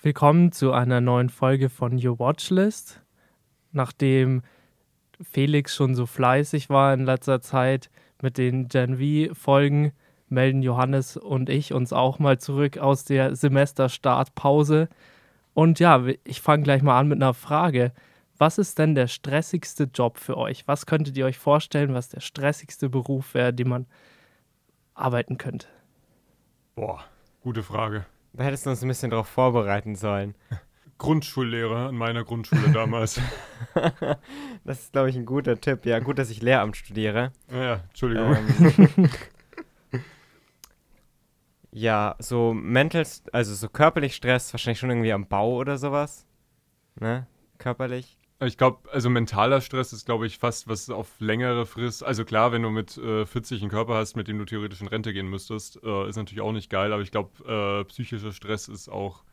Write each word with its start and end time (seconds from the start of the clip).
Willkommen 0.00 0.52
zu 0.52 0.72
einer 0.72 1.00
neuen 1.00 1.28
Folge 1.28 1.68
von 1.68 1.94
Your 1.94 2.20
Watchlist. 2.20 3.02
Nachdem 3.72 4.42
Felix 5.20 5.74
schon 5.74 5.96
so 5.96 6.06
fleißig 6.06 6.70
war 6.70 6.94
in 6.94 7.04
letzter 7.04 7.40
Zeit 7.40 7.90
mit 8.22 8.38
den 8.38 8.68
Gen 8.68 8.98
V-Folgen, 8.98 9.90
melden 10.28 10.62
Johannes 10.62 11.16
und 11.16 11.48
ich 11.50 11.72
uns 11.72 11.92
auch 11.92 12.20
mal 12.20 12.38
zurück 12.38 12.78
aus 12.78 13.06
der 13.06 13.34
Semesterstartpause. 13.34 14.88
Und 15.52 15.80
ja, 15.80 16.06
ich 16.22 16.42
fange 16.42 16.62
gleich 16.62 16.82
mal 16.82 16.96
an 16.96 17.08
mit 17.08 17.20
einer 17.20 17.34
Frage. 17.34 17.90
Was 18.36 18.58
ist 18.58 18.78
denn 18.78 18.94
der 18.94 19.08
stressigste 19.08 19.90
Job 19.92 20.18
für 20.18 20.36
euch? 20.36 20.68
Was 20.68 20.86
könntet 20.86 21.16
ihr 21.16 21.26
euch 21.26 21.38
vorstellen, 21.38 21.92
was 21.92 22.08
der 22.08 22.20
stressigste 22.20 22.88
Beruf 22.88 23.34
wäre, 23.34 23.52
den 23.52 23.68
man 23.68 23.86
arbeiten 24.94 25.38
könnte? 25.38 25.66
Boah, 26.76 27.02
gute 27.40 27.64
Frage. 27.64 28.06
Da 28.32 28.44
hättest 28.44 28.66
du 28.66 28.70
uns 28.70 28.82
ein 28.82 28.88
bisschen 28.88 29.10
darauf 29.10 29.28
vorbereiten 29.28 29.96
sollen. 29.96 30.34
Grundschullehrer 30.98 31.88
an 31.88 31.94
meiner 31.94 32.24
Grundschule 32.24 32.72
damals. 32.72 33.20
das 34.64 34.80
ist, 34.80 34.92
glaube 34.92 35.10
ich, 35.10 35.16
ein 35.16 35.26
guter 35.26 35.60
Tipp. 35.60 35.86
Ja, 35.86 36.00
gut, 36.00 36.18
dass 36.18 36.28
ich 36.28 36.42
Lehramt 36.42 36.76
studiere. 36.76 37.32
Ja, 37.52 37.84
Entschuldigung. 37.88 38.36
Ähm, 38.36 39.10
ja, 41.70 42.16
so 42.18 42.52
mental, 42.52 43.06
also 43.32 43.54
so 43.54 43.68
körperlich 43.68 44.16
Stress, 44.16 44.52
wahrscheinlich 44.52 44.80
schon 44.80 44.90
irgendwie 44.90 45.12
am 45.12 45.28
Bau 45.28 45.54
oder 45.54 45.78
sowas. 45.78 46.26
Ne? 46.98 47.28
Körperlich. 47.58 48.17
Ich 48.40 48.56
glaube, 48.56 48.88
also 48.92 49.10
mentaler 49.10 49.60
Stress 49.60 49.92
ist, 49.92 50.06
glaube 50.06 50.26
ich, 50.26 50.38
fast 50.38 50.68
was 50.68 50.88
auf 50.90 51.08
längere 51.18 51.66
Frist. 51.66 52.04
Also 52.04 52.24
klar, 52.24 52.52
wenn 52.52 52.62
du 52.62 52.70
mit 52.70 52.96
äh, 52.96 53.26
40 53.26 53.62
einen 53.62 53.70
Körper 53.70 53.94
hast, 53.94 54.14
mit 54.14 54.28
dem 54.28 54.38
du 54.38 54.44
theoretisch 54.44 54.80
in 54.80 54.86
Rente 54.86 55.12
gehen 55.12 55.28
müsstest, 55.28 55.82
äh, 55.82 56.08
ist 56.08 56.14
natürlich 56.16 56.40
auch 56.40 56.52
nicht 56.52 56.70
geil. 56.70 56.92
Aber 56.92 57.02
ich 57.02 57.10
glaube, 57.10 57.80
äh, 57.80 57.84
psychischer 57.86 58.32
Stress 58.32 58.68
ist 58.68 58.88
auch, 58.88 59.24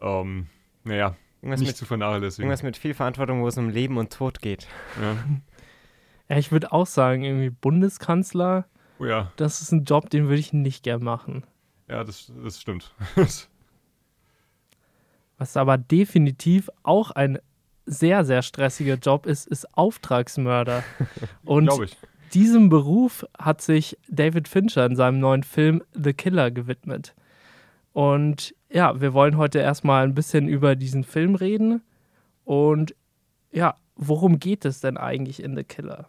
ähm, 0.00 0.46
naja, 0.84 1.16
irgendwas 1.42 1.58
nicht 1.58 1.70
mit, 1.70 1.76
zu 1.76 1.86
vernachlässigen. 1.86 2.44
Irgendwas 2.44 2.62
mit 2.62 2.76
viel 2.76 2.94
Verantwortung, 2.94 3.42
wo 3.42 3.48
es 3.48 3.58
um 3.58 3.68
Leben 3.68 3.98
und 3.98 4.12
Tod 4.12 4.40
geht. 4.40 4.68
Ja, 5.00 5.16
Ja, 6.28 6.38
ich 6.38 6.50
würde 6.50 6.72
auch 6.72 6.86
sagen, 6.86 7.22
irgendwie 7.22 7.50
Bundeskanzler, 7.50 8.66
oh 8.98 9.04
ja, 9.04 9.32
das 9.36 9.60
ist 9.62 9.70
ein 9.72 9.84
Job, 9.84 10.10
den 10.10 10.24
würde 10.24 10.40
ich 10.40 10.52
nicht 10.52 10.82
gern 10.82 11.02
machen. 11.02 11.44
ja 11.88 12.02
das, 12.02 12.32
das 12.42 12.60
stimmt. 12.60 12.94
Was 15.38 15.56
aber 15.56 15.78
definitiv 15.78 16.68
auch 16.82 17.10
ein 17.12 17.38
sehr, 17.86 18.24
sehr 18.24 18.42
stressiger 18.42 18.94
Job 18.94 19.26
ist, 19.26 19.46
ist 19.46 19.76
Auftragsmörder. 19.76 20.82
Und 21.44 21.70
diesem 22.34 22.68
Beruf 22.68 23.24
hat 23.38 23.62
sich 23.62 23.96
David 24.08 24.48
Fincher 24.48 24.84
in 24.84 24.96
seinem 24.96 25.20
neuen 25.20 25.44
Film 25.44 25.82
The 25.92 26.12
Killer 26.12 26.50
gewidmet. 26.50 27.14
Und 27.92 28.54
ja, 28.68 29.00
wir 29.00 29.14
wollen 29.14 29.38
heute 29.38 29.60
erstmal 29.60 30.04
ein 30.04 30.14
bisschen 30.14 30.48
über 30.48 30.76
diesen 30.76 31.04
Film 31.04 31.34
reden. 31.34 31.82
Und 32.44 32.94
ja, 33.52 33.76
worum 33.94 34.38
geht 34.38 34.64
es 34.64 34.80
denn 34.80 34.98
eigentlich 34.98 35.42
in 35.42 35.56
The 35.56 35.64
Killer? 35.64 36.08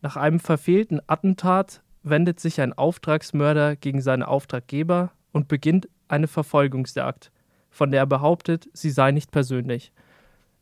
Nach 0.00 0.16
einem 0.16 0.40
verfehlten 0.40 1.00
Attentat 1.06 1.82
wendet 2.02 2.40
sich 2.40 2.60
ein 2.60 2.72
Auftragsmörder 2.72 3.76
gegen 3.76 4.00
seine 4.00 4.28
Auftraggeber 4.28 5.10
und 5.32 5.48
beginnt 5.48 5.88
eine 6.06 6.28
Verfolgungsjagd, 6.28 7.30
von 7.70 7.90
der 7.90 8.00
er 8.00 8.06
behauptet, 8.06 8.68
sie 8.72 8.90
sei 8.90 9.10
nicht 9.10 9.30
persönlich. 9.30 9.92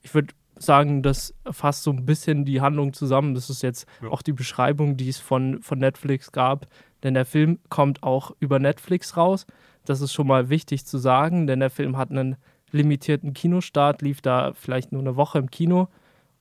Ich 0.07 0.15
würde 0.15 0.33
sagen, 0.57 1.03
das 1.03 1.35
fasst 1.51 1.83
so 1.83 1.91
ein 1.91 2.07
bisschen 2.07 2.45
die 2.45 2.61
Handlung 2.61 2.93
zusammen. 2.93 3.35
Das 3.35 3.51
ist 3.51 3.63
jetzt 3.63 3.87
Ja. 4.01 4.09
auch 4.11 4.23
die 4.23 4.33
Beschreibung, 4.33 4.97
die 4.97 5.09
es 5.09 5.19
von, 5.19 5.61
von 5.63 5.81
Netflix 5.81 6.31
gab. 6.31 6.67
Denn 7.03 7.15
der 7.15 7.25
Film 7.27 7.59
kommt 7.71 8.05
auch 8.05 8.31
über 8.39 8.61
Netflix 8.61 9.17
raus. 9.17 9.47
Das 9.85 10.01
ist 10.01 10.13
schon 10.13 10.29
mal 10.29 10.49
wichtig 10.49 10.87
zu 10.87 10.99
sagen, 10.99 11.49
denn 11.49 11.59
der 11.59 11.71
Film 11.71 11.97
hat 11.97 12.11
einen 12.13 12.37
limitierten 12.71 13.35
Kinostart, 13.35 14.01
lief 14.01 14.21
da 14.23 14.53
vielleicht 14.55 14.93
nur 14.93 15.01
eine 15.01 15.17
Woche 15.17 15.39
im 15.41 15.51
Kino 15.51 15.89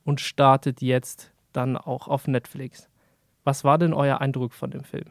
und 0.04 0.20
startet 0.20 0.80
jetzt 0.80 1.32
dann 1.52 1.76
auch 1.76 2.06
auf 2.06 2.28
Netflix. 2.28 2.88
Was 3.42 3.64
war 3.64 3.78
denn 3.78 3.92
euer 3.92 4.20
Eindruck 4.20 4.52
von 4.52 4.70
dem 4.70 4.84
Film? 4.84 5.10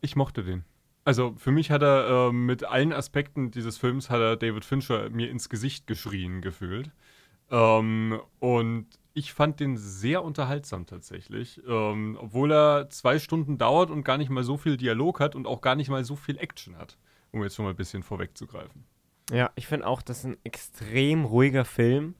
Ich 0.00 0.16
mochte 0.16 0.42
den. 0.42 0.64
Also 1.04 1.34
für 1.36 1.50
mich 1.52 1.70
hat 1.70 1.82
er 1.82 2.28
äh, 2.28 2.32
mit 2.32 2.64
allen 2.64 2.92
Aspekten 2.94 3.50
dieses 3.50 3.76
Films 3.78 4.08
hat 4.10 4.20
er 4.20 4.36
David 4.36 4.64
Fincher 4.64 5.10
mir 5.10 5.30
ins 5.30 5.48
Gesicht 5.50 5.86
geschrien 5.86 6.40
gefühlt. 6.40 6.90
Ähm, 7.50 8.20
und 8.38 8.86
ich 9.14 9.32
fand 9.32 9.60
den 9.60 9.76
sehr 9.76 10.22
unterhaltsam 10.22 10.86
tatsächlich, 10.86 11.60
ähm, 11.66 12.16
obwohl 12.20 12.52
er 12.52 12.90
zwei 12.90 13.18
Stunden 13.18 13.58
dauert 13.58 13.90
und 13.90 14.04
gar 14.04 14.18
nicht 14.18 14.30
mal 14.30 14.44
so 14.44 14.56
viel 14.56 14.76
Dialog 14.76 15.20
hat 15.20 15.34
und 15.34 15.46
auch 15.46 15.60
gar 15.60 15.74
nicht 15.74 15.88
mal 15.88 16.04
so 16.04 16.14
viel 16.14 16.38
Action 16.38 16.76
hat, 16.76 16.98
um 17.32 17.42
jetzt 17.42 17.56
schon 17.56 17.64
mal 17.64 17.72
ein 17.72 17.76
bisschen 17.76 18.02
vorwegzugreifen. 18.02 18.84
Ja, 19.30 19.50
ich 19.56 19.66
finde 19.66 19.86
auch, 19.86 20.02
das 20.02 20.18
ist 20.18 20.24
ein 20.24 20.38
extrem 20.44 21.24
ruhiger 21.24 21.64
Film, 21.64 22.14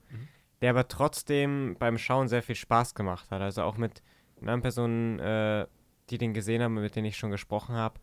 der 0.61 0.71
aber 0.71 0.87
trotzdem 0.87 1.75
beim 1.79 1.97
Schauen 1.97 2.27
sehr 2.27 2.43
viel 2.43 2.55
Spaß 2.55 2.93
gemacht 2.95 3.31
hat. 3.31 3.41
Also 3.41 3.63
auch 3.63 3.77
mit 3.77 4.03
anderen 4.41 4.61
Personen, 4.61 5.19
äh, 5.19 5.65
die 6.09 6.17
den 6.17 6.33
gesehen 6.33 6.61
haben, 6.61 6.75
mit 6.75 6.95
denen 6.95 7.07
ich 7.07 7.17
schon 7.17 7.31
gesprochen 7.31 7.75
habe, 7.75 7.99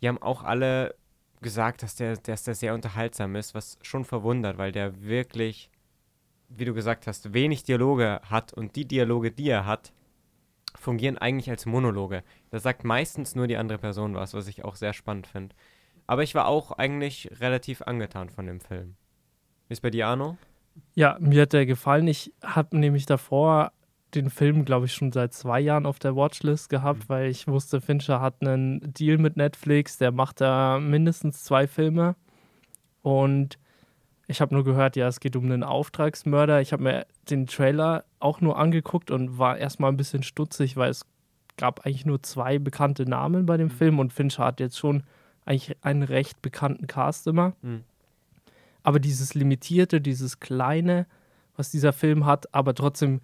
die 0.00 0.08
haben 0.08 0.20
auch 0.20 0.42
alle 0.42 0.94
gesagt, 1.40 1.82
dass 1.82 1.94
der, 1.94 2.16
dass 2.16 2.44
der 2.44 2.54
sehr 2.54 2.74
unterhaltsam 2.74 3.36
ist, 3.36 3.54
was 3.54 3.78
schon 3.82 4.04
verwundert, 4.04 4.58
weil 4.58 4.72
der 4.72 5.02
wirklich, 5.02 5.70
wie 6.56 6.64
du 6.64 6.74
gesagt 6.74 7.06
hast, 7.06 7.32
wenig 7.32 7.64
Dialoge 7.64 8.20
hat 8.24 8.52
und 8.52 8.76
die 8.76 8.86
Dialoge, 8.86 9.30
die 9.30 9.48
er 9.48 9.66
hat, 9.66 9.92
fungieren 10.74 11.18
eigentlich 11.18 11.50
als 11.50 11.66
Monologe. 11.66 12.22
Da 12.50 12.58
sagt 12.58 12.84
meistens 12.84 13.34
nur 13.34 13.46
die 13.46 13.56
andere 13.56 13.78
Person 13.78 14.14
was, 14.14 14.34
was 14.34 14.48
ich 14.48 14.64
auch 14.64 14.74
sehr 14.74 14.92
spannend 14.92 15.26
finde. 15.26 15.54
Aber 16.06 16.22
ich 16.22 16.34
war 16.34 16.46
auch 16.46 16.72
eigentlich 16.72 17.30
relativ 17.40 17.82
angetan 17.82 18.28
von 18.28 18.46
dem 18.46 18.60
Film. 18.60 18.96
Wie 19.68 19.72
ist 19.72 19.80
bei 19.80 19.90
dir, 19.90 20.08
Arno? 20.08 20.36
Ja, 20.94 21.16
mir 21.20 21.42
hat 21.42 21.52
der 21.52 21.66
gefallen. 21.66 22.08
Ich 22.08 22.32
habe 22.42 22.76
nämlich 22.76 23.06
davor 23.06 23.72
den 24.14 24.28
Film, 24.28 24.64
glaube 24.64 24.86
ich, 24.86 24.92
schon 24.92 25.12
seit 25.12 25.32
zwei 25.32 25.60
Jahren 25.60 25.86
auf 25.86 25.98
der 25.98 26.16
Watchlist 26.16 26.68
gehabt, 26.68 27.08
weil 27.08 27.30
ich 27.30 27.46
wusste, 27.46 27.80
Fincher 27.80 28.20
hat 28.20 28.42
einen 28.42 28.92
Deal 28.92 29.16
mit 29.18 29.36
Netflix, 29.36 29.96
der 29.96 30.12
macht 30.12 30.40
da 30.40 30.78
mindestens 30.78 31.44
zwei 31.44 31.66
Filme. 31.66 32.16
Und 33.00 33.58
ich 34.26 34.40
habe 34.40 34.54
nur 34.54 34.64
gehört, 34.64 34.96
ja, 34.96 35.08
es 35.08 35.20
geht 35.20 35.36
um 35.36 35.44
einen 35.44 35.64
Auftragsmörder. 35.64 36.60
Ich 36.60 36.72
habe 36.72 36.82
mir 36.82 37.06
den 37.28 37.46
Trailer 37.46 38.04
auch 38.20 38.40
nur 38.40 38.58
angeguckt 38.58 39.10
und 39.10 39.38
war 39.38 39.58
erstmal 39.58 39.90
ein 39.90 39.96
bisschen 39.96 40.22
stutzig, 40.22 40.76
weil 40.76 40.90
es 40.90 41.04
gab 41.56 41.84
eigentlich 41.84 42.06
nur 42.06 42.22
zwei 42.22 42.58
bekannte 42.58 43.04
Namen 43.04 43.46
bei 43.46 43.56
dem 43.56 43.70
Film 43.70 43.98
und 43.98 44.12
Fincher 44.12 44.44
hat 44.44 44.60
jetzt 44.60 44.78
schon 44.78 45.02
eigentlich 45.44 45.76
einen 45.82 46.02
recht 46.02 46.40
bekannten 46.40 46.86
Cast 46.86 47.26
immer. 47.26 47.54
Mhm. 47.62 47.84
Aber 48.82 49.00
dieses 49.00 49.34
Limitierte, 49.34 50.00
dieses 50.00 50.40
Kleine, 50.40 51.06
was 51.56 51.70
dieser 51.70 51.92
Film 51.92 52.26
hat, 52.26 52.54
aber 52.54 52.74
trotzdem 52.74 53.20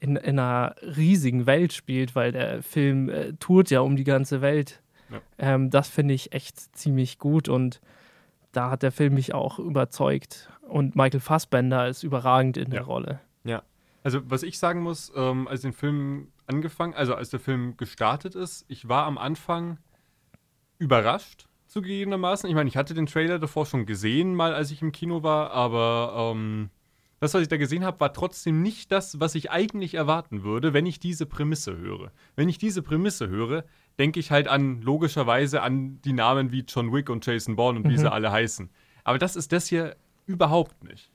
in, 0.00 0.16
in 0.16 0.38
einer 0.38 0.76
riesigen 0.82 1.46
Welt 1.46 1.72
spielt, 1.72 2.14
weil 2.14 2.32
der 2.32 2.62
Film 2.62 3.08
äh, 3.08 3.32
tourt 3.34 3.70
ja 3.70 3.80
um 3.80 3.96
die 3.96 4.04
ganze 4.04 4.40
Welt. 4.40 4.82
Ja. 5.10 5.20
Ähm, 5.38 5.70
das 5.70 5.88
finde 5.88 6.14
ich 6.14 6.32
echt 6.32 6.76
ziemlich 6.76 7.18
gut 7.18 7.48
und 7.48 7.80
da 8.56 8.70
hat 8.70 8.82
der 8.82 8.92
Film 8.92 9.14
mich 9.14 9.34
auch 9.34 9.58
überzeugt. 9.58 10.48
Und 10.68 10.96
Michael 10.96 11.20
Fassbender 11.20 11.88
ist 11.88 12.02
überragend 12.02 12.56
in 12.56 12.70
der 12.70 12.80
Ja. 12.80 12.86
Rolle. 12.86 13.20
Also, 14.06 14.20
was 14.30 14.42
ich 14.42 14.58
sagen 14.58 14.82
muss, 14.82 15.10
ähm, 15.16 15.48
als 15.48 15.62
den 15.62 15.72
Film 15.72 16.28
angefangen, 16.46 16.92
also 16.92 17.14
als 17.14 17.30
der 17.30 17.40
Film 17.40 17.78
gestartet 17.78 18.34
ist, 18.34 18.66
ich 18.68 18.86
war 18.86 19.06
am 19.06 19.16
Anfang 19.16 19.78
überrascht, 20.78 21.46
zugegebenermaßen. 21.68 22.46
Ich 22.48 22.54
meine, 22.54 22.68
ich 22.68 22.76
hatte 22.76 22.92
den 22.92 23.06
Trailer 23.06 23.38
davor 23.38 23.64
schon 23.64 23.86
gesehen, 23.86 24.34
mal 24.34 24.52
als 24.52 24.70
ich 24.70 24.82
im 24.82 24.92
Kino 24.92 25.22
war, 25.22 25.52
aber 25.52 26.32
ähm, 26.34 26.68
das, 27.20 27.32
was 27.32 27.40
ich 27.40 27.48
da 27.48 27.56
gesehen 27.56 27.82
habe, 27.82 27.98
war 28.00 28.12
trotzdem 28.12 28.60
nicht 28.60 28.92
das, 28.92 29.20
was 29.20 29.34
ich 29.34 29.50
eigentlich 29.50 29.94
erwarten 29.94 30.42
würde, 30.42 30.74
wenn 30.74 30.84
ich 30.84 31.00
diese 31.00 31.24
Prämisse 31.24 31.78
höre. 31.78 32.12
Wenn 32.36 32.50
ich 32.50 32.58
diese 32.58 32.82
Prämisse 32.82 33.28
höre, 33.28 33.64
denke 33.98 34.20
ich 34.20 34.30
halt 34.30 34.48
an, 34.48 34.82
logischerweise 34.82 35.62
an 35.62 36.00
die 36.02 36.12
Namen 36.12 36.50
wie 36.52 36.64
John 36.66 36.92
Wick 36.92 37.10
und 37.10 37.24
Jason 37.24 37.56
Bourne 37.56 37.78
und 37.78 37.84
wie 37.88 37.94
Mhm. 37.94 37.98
sie 37.98 38.12
alle 38.12 38.32
heißen. 38.32 38.68
Aber 39.04 39.18
das 39.18 39.36
ist 39.36 39.52
das 39.52 39.66
hier 39.66 39.96
überhaupt 40.26 40.82
nicht. 40.84 41.10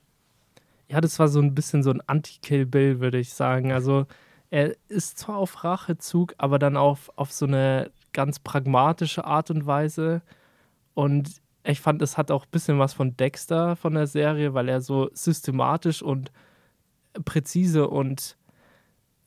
Ja, 0.88 1.00
das 1.00 1.18
war 1.18 1.28
so 1.28 1.40
ein 1.40 1.54
bisschen 1.54 1.82
so 1.82 1.90
ein 1.90 2.00
Anti-Kill 2.06 2.66
Bill, 2.66 3.00
würde 3.00 3.18
ich 3.18 3.32
sagen. 3.32 3.72
Also 3.72 4.06
er 4.50 4.74
ist 4.88 5.18
zwar 5.18 5.36
auf 5.36 5.62
Rachezug, 5.62 6.34
aber 6.38 6.58
dann 6.58 6.76
auf, 6.76 7.10
auf 7.16 7.30
so 7.32 7.46
eine 7.46 7.90
ganz 8.12 8.38
pragmatische 8.40 9.24
Art 9.24 9.50
und 9.50 9.66
Weise. 9.66 10.22
Und 10.94 11.30
ich 11.62 11.80
fand, 11.80 12.02
es 12.02 12.16
hat 12.18 12.30
auch 12.30 12.44
ein 12.46 12.50
bisschen 12.50 12.78
was 12.78 12.92
von 12.94 13.16
Dexter 13.16 13.76
von 13.76 13.94
der 13.94 14.06
Serie, 14.06 14.54
weil 14.54 14.68
er 14.68 14.80
so 14.80 15.10
systematisch 15.12 16.02
und 16.02 16.32
präzise 17.24 17.88
und 17.88 18.36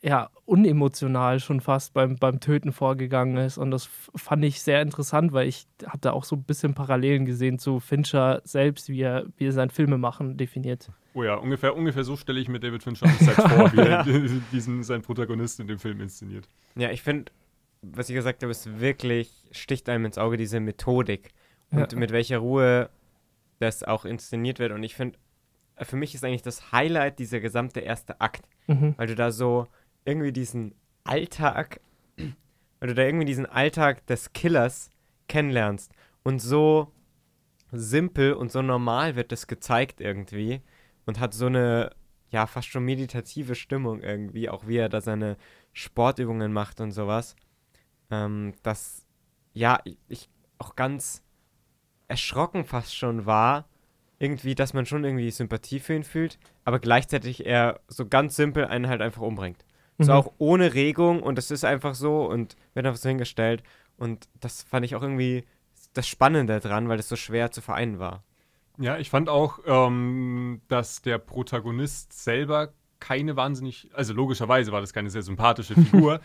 ja, 0.05 0.29
unemotional 0.45 1.39
schon 1.39 1.61
fast 1.61 1.93
beim, 1.93 2.17
beim 2.17 2.39
Töten 2.41 2.73
vorgegangen 2.73 3.37
ist. 3.37 3.57
Und 3.57 3.71
das 3.71 3.85
fand 4.15 4.43
ich 4.43 4.61
sehr 4.61 4.81
interessant, 4.81 5.31
weil 5.31 5.47
ich 5.47 5.65
hatte 5.85 6.11
auch 6.11 6.25
so 6.25 6.35
ein 6.35 6.43
bisschen 6.43 6.73
Parallelen 6.73 7.25
gesehen 7.25 7.57
zu 7.57 7.79
Fincher 7.79 8.41
selbst, 8.43 8.89
wie 8.89 9.01
er, 9.01 9.25
wie 9.37 9.45
er 9.47 9.53
sein 9.53 9.69
Filmemachen 9.69 10.35
definiert. 10.35 10.89
Oh 11.13 11.23
ja, 11.23 11.35
ungefähr, 11.35 11.75
ungefähr 11.75 12.03
so 12.03 12.17
stelle 12.17 12.39
ich 12.41 12.49
mir 12.49 12.59
David 12.59 12.83
Fincher 12.83 13.07
Set 13.07 13.33
vor, 13.35 13.71
wie 13.71 13.77
er 13.79 14.03
diesen, 14.51 14.83
seinen 14.83 15.03
Protagonisten 15.03 15.61
in 15.63 15.67
dem 15.69 15.79
Film 15.79 16.01
inszeniert. 16.01 16.49
Ja, 16.75 16.89
ich 16.91 17.01
finde, 17.01 17.31
was 17.81 18.09
ich 18.09 18.15
gesagt 18.15 18.43
habe, 18.43 18.51
ist 18.51 18.79
wirklich, 18.81 19.31
sticht 19.51 19.87
einem 19.87 20.05
ins 20.05 20.17
Auge 20.17 20.35
diese 20.37 20.59
Methodik. 20.59 21.29
Und 21.71 21.91
Ja. 21.93 21.97
mit 21.97 22.11
welcher 22.11 22.39
Ruhe 22.39 22.89
das 23.59 23.83
auch 23.83 24.03
inszeniert 24.05 24.59
wird. 24.59 24.73
Und 24.73 24.83
ich 24.83 24.95
finde, 24.95 25.17
für 25.81 25.95
mich 25.95 26.13
ist 26.13 26.23
eigentlich 26.25 26.41
das 26.43 26.71
Highlight 26.71 27.19
dieser 27.19 27.39
gesamte 27.39 27.79
erste 27.79 28.19
Akt, 28.21 28.43
Mhm. 28.67 28.93
weil 28.97 29.07
du 29.07 29.15
da 29.15 29.31
so 29.31 29.67
irgendwie 30.05 30.31
diesen 30.31 30.75
Alltag, 31.03 31.81
du 32.79 32.93
da 32.93 33.03
irgendwie 33.03 33.25
diesen 33.25 33.45
Alltag 33.45 34.05
des 34.07 34.33
Killers 34.33 34.89
kennenlernst. 35.27 35.91
Und 36.23 36.39
so 36.39 36.91
simpel 37.71 38.33
und 38.33 38.51
so 38.51 38.61
normal 38.61 39.15
wird 39.15 39.31
das 39.31 39.47
gezeigt 39.47 39.99
irgendwie 39.99 40.61
und 41.05 41.19
hat 41.19 41.33
so 41.33 41.47
eine, 41.47 41.91
ja, 42.29 42.45
fast 42.45 42.67
schon 42.67 42.85
meditative 42.85 43.55
Stimmung 43.55 44.01
irgendwie, 44.01 44.49
auch 44.49 44.67
wie 44.67 44.77
er 44.77 44.89
da 44.89 45.01
seine 45.01 45.37
Sportübungen 45.73 46.53
macht 46.53 46.81
und 46.81 46.91
sowas. 46.91 47.35
Ähm, 48.11 48.53
dass, 48.63 49.05
ja, 49.53 49.79
ich 50.07 50.29
auch 50.59 50.75
ganz 50.75 51.23
erschrocken 52.07 52.65
fast 52.65 52.95
schon 52.95 53.25
war, 53.25 53.67
irgendwie, 54.19 54.55
dass 54.55 54.73
man 54.73 54.85
schon 54.85 55.03
irgendwie 55.03 55.31
Sympathie 55.31 55.79
für 55.79 55.95
ihn 55.95 56.03
fühlt, 56.03 56.39
aber 56.63 56.79
gleichzeitig 56.79 57.45
er 57.45 57.81
so 57.87 58.05
ganz 58.05 58.35
simpel 58.35 58.65
einen 58.65 58.87
halt 58.87 59.01
einfach 59.01 59.21
umbringt. 59.21 59.65
So 59.99 60.11
Mhm. 60.11 60.17
auch 60.17 60.31
ohne 60.37 60.73
Regung 60.73 61.21
und 61.21 61.37
es 61.37 61.51
ist 61.51 61.63
einfach 61.65 61.95
so 61.95 62.25
und 62.25 62.55
wird 62.73 62.85
einfach 62.85 62.99
so 62.99 63.09
hingestellt. 63.09 63.63
Und 63.97 64.27
das 64.39 64.63
fand 64.63 64.85
ich 64.85 64.95
auch 64.95 65.01
irgendwie 65.01 65.45
das 65.93 66.07
Spannende 66.07 66.59
dran, 66.59 66.89
weil 66.89 66.99
es 66.99 67.09
so 67.09 67.15
schwer 67.15 67.51
zu 67.51 67.61
vereinen 67.61 67.99
war. 67.99 68.23
Ja, 68.79 68.97
ich 68.97 69.09
fand 69.11 69.29
auch, 69.29 69.59
ähm, 69.67 70.61
dass 70.67 71.01
der 71.03 71.19
Protagonist 71.19 72.11
selber 72.13 72.73
keine 72.99 73.35
wahnsinnig, 73.35 73.89
also 73.93 74.13
logischerweise 74.13 74.71
war 74.71 74.81
das 74.81 74.93
keine 74.93 75.09
sehr 75.11 75.21
sympathische 75.21 75.75
Figur, 75.75 76.21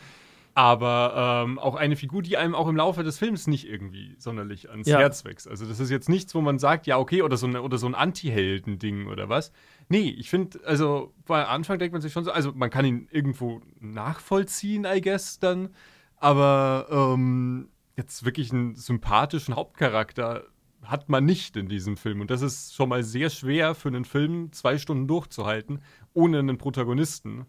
aber 0.58 1.44
ähm, 1.46 1.56
auch 1.60 1.76
eine 1.76 1.94
Figur, 1.94 2.20
die 2.20 2.37
einem 2.37 2.56
auch 2.56 2.66
im 2.66 2.75
Laufe 2.75 3.05
des 3.05 3.16
Films 3.16 3.46
nicht 3.46 3.69
irgendwie 3.69 4.16
sonderlich 4.19 4.69
ans 4.69 4.88
Ja. 4.88 4.99
Herz 4.99 5.25
wächst. 5.25 5.46
Also 5.46 5.64
das 5.66 5.78
ist 5.78 5.88
jetzt 5.88 6.08
nichts, 6.08 6.34
wo 6.34 6.40
man 6.40 6.58
sagt, 6.58 6.88
ja 6.88 6.99
okay, 6.99 7.22
oder 7.22 7.37
so, 7.37 7.46
eine, 7.46 7.62
oder 7.62 7.78
so 7.78 7.87
ein 7.87 7.94
Anti-Helden-Ding 7.94 9.06
oder 9.06 9.28
was. 9.28 9.52
Nee, 9.88 10.08
ich 10.08 10.28
finde, 10.28 10.58
also 10.64 11.14
bei 11.26 11.46
Anfang 11.46 11.78
denkt 11.78 11.93
man 11.93 12.02
sich 12.02 12.12
schon 12.12 12.25
so, 12.25 12.32
also 12.32 12.50
man 12.56 12.70
kann 12.70 12.84
ihn 12.84 13.06
irgendwo 13.12 13.60
nachvollziehen, 13.78 14.84
I 14.84 15.00
guess, 15.00 15.38
dann, 15.38 15.69
aber 16.16 16.88
ähm, 16.90 17.69
jetzt 17.96 18.25
wirklich 18.25 18.52
einen 18.52 18.75
sympathischen 18.75 19.55
Hauptcharakter 19.55 20.43
hat 20.82 21.08
man 21.08 21.25
nicht 21.25 21.56
in 21.56 21.69
diesem 21.69 21.96
Film. 21.96 22.20
Und 22.20 22.32
das 22.32 22.43
ist 22.43 22.75
schon 22.75 22.88
mal 22.88 23.05
sehr 23.05 23.31
schwer 23.31 23.76
für 23.76 23.90
einen 23.90 24.05
Film, 24.05 24.50
zwei 24.50 24.76
Stunden 24.76 25.06
durchzuhalten, 25.06 25.82
ohne 26.14 26.40
einen 26.40 26.58
Protagonisten. 26.58 27.46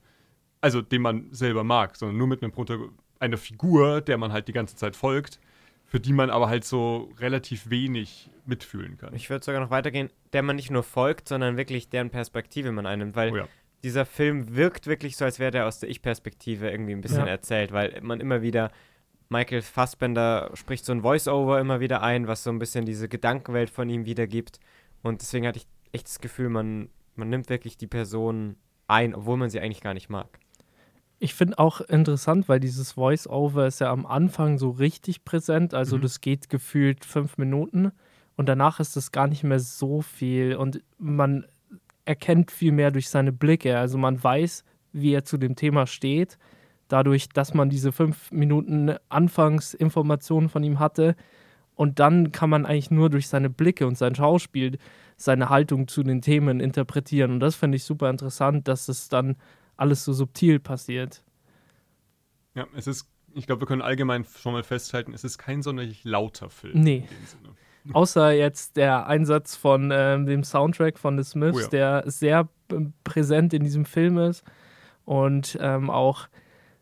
Also, 0.61 0.81
den 0.81 1.01
man 1.01 1.27
selber 1.31 1.63
mag, 1.63 1.95
sondern 1.95 2.17
nur 2.17 2.27
mit 2.27 2.43
einem 2.43 2.51
Protago 2.51 2.89
einer 3.19 3.37
Figur, 3.37 4.01
der 4.01 4.17
man 4.17 4.31
halt 4.31 4.47
die 4.47 4.53
ganze 4.53 4.75
Zeit 4.75 4.95
folgt, 4.95 5.39
für 5.85 5.99
die 5.99 6.13
man 6.13 6.29
aber 6.29 6.49
halt 6.49 6.63
so 6.63 7.11
relativ 7.19 7.69
wenig 7.69 8.29
mitfühlen 8.45 8.97
kann. 8.97 9.13
Ich 9.13 9.29
würde 9.29 9.43
sogar 9.43 9.61
noch 9.61 9.71
weitergehen, 9.71 10.09
der 10.33 10.43
man 10.43 10.55
nicht 10.55 10.71
nur 10.71 10.83
folgt, 10.83 11.27
sondern 11.27 11.57
wirklich 11.57 11.89
deren 11.89 12.09
Perspektive 12.09 12.71
man 12.71 12.85
einnimmt, 12.85 13.15
weil 13.15 13.31
oh 13.31 13.37
ja. 13.37 13.47
dieser 13.83 14.05
Film 14.05 14.55
wirkt 14.55 14.87
wirklich 14.87 15.17
so, 15.17 15.25
als 15.25 15.39
wäre 15.39 15.51
der 15.51 15.67
aus 15.67 15.79
der 15.79 15.89
Ich-Perspektive 15.89 16.69
irgendwie 16.69 16.93
ein 16.93 17.01
bisschen 17.01 17.25
Ja. 17.25 17.31
erzählt, 17.31 17.71
weil 17.71 17.99
man 18.01 18.19
immer 18.19 18.41
wieder, 18.41 18.71
Michael 19.29 19.61
Fassbender 19.61 20.51
spricht 20.53 20.85
so 20.85 20.91
ein 20.91 21.01
Voice-Over 21.01 21.59
immer 21.59 21.79
wieder 21.79 22.01
ein, 22.01 22.27
was 22.27 22.43
so 22.43 22.49
ein 22.49 22.59
bisschen 22.59 22.85
diese 22.85 23.07
Gedankenwelt 23.09 23.69
von 23.69 23.89
ihm 23.89 24.05
wiedergibt. 24.05 24.59
Und 25.03 25.21
deswegen 25.21 25.45
hatte 25.47 25.59
ich 25.59 25.67
echt 25.91 26.07
das 26.07 26.19
Gefühl, 26.19 26.49
man, 26.49 26.89
man 27.15 27.29
nimmt 27.29 27.49
wirklich 27.49 27.77
die 27.77 27.87
Person 27.87 28.55
ein, 28.87 29.13
obwohl 29.13 29.37
man 29.37 29.49
sie 29.49 29.59
eigentlich 29.59 29.81
gar 29.81 29.93
nicht 29.93 30.09
mag. 30.09 30.39
Ich 31.19 31.33
finde 31.33 31.59
auch 31.59 31.81
interessant, 31.81 32.47
weil 32.47 32.59
dieses 32.61 32.93
Voice-Over 32.93 33.67
ist 33.67 33.79
ja 33.79 33.91
am 33.91 34.05
Anfang 34.05 34.57
so 34.57 34.69
richtig 34.69 35.25
präsent. 35.25 35.73
Also 35.73 35.97
Mhm. 35.97 36.01
das 36.01 36.21
geht 36.21 36.49
gefühlt 36.49 37.03
fünf 37.03 37.37
Minuten 37.37 37.91
und 38.37 38.47
danach 38.47 38.79
ist 38.79 38.95
es 38.95 39.11
gar 39.11 39.27
nicht 39.27 39.43
mehr 39.43 39.59
so 39.59 40.01
viel 40.01 40.55
und 40.55 40.81
man 40.97 41.45
erkennt 42.05 42.51
viel 42.51 42.71
mehr 42.71 42.91
durch 42.91 43.09
seine 43.09 43.33
Blicke. 43.33 43.77
Also 43.77 43.97
man 43.97 44.21
weiß, 44.23 44.63
wie 44.93 45.11
er 45.13 45.25
zu 45.25 45.37
dem 45.37 45.55
Thema 45.57 45.87
steht, 45.87 46.37
dadurch, 46.87 47.27
dass 47.29 47.53
man 47.53 47.69
diese 47.69 47.91
fünf 47.91 48.31
Minuten 48.31 48.95
Anfangsinformationen 49.09 50.49
von 50.49 50.63
ihm 50.63 50.79
hatte. 50.79 51.15
Und 51.75 51.99
dann 51.99 52.31
kann 52.31 52.49
man 52.49 52.65
eigentlich 52.65 52.91
nur 52.91 53.09
durch 53.09 53.27
seine 53.27 53.49
Blicke 53.49 53.87
und 53.87 53.97
sein 53.97 54.15
Schauspiel 54.15 54.77
seine 55.17 55.49
Haltung 55.49 55.87
zu 55.89 56.01
den 56.03 56.21
Themen 56.21 56.59
interpretieren. 56.61 57.31
Und 57.31 57.39
das 57.41 57.55
finde 57.55 57.75
ich 57.75 57.83
super 57.83 58.09
interessant, 58.09 58.67
dass 58.69 58.87
es 58.87 59.09
dann 59.09 59.35
alles 59.79 60.05
so 60.05 60.13
subtil 60.13 60.59
passiert. 60.59 61.23
Ja, 62.55 62.67
es 62.75 62.87
ist, 62.87 63.07
ich 63.33 63.45
glaube, 63.45 63.61
wir 63.61 63.67
können 63.67 63.81
allgemein 63.81 64.25
schon 64.25 64.53
mal 64.53 64.63
festhalten, 64.63 65.13
es 65.13 65.23
ist 65.23 65.37
kein 65.37 65.61
sonderlich 65.61 66.03
lauter 66.03 66.49
Film. 66.49 66.79
Nee. 66.81 67.07
Außer 67.93 68.31
jetzt 68.31 68.77
der 68.77 69.07
Einsatz 69.07 69.55
von 69.55 69.89
ähm, 69.93 70.25
dem 70.25 70.43
Soundtrack 70.43 70.99
von 70.99 71.17
The 71.17 71.23
Smiths, 71.23 71.57
Oh 71.57 71.61
ja. 71.61 71.67
der 71.67 72.03
sehr 72.07 72.49
präsent 73.03 73.53
in 73.53 73.63
diesem 73.63 73.85
Film 73.85 74.17
ist 74.17 74.43
und 75.05 75.57
ähm, 75.61 75.89
auch, 75.89 76.27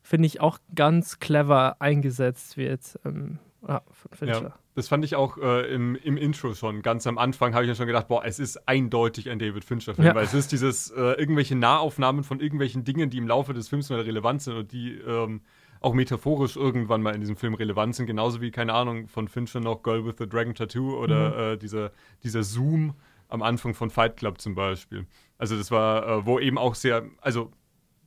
finde 0.01 0.25
ich, 0.25 0.41
auch 0.41 0.59
ganz 0.75 1.19
clever 1.19 1.77
eingesetzt 1.79 2.57
wird. 2.57 2.99
Ähm, 3.05 3.39
ja, 3.67 3.83
von 3.91 4.11
Fincher. 4.11 4.41
Ja, 4.41 4.59
das 4.77 4.87
fand 4.87 5.03
ich 5.03 5.15
auch 5.15 5.39
äh, 5.39 5.73
im, 5.73 5.95
im 5.95 6.17
Intro 6.17 6.53
schon. 6.53 6.83
Ganz 6.83 7.07
am 7.07 7.17
Anfang 7.17 7.55
habe 7.55 7.63
ich 7.63 7.69
ja 7.69 7.73
schon 7.73 7.87
gedacht, 7.87 8.07
boah, 8.09 8.23
es 8.23 8.37
ist 8.37 8.67
eindeutig 8.67 9.27
ein 9.31 9.39
David 9.39 9.65
Fincher-Film, 9.65 10.05
Ja. 10.07 10.13
weil 10.13 10.23
es 10.25 10.35
ist 10.35 10.51
dieses 10.51 10.91
äh, 10.91 11.01
irgendwelche 11.13 11.55
Nahaufnahmen 11.55 12.23
von 12.23 12.39
irgendwelchen 12.39 12.83
Dingen, 12.83 13.09
die 13.09 13.17
im 13.17 13.27
Laufe 13.27 13.55
des 13.55 13.69
Films 13.69 13.89
mal 13.89 14.01
relevant 14.01 14.43
sind 14.43 14.55
und 14.55 14.71
die 14.71 14.93
ähm, 14.93 15.41
auch 15.81 15.95
metaphorisch 15.95 16.55
irgendwann 16.57 17.01
mal 17.01 17.15
in 17.15 17.21
diesem 17.21 17.35
Film 17.37 17.55
relevant 17.55 17.95
sind. 17.95 18.05
Genauso 18.05 18.39
wie, 18.39 18.51
keine 18.51 18.73
Ahnung, 18.73 19.07
von 19.07 19.27
Fincher 19.27 19.61
noch 19.61 19.81
Girl 19.81 20.05
with 20.05 20.15
the 20.19 20.29
Dragon 20.29 20.53
Tattoo 20.53 20.95
oder 20.95 21.53
äh, 21.53 21.57
dieser, 21.57 21.91
dieser 22.23 22.43
Zoom 22.43 22.93
am 23.29 23.41
Anfang 23.41 23.73
von 23.73 23.89
Fight 23.89 24.15
Club 24.17 24.39
zum 24.39 24.53
Beispiel. 24.53 25.07
Also 25.39 25.57
das 25.57 25.71
war, 25.71 26.07
äh, 26.07 26.25
wo 26.27 26.39
eben 26.39 26.59
auch 26.59 26.75
sehr, 26.75 27.03
also 27.21 27.51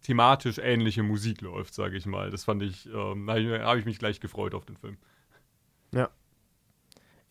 thematisch 0.03 0.59
ähnliche 0.59 1.03
Musik 1.03 1.41
läuft, 1.41 1.75
sage 1.75 1.97
ich 1.97 2.07
mal. 2.07 2.31
Das 2.31 2.45
fand 2.45 2.63
ich, 2.63 2.87
ähm, 2.87 3.27
da 3.27 3.35
habe 3.67 3.81
ich, 3.81 3.87
mich 3.87 3.99
gleich 3.99 4.21
gefreut 4.21 4.55
auf 4.55 4.65
den 4.65 4.77
Film. 4.77 4.97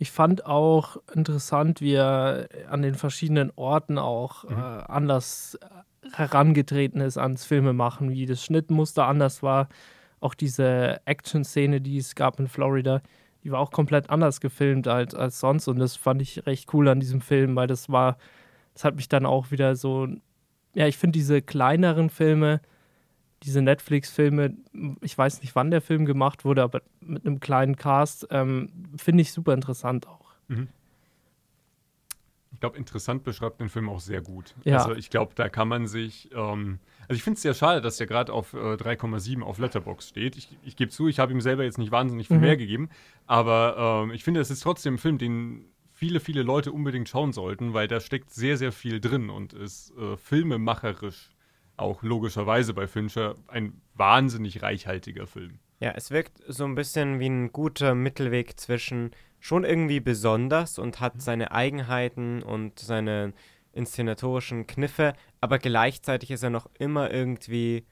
Ich 0.01 0.11
fand 0.11 0.45
auch 0.45 0.97
interessant, 1.13 1.81
wie 1.81 1.93
er 1.93 2.47
an 2.69 2.81
den 2.81 2.95
verschiedenen 2.95 3.51
Orten 3.57 3.97
auch 3.97 4.45
Mhm. 4.45 4.57
äh, 4.57 4.61
anders 4.87 5.59
äh, 5.61 5.67
herangetreten 6.15 7.01
ist 7.01 7.17
ans 7.17 7.43
Filmemachen, 7.45 8.09
wie 8.09 8.25
das 8.25 8.43
Schnittmuster 8.43 9.05
anders 9.05 9.43
war. 9.43 9.67
Auch 10.21 10.33
diese 10.33 11.01
Action-Szene, 11.05 11.81
die 11.81 11.97
es 11.97 12.15
gab 12.15 12.39
in 12.39 12.47
Florida, 12.47 13.01
die 13.43 13.51
war 13.51 13.59
auch 13.59 13.71
komplett 13.71 14.09
anders 14.09 14.39
gefilmt 14.39 14.87
als, 14.87 15.13
als 15.15 15.39
sonst. 15.41 15.67
Und 15.67 15.79
das 15.79 15.97
fand 15.97 16.21
ich 16.21 16.45
recht 16.45 16.73
cool 16.73 16.87
an 16.87 17.01
diesem 17.01 17.19
Film, 17.19 17.55
weil 17.57 17.67
das 17.67 17.89
war, 17.89 18.17
das 18.73 18.85
hat 18.85 18.95
mich 18.95 19.09
dann 19.09 19.25
auch 19.25 19.51
wieder 19.51 19.75
so, 19.75 20.07
ja, 20.75 20.87
ich 20.87 20.97
finde 20.97 21.19
diese 21.19 21.41
kleineren 21.41 22.09
Filme, 22.09 22.61
diese 23.43 23.61
Netflix-Filme, 23.61 24.53
ich 25.01 25.17
weiß 25.17 25.41
nicht, 25.41 25.55
wann 25.55 25.71
der 25.71 25.81
Film 25.81 26.05
gemacht 26.05 26.45
wurde, 26.45 26.63
aber 26.63 26.81
mit 26.99 27.25
einem 27.25 27.39
kleinen 27.39 27.75
Cast, 27.75 28.27
ähm, 28.31 28.69
finde 28.97 29.21
ich 29.21 29.31
super 29.31 29.53
interessant 29.53 30.07
auch. 30.07 30.33
Ich 32.51 32.59
glaube, 32.59 32.77
interessant 32.77 33.23
beschreibt 33.23 33.61
den 33.61 33.69
Film 33.69 33.87
auch 33.87 33.99
sehr 33.99 34.21
gut. 34.21 34.55
Ja. 34.65 34.77
Also 34.77 34.93
ich 34.93 35.09
glaube, 35.09 35.33
da 35.35 35.47
kann 35.47 35.67
man 35.67 35.87
sich, 35.87 36.29
ähm, 36.33 36.79
also 37.07 37.13
ich 37.13 37.23
finde 37.23 37.35
es 37.35 37.41
sehr 37.43 37.53
schade, 37.53 37.79
dass 37.79 37.97
der 37.97 38.07
gerade 38.07 38.33
auf 38.33 38.53
äh, 38.53 38.57
3,7 38.75 39.41
auf 39.43 39.59
Letterbox 39.59 40.09
steht. 40.09 40.35
Ich, 40.35 40.49
ich 40.63 40.75
gebe 40.75 40.91
zu, 40.91 41.07
ich 41.07 41.19
habe 41.19 41.31
ihm 41.31 41.41
selber 41.41 41.63
jetzt 41.63 41.77
nicht 41.77 41.91
wahnsinnig 41.91 42.27
viel 42.27 42.37
Mhm. 42.37 42.43
mehr 42.43 42.57
gegeben, 42.57 42.89
aber 43.27 44.03
ähm, 44.03 44.11
ich 44.11 44.23
finde, 44.23 44.39
es 44.41 44.49
ist 44.49 44.61
trotzdem 44.61 44.95
ein 44.95 44.97
Film, 44.97 45.17
den 45.19 45.65
viele, 45.93 46.19
viele 46.19 46.43
Leute 46.43 46.71
unbedingt 46.71 47.07
schauen 47.07 47.31
sollten, 47.33 47.73
weil 47.73 47.87
da 47.87 47.99
steckt 47.99 48.31
sehr, 48.31 48.57
sehr 48.57 48.71
viel 48.71 48.99
drin 48.99 49.29
und 49.29 49.53
ist 49.53 49.93
äh, 49.97 50.17
filmemacherisch 50.17 51.29
auch 51.79 52.03
logischerweise 52.03 52.73
bei 52.73 52.87
Fincher 52.87 53.35
ein 53.47 53.81
wahnsinnig 53.95 54.61
reichhaltiger 54.61 55.27
Film. 55.27 55.59
Ja, 55.79 55.93
es 55.95 56.11
wirkt 56.11 56.41
so 56.47 56.65
ein 56.65 56.75
bisschen 56.75 57.19
wie 57.19 57.29
ein 57.29 57.51
guter 57.51 57.95
Mittelweg 57.95 58.59
zwischen 58.59 59.11
schon 59.39 59.63
irgendwie 59.63 60.01
besonders 60.01 60.77
und 60.77 60.99
hat 60.99 61.21
seine 61.21 61.51
Eigenheiten 61.51 62.43
und 62.43 62.79
seine 62.79 63.33
inszenatorischen 63.71 64.67
Kniffe, 64.67 65.13
aber 65.41 65.59
gleichzeitig 65.59 66.31
ist 66.31 66.43
er 66.43 66.49
noch 66.49 66.67
immer 66.77 67.11
irgendwie 67.11 67.85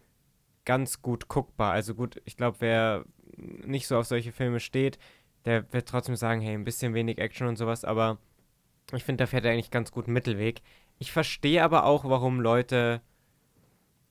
ganz 0.66 1.02
gut 1.02 1.30
guckbar. 1.30 1.72
Also 1.72 1.96
gut, 1.96 2.22
ich 2.26 2.36
glaube, 2.36 2.58
wer 2.60 3.06
nicht 3.38 3.88
so 3.88 3.98
auf 3.98 4.06
solche 4.06 4.34
Filme 4.34 4.60
steht, 4.60 4.98
der 5.46 5.72
wird 5.72 5.88
trotzdem 5.88 6.18
sagen, 6.18 6.42
hey, 6.42 6.54
ein 6.54 6.66
bisschen 6.66 6.94
wenig 6.94 7.20
Action 7.20 7.48
und 7.48 7.56
sowas, 7.56 7.86
aber 7.86 8.18
ich 8.94 9.04
finde, 9.04 9.24
da 9.24 9.28
fährt 9.28 9.46
er 9.46 9.52
eigentlich 9.52 9.72
ganz 9.72 9.92
gut 9.92 10.08
Mittelweg. 10.08 10.62
Ich 11.00 11.12
verstehe 11.12 11.64
aber 11.64 11.86
auch, 11.86 12.04
warum 12.04 12.42
Leute 12.42 13.02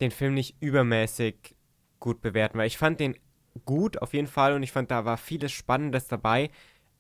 den 0.00 0.11
Film 0.11 0.35
nicht 0.35 0.57
übermäßig 0.61 1.55
gut 2.00 2.21
bewerten, 2.21 2.59
weil 2.59 2.67
ich 2.67 2.79
fand 2.79 3.00
den 3.00 3.17
gut 3.65 4.03
auf 4.03 4.12
jeden 4.12 4.26
Fall 4.26 4.53
und 4.53 4.62
ich 4.62 4.73
fand, 4.73 4.91
da 4.91 5.05
war 5.05 5.17
vieles 5.17 5.53
Spannendes 5.53 6.09
dabei, 6.09 6.50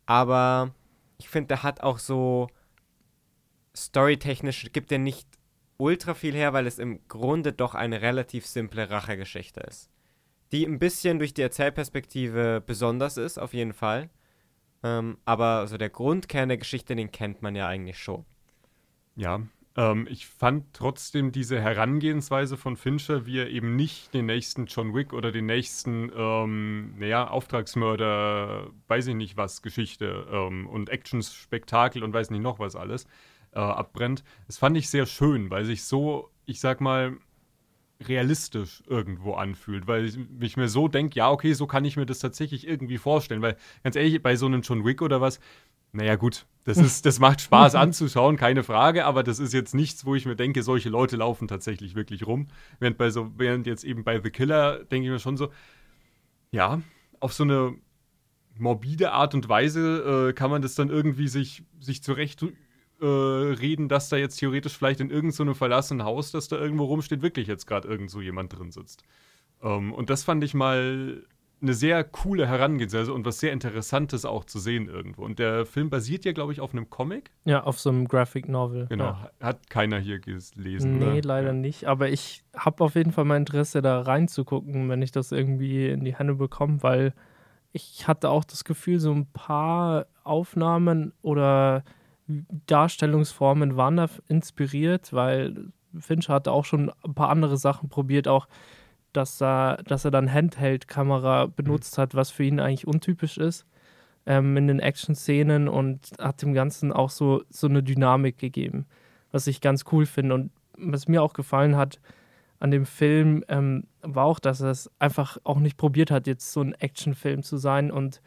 aber 0.06 0.74
ich 1.18 1.28
finde, 1.28 1.48
der 1.48 1.62
hat 1.62 1.82
auch 1.82 1.98
so 1.98 2.48
storytechnisch, 3.76 4.70
gibt 4.72 4.90
er 4.90 4.98
nicht 4.98 5.28
ultra 5.76 6.14
viel 6.14 6.34
her, 6.34 6.52
weil 6.52 6.66
es 6.66 6.78
im 6.78 7.06
Grunde 7.08 7.52
doch 7.52 7.74
eine 7.74 8.00
relativ 8.00 8.46
simple 8.46 8.88
Rachegeschichte 8.90 9.60
ist. 9.60 9.90
Die 10.52 10.64
ein 10.64 10.78
bisschen 10.78 11.18
durch 11.18 11.34
die 11.34 11.42
Erzählperspektive 11.42 12.62
besonders 12.64 13.16
ist, 13.16 13.38
auf 13.38 13.52
jeden 13.52 13.72
Fall. 13.72 14.08
Ähm, 14.82 15.18
aber 15.24 15.66
so 15.66 15.76
der 15.76 15.90
Grundkern 15.90 16.48
der 16.48 16.58
Geschichte, 16.58 16.94
den 16.94 17.10
kennt 17.10 17.42
man 17.42 17.56
ja 17.56 17.66
eigentlich 17.66 17.98
schon. 17.98 18.24
Ja, 19.16 19.42
ähm, 19.76 20.06
ich 20.10 20.26
fand 20.26 20.72
trotzdem 20.72 21.32
diese 21.32 21.60
Herangehensweise 21.60 22.56
von 22.56 22.76
Fincher, 22.76 23.26
wie 23.26 23.38
er 23.38 23.50
eben 23.50 23.76
nicht 23.76 24.14
den 24.14 24.26
nächsten 24.26 24.66
John 24.66 24.94
Wick 24.94 25.12
oder 25.12 25.32
den 25.32 25.46
nächsten, 25.46 26.10
ähm, 26.16 26.94
naja, 26.98 27.28
Auftragsmörder, 27.28 28.70
weiß 28.88 29.08
ich 29.08 29.14
nicht 29.14 29.36
was, 29.36 29.60
Geschichte 29.62 30.26
ähm, 30.32 30.66
und 30.66 30.88
Actionspektakel 30.88 32.02
und 32.02 32.14
weiß 32.14 32.30
nicht 32.30 32.42
noch 32.42 32.58
was 32.58 32.74
alles 32.74 33.06
äh, 33.52 33.58
abbrennt. 33.58 34.24
Das 34.46 34.56
fand 34.58 34.76
ich 34.78 34.88
sehr 34.88 35.04
schön, 35.04 35.50
weil 35.50 35.66
sich 35.66 35.84
so, 35.84 36.30
ich 36.46 36.60
sag 36.60 36.80
mal, 36.80 37.18
realistisch 38.00 38.82
irgendwo 38.86 39.34
anfühlt, 39.34 39.86
weil 39.86 40.06
ich, 40.40 40.56
mir 40.56 40.68
so 40.68 40.88
denke, 40.88 41.16
ja, 41.16 41.30
okay, 41.30 41.52
so 41.54 41.66
kann 41.66 41.84
ich 41.84 41.96
mir 41.96 42.06
das 42.06 42.18
tatsächlich 42.18 42.66
irgendwie 42.66 42.98
vorstellen, 42.98 43.42
weil 43.42 43.56
ganz 43.84 43.96
ehrlich, 43.96 44.22
bei 44.22 44.36
so 44.36 44.46
einem 44.46 44.62
John 44.62 44.84
Wick 44.84 45.00
oder 45.02 45.20
was, 45.20 45.40
naja, 45.92 46.16
gut, 46.16 46.46
das, 46.66 46.78
ist, 46.78 47.06
das 47.06 47.20
macht 47.20 47.40
Spaß 47.40 47.76
anzuschauen, 47.76 48.36
keine 48.36 48.64
Frage, 48.64 49.04
aber 49.04 49.22
das 49.22 49.38
ist 49.38 49.54
jetzt 49.54 49.72
nichts, 49.72 50.04
wo 50.04 50.16
ich 50.16 50.26
mir 50.26 50.34
denke, 50.34 50.64
solche 50.64 50.88
Leute 50.88 51.16
laufen 51.16 51.46
tatsächlich 51.46 51.94
wirklich 51.94 52.26
rum. 52.26 52.48
Während, 52.80 52.98
bei 52.98 53.10
so, 53.10 53.30
während 53.36 53.68
jetzt 53.68 53.84
eben 53.84 54.02
bei 54.02 54.20
The 54.20 54.30
Killer 54.30 54.84
denke 54.84 55.06
ich 55.06 55.12
mir 55.12 55.20
schon 55.20 55.36
so, 55.36 55.50
ja, 56.50 56.82
auf 57.20 57.32
so 57.32 57.44
eine 57.44 57.74
morbide 58.58 59.12
Art 59.12 59.34
und 59.34 59.48
Weise 59.48 60.28
äh, 60.28 60.32
kann 60.32 60.50
man 60.50 60.60
das 60.60 60.74
dann 60.74 60.90
irgendwie 60.90 61.28
sich, 61.28 61.62
sich 61.78 62.02
zurecht 62.02 62.42
äh, 62.42 63.04
reden, 63.04 63.88
dass 63.88 64.08
da 64.08 64.16
jetzt 64.16 64.38
theoretisch 64.38 64.76
vielleicht 64.76 65.00
in 65.00 65.10
irgendeinem 65.10 65.48
so 65.48 65.54
verlassenen 65.54 66.04
Haus, 66.04 66.32
das 66.32 66.48
da 66.48 66.58
irgendwo 66.58 66.86
rumsteht, 66.86 67.22
wirklich 67.22 67.46
jetzt 67.46 67.66
gerade 67.66 67.86
irgend 67.86 68.10
so 68.10 68.20
jemand 68.20 68.58
drin 68.58 68.72
sitzt. 68.72 69.04
Ähm, 69.62 69.92
und 69.92 70.10
das 70.10 70.24
fand 70.24 70.42
ich 70.42 70.52
mal 70.52 71.22
eine 71.62 71.72
sehr 71.72 72.04
coole 72.04 72.46
Herangehensweise 72.46 73.12
und 73.12 73.24
was 73.24 73.40
sehr 73.40 73.52
Interessantes 73.52 74.24
auch 74.24 74.44
zu 74.44 74.58
sehen 74.58 74.88
irgendwo. 74.88 75.24
Und 75.24 75.38
der 75.38 75.64
Film 75.64 75.88
basiert 75.88 76.24
ja, 76.24 76.32
glaube 76.32 76.52
ich, 76.52 76.60
auf 76.60 76.72
einem 76.72 76.90
Comic. 76.90 77.30
Ja, 77.44 77.64
auf 77.64 77.80
so 77.80 77.88
einem 77.88 78.08
Graphic 78.08 78.48
Novel. 78.48 78.86
Genau, 78.88 79.04
ja. 79.04 79.30
hat 79.40 79.70
keiner 79.70 79.98
hier 79.98 80.18
gelesen. 80.18 80.98
Nee, 80.98 81.18
oder? 81.18 81.22
leider 81.22 81.48
ja. 81.48 81.52
nicht. 81.54 81.86
Aber 81.86 82.10
ich 82.10 82.44
habe 82.54 82.84
auf 82.84 82.94
jeden 82.94 83.12
Fall 83.12 83.24
mal 83.24 83.38
Interesse, 83.38 83.80
da 83.80 84.00
reinzugucken, 84.00 84.88
wenn 84.90 85.00
ich 85.00 85.12
das 85.12 85.32
irgendwie 85.32 85.88
in 85.88 86.04
die 86.04 86.14
Hände 86.14 86.34
bekomme, 86.34 86.82
weil 86.82 87.14
ich 87.72 88.06
hatte 88.06 88.30
auch 88.30 88.44
das 88.44 88.64
Gefühl, 88.64 89.00
so 89.00 89.12
ein 89.12 89.26
paar 89.26 90.06
Aufnahmen 90.24 91.12
oder 91.22 91.84
Darstellungsformen 92.66 93.76
waren 93.76 93.96
da 93.96 94.08
inspiriert, 94.28 95.12
weil 95.12 95.72
Fincher 95.98 96.34
hatte 96.34 96.52
auch 96.52 96.64
schon 96.64 96.90
ein 97.04 97.14
paar 97.14 97.30
andere 97.30 97.56
Sachen 97.56 97.88
probiert, 97.88 98.28
auch 98.28 98.48
dass 99.16 99.40
er, 99.42 99.78
dass 99.84 100.04
er 100.04 100.10
dann 100.10 100.32
Handheld-Kamera 100.32 101.46
benutzt 101.46 101.96
mhm. 101.96 102.02
hat, 102.02 102.14
was 102.14 102.30
für 102.30 102.44
ihn 102.44 102.60
eigentlich 102.60 102.86
untypisch 102.86 103.38
ist 103.38 103.66
ähm, 104.26 104.56
in 104.56 104.66
den 104.66 104.80
Action-Szenen 104.80 105.68
und 105.68 106.12
hat 106.20 106.42
dem 106.42 106.52
Ganzen 106.52 106.92
auch 106.92 107.10
so, 107.10 107.42
so 107.48 107.68
eine 107.68 107.82
Dynamik 107.82 108.38
gegeben, 108.38 108.86
was 109.32 109.46
ich 109.46 109.60
ganz 109.60 109.84
cool 109.92 110.04
finde. 110.04 110.34
Und 110.34 110.50
was 110.76 111.08
mir 111.08 111.22
auch 111.22 111.32
gefallen 111.32 111.76
hat 111.76 112.00
an 112.58 112.70
dem 112.70 112.86
Film, 112.86 113.44
ähm, 113.48 113.84
war 114.02 114.24
auch, 114.24 114.38
dass 114.38 114.60
er 114.60 114.70
es 114.70 114.90
einfach 114.98 115.38
auch 115.44 115.58
nicht 115.58 115.76
probiert 115.76 116.10
hat, 116.10 116.26
jetzt 116.26 116.52
so 116.52 116.60
ein 116.60 116.74
Action-Film 116.74 117.42
zu 117.42 117.56
sein. 117.56 117.90
Und 117.90 118.20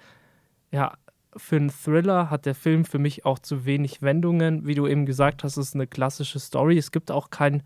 ja, 0.71 0.93
für 1.35 1.57
einen 1.57 1.69
Thriller 1.69 2.29
hat 2.29 2.45
der 2.45 2.55
Film 2.55 2.85
für 2.85 2.99
mich 2.99 3.25
auch 3.25 3.39
zu 3.39 3.65
wenig 3.65 4.01
Wendungen. 4.01 4.65
Wie 4.65 4.75
du 4.75 4.87
eben 4.87 5.05
gesagt 5.05 5.43
hast, 5.43 5.57
es 5.57 5.69
ist 5.69 5.75
eine 5.75 5.87
klassische 5.87 6.39
Story. 6.39 6.77
Es 6.77 6.91
gibt 6.91 7.11
auch 7.11 7.29
kein 7.29 7.63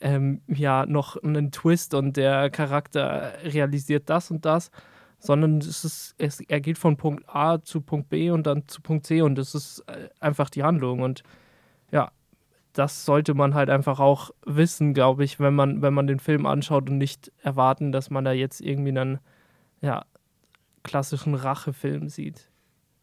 ähm, 0.00 0.42
ja 0.46 0.86
noch 0.86 1.22
einen 1.22 1.52
Twist 1.52 1.94
und 1.94 2.16
der 2.16 2.50
Charakter 2.50 3.32
realisiert 3.42 4.08
das 4.10 4.30
und 4.30 4.44
das, 4.44 4.70
sondern 5.18 5.58
es 5.58 5.84
ist, 5.84 6.14
es, 6.18 6.40
er 6.40 6.60
geht 6.60 6.78
von 6.78 6.96
Punkt 6.96 7.24
A 7.28 7.60
zu 7.62 7.80
Punkt 7.80 8.08
B 8.08 8.30
und 8.30 8.46
dann 8.46 8.68
zu 8.68 8.82
Punkt 8.82 9.06
C 9.06 9.22
und 9.22 9.36
das 9.36 9.54
ist 9.54 9.80
äh, 9.88 10.08
einfach 10.20 10.50
die 10.50 10.62
Handlung. 10.62 11.00
Und 11.00 11.22
ja, 11.90 12.10
das 12.72 13.04
sollte 13.04 13.34
man 13.34 13.54
halt 13.54 13.70
einfach 13.70 14.00
auch 14.00 14.30
wissen, 14.44 14.92
glaube 14.92 15.24
ich, 15.24 15.40
wenn 15.40 15.54
man, 15.54 15.82
wenn 15.82 15.94
man 15.94 16.06
den 16.06 16.20
Film 16.20 16.46
anschaut 16.46 16.90
und 16.90 16.98
nicht 16.98 17.32
erwarten, 17.42 17.92
dass 17.92 18.10
man 18.10 18.24
da 18.24 18.32
jetzt 18.32 18.60
irgendwie 18.60 18.90
einen 18.90 19.18
ja, 19.80 20.04
klassischen 20.82 21.34
Rachefilm 21.34 22.08
sieht. 22.08 22.50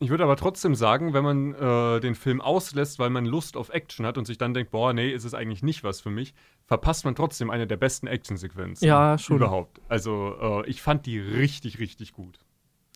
Ich 0.04 0.10
würde 0.10 0.26
aber 0.26 0.36
trotzdem 0.36 0.76
sagen, 0.76 1.14
wenn 1.14 1.24
man 1.24 1.54
äh, 1.54 2.02
den 2.02 2.14
Film 2.16 2.42
auslässt, 2.42 3.00
weil 3.00 3.10
man 3.10 3.26
Lust 3.26 3.56
auf 3.56 3.70
Action 3.70 4.06
hat 4.06 4.18
und 4.18 4.26
sich 4.26 4.38
dann 4.38 4.54
denkt, 4.54 4.72
boah, 4.72 4.92
nee, 4.92 5.10
ist 5.10 5.24
es 5.24 5.34
eigentlich 5.34 5.64
nicht 5.64 5.86
was 5.86 6.02
für 6.02 6.10
mich, 6.10 6.34
verpasst 6.66 7.06
man 7.06 7.16
trotzdem 7.16 7.50
eine 7.50 7.68
der 7.68 7.78
besten 7.78 8.08
Actionsequenzen 8.08 8.86
ja, 8.86 9.18
schon. 9.18 9.38
überhaupt. 9.38 9.80
Also 9.88 10.64
äh, 10.66 10.70
ich 10.70 10.82
fand 10.82 11.06
die 11.06 11.20
richtig, 11.20 11.80
richtig 11.80 12.12
gut. 12.12 12.40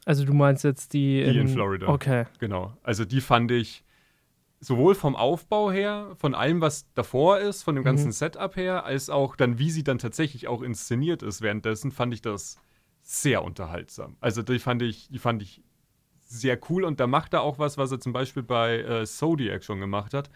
Also 0.05 0.25
du 0.25 0.33
meinst 0.33 0.65
jetzt 0.65 0.93
die, 0.93 1.23
die 1.23 1.29
in, 1.29 1.47
in 1.47 1.47
Florida. 1.47 1.87
Okay. 1.87 2.25
Genau. 2.39 2.75
Also 2.83 3.05
die 3.05 3.21
fand 3.21 3.51
ich 3.51 3.85
sowohl 4.59 4.93
vom 4.93 5.15
Aufbau 5.15 5.71
her, 5.71 6.11
von 6.17 6.35
allem, 6.35 6.59
was 6.59 6.91
davor 6.93 7.39
ist, 7.39 7.63
von 7.63 7.75
dem 7.75 7.85
ganzen 7.85 8.07
mhm. 8.07 8.13
Setup 8.13 8.55
her, 8.57 8.83
als 8.83 9.09
auch 9.09 9.37
dann, 9.37 9.59
wie 9.59 9.71
sie 9.71 9.83
dann 9.83 9.97
tatsächlich 9.97 10.47
auch 10.47 10.61
inszeniert 10.61 11.23
ist 11.23 11.41
währenddessen, 11.41 11.91
fand 11.91 12.13
ich 12.13 12.21
das 12.21 12.57
sehr 13.01 13.43
unterhaltsam. 13.43 14.17
Also 14.19 14.41
die 14.41 14.59
fand 14.59 14.81
ich, 14.81 15.07
die 15.09 15.19
fand 15.19 15.41
ich 15.41 15.63
sehr 16.27 16.59
cool 16.69 16.83
und 16.83 16.99
da 16.99 17.07
macht 17.07 17.33
er 17.33 17.41
auch 17.41 17.59
was, 17.59 17.77
was 17.77 17.91
er 17.91 17.99
zum 17.99 18.13
Beispiel 18.13 18.43
bei 18.43 18.79
äh, 18.79 19.05
Zodiac 19.05 19.63
schon 19.63 19.79
gemacht 19.79 20.13
hat. 20.13 20.29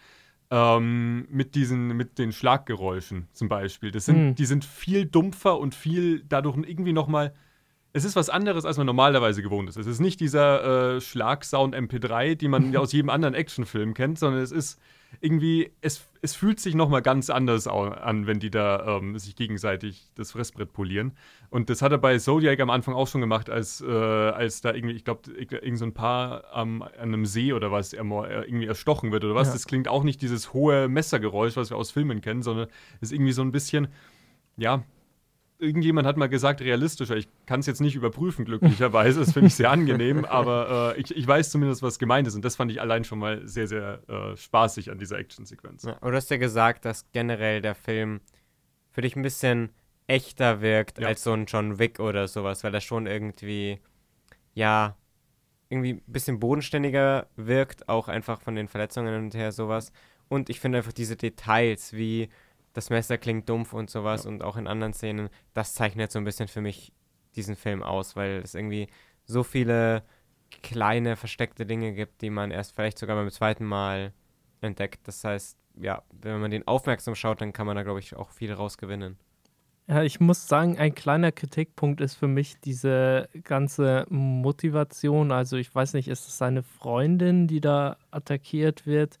Ähm, 0.50 1.26
mit 1.30 1.54
diesen, 1.54 1.88
mit 1.96 2.18
den 2.18 2.30
Schlaggeräuschen 2.32 3.28
zum 3.32 3.48
Beispiel. 3.48 3.90
Das 3.90 4.04
sind, 4.04 4.28
mhm. 4.28 4.34
Die 4.34 4.44
sind 4.44 4.64
viel 4.64 5.06
dumpfer 5.06 5.58
und 5.58 5.74
viel 5.74 6.24
dadurch 6.28 6.56
irgendwie 6.56 6.92
nochmal. 6.92 7.32
Es 7.94 8.04
ist 8.04 8.16
was 8.16 8.28
anderes, 8.28 8.64
als 8.64 8.76
man 8.76 8.86
normalerweise 8.86 9.42
gewohnt 9.42 9.68
ist. 9.68 9.76
Es 9.76 9.86
ist 9.86 10.00
nicht 10.00 10.20
dieser 10.20 10.96
äh, 10.96 11.00
Schlagsound 11.00 11.74
MP3, 11.74 12.34
die 12.34 12.48
man 12.48 12.76
aus 12.76 12.92
jedem 12.92 13.08
anderen 13.08 13.34
Actionfilm 13.34 13.94
kennt, 13.94 14.18
sondern 14.18 14.42
es 14.42 14.52
ist 14.52 14.78
irgendwie, 15.20 15.70
es, 15.80 16.08
es 16.20 16.34
fühlt 16.34 16.60
sich 16.60 16.74
nochmal 16.74 17.02
ganz 17.02 17.30
anders 17.30 17.66
an, 17.66 18.26
wenn 18.26 18.40
die 18.40 18.50
da 18.50 18.98
ähm, 18.98 19.18
sich 19.18 19.36
gegenseitig 19.36 20.10
das 20.14 20.32
Fressbrett 20.32 20.72
polieren. 20.72 21.12
Und 21.50 21.70
das 21.70 21.82
hat 21.82 21.92
er 21.92 21.98
bei 21.98 22.18
Zodiac 22.18 22.58
am 22.60 22.70
Anfang 22.70 22.94
auch 22.94 23.06
schon 23.06 23.20
gemacht, 23.20 23.50
als, 23.50 23.80
äh, 23.80 23.86
als 23.86 24.60
da 24.60 24.72
irgendwie, 24.74 24.94
ich 24.94 25.04
glaube, 25.04 25.30
irgend 25.32 25.78
so 25.78 25.84
ein 25.84 25.94
Paar 25.94 26.44
ähm, 26.54 26.82
an 26.82 26.90
einem 26.98 27.26
See 27.26 27.52
oder 27.52 27.70
was 27.70 27.92
er 27.92 28.04
irgendwie 28.04 28.66
erstochen 28.66 29.12
wird 29.12 29.24
oder 29.24 29.34
was. 29.34 29.48
Ja. 29.48 29.52
Das 29.54 29.66
klingt 29.66 29.88
auch 29.88 30.02
nicht 30.04 30.22
dieses 30.22 30.52
hohe 30.52 30.88
Messergeräusch, 30.88 31.56
was 31.56 31.70
wir 31.70 31.76
aus 31.76 31.90
Filmen 31.90 32.20
kennen, 32.20 32.42
sondern 32.42 32.68
ist 33.00 33.12
irgendwie 33.12 33.32
so 33.32 33.42
ein 33.42 33.52
bisschen, 33.52 33.88
ja, 34.56 34.82
irgendjemand 35.62 36.06
hat 36.06 36.16
mal 36.16 36.28
gesagt, 36.28 36.60
realistischer. 36.60 37.16
Ich 37.16 37.28
kann 37.46 37.60
es 37.60 37.66
jetzt 37.66 37.80
nicht 37.80 37.94
überprüfen, 37.94 38.44
glücklicherweise. 38.44 39.20
Das 39.20 39.32
finde 39.32 39.46
ich 39.46 39.54
sehr 39.54 39.70
angenehm, 39.70 40.24
aber 40.28 40.94
äh, 40.96 41.00
ich, 41.00 41.16
ich, 41.16 41.26
weiß 41.26 41.50
zumindest, 41.50 41.82
was 41.82 41.98
gemeint 41.98 42.26
ist. 42.26 42.34
Und 42.34 42.44
das 42.44 42.56
fand 42.56 42.70
ich 42.70 42.80
allein 42.80 43.04
schon 43.04 43.18
mal 43.18 43.46
sehr, 43.46 43.68
sehr 43.68 44.00
äh, 44.08 44.36
spaßig 44.36 44.90
an 44.90 44.98
dieser 44.98 45.18
Actionsequenz. 45.18 45.84
Ja, 45.84 45.94
du 45.94 46.12
hast 46.12 46.30
ja 46.30 46.36
gesagt, 46.36 46.84
dass 46.84 47.06
generell 47.12 47.62
der 47.62 47.74
Film 47.74 48.20
für 48.90 49.00
dich 49.00 49.16
ein 49.16 49.22
bisschen 49.22 49.70
echter 50.08 50.60
wirkt 50.60 50.98
ja. 50.98 51.08
als 51.08 51.22
so 51.22 51.32
ein 51.32 51.46
John 51.46 51.78
Wick 51.78 52.00
oder 52.00 52.28
sowas, 52.28 52.64
weil 52.64 52.74
er 52.74 52.80
schon 52.80 53.06
irgendwie, 53.06 53.78
ja, 54.54 54.96
irgendwie 55.68 55.94
ein 55.94 56.02
bisschen 56.06 56.38
bodenständiger 56.40 57.28
wirkt, 57.36 57.88
auch 57.88 58.08
einfach 58.08 58.42
von 58.42 58.56
den 58.56 58.68
Verletzungen 58.68 59.14
und 59.14 59.34
her 59.34 59.52
sowas. 59.52 59.92
Und 60.28 60.50
ich 60.50 60.60
finde 60.60 60.78
einfach 60.78 60.92
diese 60.92 61.16
Details, 61.16 61.92
wie 61.94 62.28
das 62.72 62.90
Messer 62.90 63.18
klingt 63.18 63.48
dumpf 63.48 63.72
und 63.72 63.90
sowas 63.90 64.24
ja. 64.24 64.30
und 64.30 64.42
auch 64.42 64.56
in 64.56 64.66
anderen 64.66 64.92
Szenen, 64.92 65.28
das 65.54 65.74
zeichnet 65.74 66.12
so 66.12 66.18
ein 66.18 66.24
bisschen 66.24 66.48
für 66.48 66.60
mich 66.60 66.92
diesen 67.36 67.56
Film 67.56 67.82
aus, 67.82 68.16
weil 68.16 68.40
es 68.42 68.54
irgendwie 68.54 68.88
so 69.24 69.42
viele 69.42 70.02
kleine 70.62 71.16
versteckte 71.16 71.66
Dinge 71.66 71.94
gibt, 71.94 72.22
die 72.22 72.30
man 72.30 72.50
erst 72.50 72.74
vielleicht 72.74 72.98
sogar 72.98 73.16
beim 73.16 73.30
zweiten 73.30 73.64
Mal 73.64 74.12
entdeckt. 74.60 75.00
Das 75.08 75.24
heißt, 75.24 75.58
ja, 75.76 76.02
wenn 76.12 76.40
man 76.40 76.50
den 76.50 76.66
aufmerksam 76.66 77.14
schaut, 77.14 77.40
dann 77.40 77.52
kann 77.52 77.66
man 77.66 77.76
da, 77.76 77.82
glaube 77.82 78.00
ich, 78.00 78.14
auch 78.14 78.30
viel 78.30 78.52
rausgewinnen. 78.52 79.18
Ja, 79.88 80.02
ich 80.02 80.20
muss 80.20 80.46
sagen, 80.46 80.78
ein 80.78 80.94
kleiner 80.94 81.32
Kritikpunkt 81.32 82.00
ist 82.00 82.14
für 82.14 82.28
mich 82.28 82.56
diese 82.60 83.28
ganze 83.42 84.06
Motivation. 84.10 85.32
Also 85.32 85.56
ich 85.56 85.74
weiß 85.74 85.94
nicht, 85.94 86.08
ist 86.08 86.28
es 86.28 86.38
seine 86.38 86.62
Freundin, 86.62 87.48
die 87.48 87.60
da 87.60 87.96
attackiert 88.10 88.86
wird? 88.86 89.18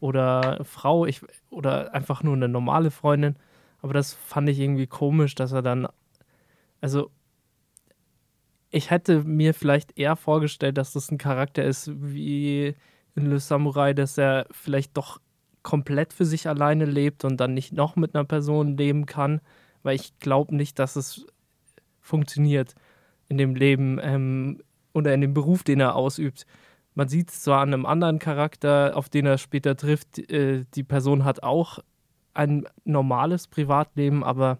Oder 0.00 0.64
Frau 0.64 1.06
ich, 1.06 1.20
oder 1.50 1.94
einfach 1.94 2.22
nur 2.22 2.34
eine 2.34 2.48
normale 2.48 2.90
Freundin. 2.90 3.36
Aber 3.82 3.94
das 3.94 4.14
fand 4.14 4.48
ich 4.48 4.58
irgendwie 4.58 4.86
komisch, 4.86 5.34
dass 5.34 5.52
er 5.52 5.62
dann, 5.62 5.86
also 6.80 7.10
ich 8.70 8.90
hätte 8.90 9.24
mir 9.24 9.54
vielleicht 9.54 9.98
eher 9.98 10.16
vorgestellt, 10.16 10.78
dass 10.78 10.92
das 10.92 11.10
ein 11.10 11.18
Charakter 11.18 11.64
ist 11.64 11.90
wie 11.94 12.74
in 13.14 13.26
Le 13.26 13.40
Samurai, 13.40 13.94
dass 13.94 14.16
er 14.16 14.46
vielleicht 14.50 14.96
doch 14.96 15.20
komplett 15.62 16.12
für 16.12 16.24
sich 16.24 16.48
alleine 16.48 16.84
lebt 16.84 17.24
und 17.24 17.38
dann 17.38 17.54
nicht 17.54 17.72
noch 17.72 17.96
mit 17.96 18.14
einer 18.14 18.24
Person 18.24 18.76
leben 18.76 19.06
kann, 19.06 19.40
weil 19.82 19.96
ich 19.96 20.18
glaube 20.18 20.54
nicht, 20.54 20.78
dass 20.78 20.96
es 20.96 21.26
funktioniert 22.00 22.74
in 23.28 23.38
dem 23.38 23.54
Leben 23.54 23.98
ähm, 24.02 24.62
oder 24.94 25.12
in 25.12 25.20
dem 25.20 25.34
Beruf, 25.34 25.62
den 25.62 25.80
er 25.80 25.96
ausübt 25.96 26.46
man 26.94 27.08
sieht 27.08 27.30
es 27.30 27.42
zwar 27.42 27.60
an 27.60 27.72
einem 27.74 27.86
anderen 27.86 28.18
Charakter, 28.18 28.92
auf 28.96 29.08
den 29.08 29.26
er 29.26 29.38
später 29.38 29.76
trifft, 29.76 30.18
äh, 30.30 30.64
die 30.74 30.84
Person 30.84 31.24
hat 31.24 31.42
auch 31.42 31.78
ein 32.34 32.66
normales 32.84 33.48
Privatleben, 33.48 34.24
aber 34.24 34.58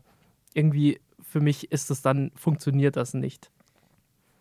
irgendwie 0.54 1.00
für 1.22 1.40
mich 1.40 1.70
ist 1.72 1.90
es 1.90 2.02
dann, 2.02 2.32
funktioniert 2.36 2.96
das 2.96 3.14
nicht. 3.14 3.50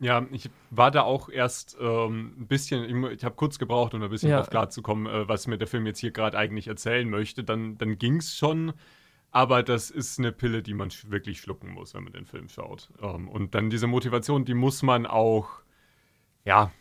Ja, 0.01 0.25
ich 0.31 0.49
war 0.69 0.91
da 0.91 1.01
auch 1.01 1.27
erst 1.29 1.77
ähm, 1.81 2.33
ein 2.39 2.47
bisschen, 2.47 2.83
ich, 3.05 3.11
ich 3.17 3.23
habe 3.25 3.35
kurz 3.35 3.59
gebraucht, 3.59 3.93
um 3.93 4.01
ein 4.01 4.09
bisschen 4.09 4.31
Ja. 4.31 4.37
drauf 4.37 4.49
klarzukommen, 4.49 5.07
äh, 5.07 5.27
was 5.27 5.45
mir 5.47 5.57
der 5.57 5.67
Film 5.67 5.85
jetzt 5.85 5.99
hier 5.99 6.11
gerade 6.11 6.37
eigentlich 6.37 6.67
erzählen 6.67 7.09
möchte. 7.09 7.43
Dann, 7.43 7.77
dann 7.77 7.97
ging 7.97 8.17
es 8.17 8.37
schon, 8.37 8.71
aber 9.31 9.63
das 9.63 9.91
ist 9.91 10.19
eine 10.19 10.31
Pille, 10.33 10.63
die 10.63 10.73
man 10.73 10.91
sch 10.91 11.09
wirklich 11.11 11.39
schlucken 11.41 11.71
muss, 11.71 11.93
wenn 11.95 12.03
man 12.05 12.13
den 12.13 12.25
Film 12.27 12.49
schaut. 12.49 12.89
Ähm, 13.01 13.29
und 13.29 13.55
dann 13.55 13.69
diese 13.71 13.87
Motivation, 13.87 14.45
die 14.45 14.53
muss 14.55 14.83
man 14.83 15.05
auch, 15.05 15.49
ja, 16.45 16.71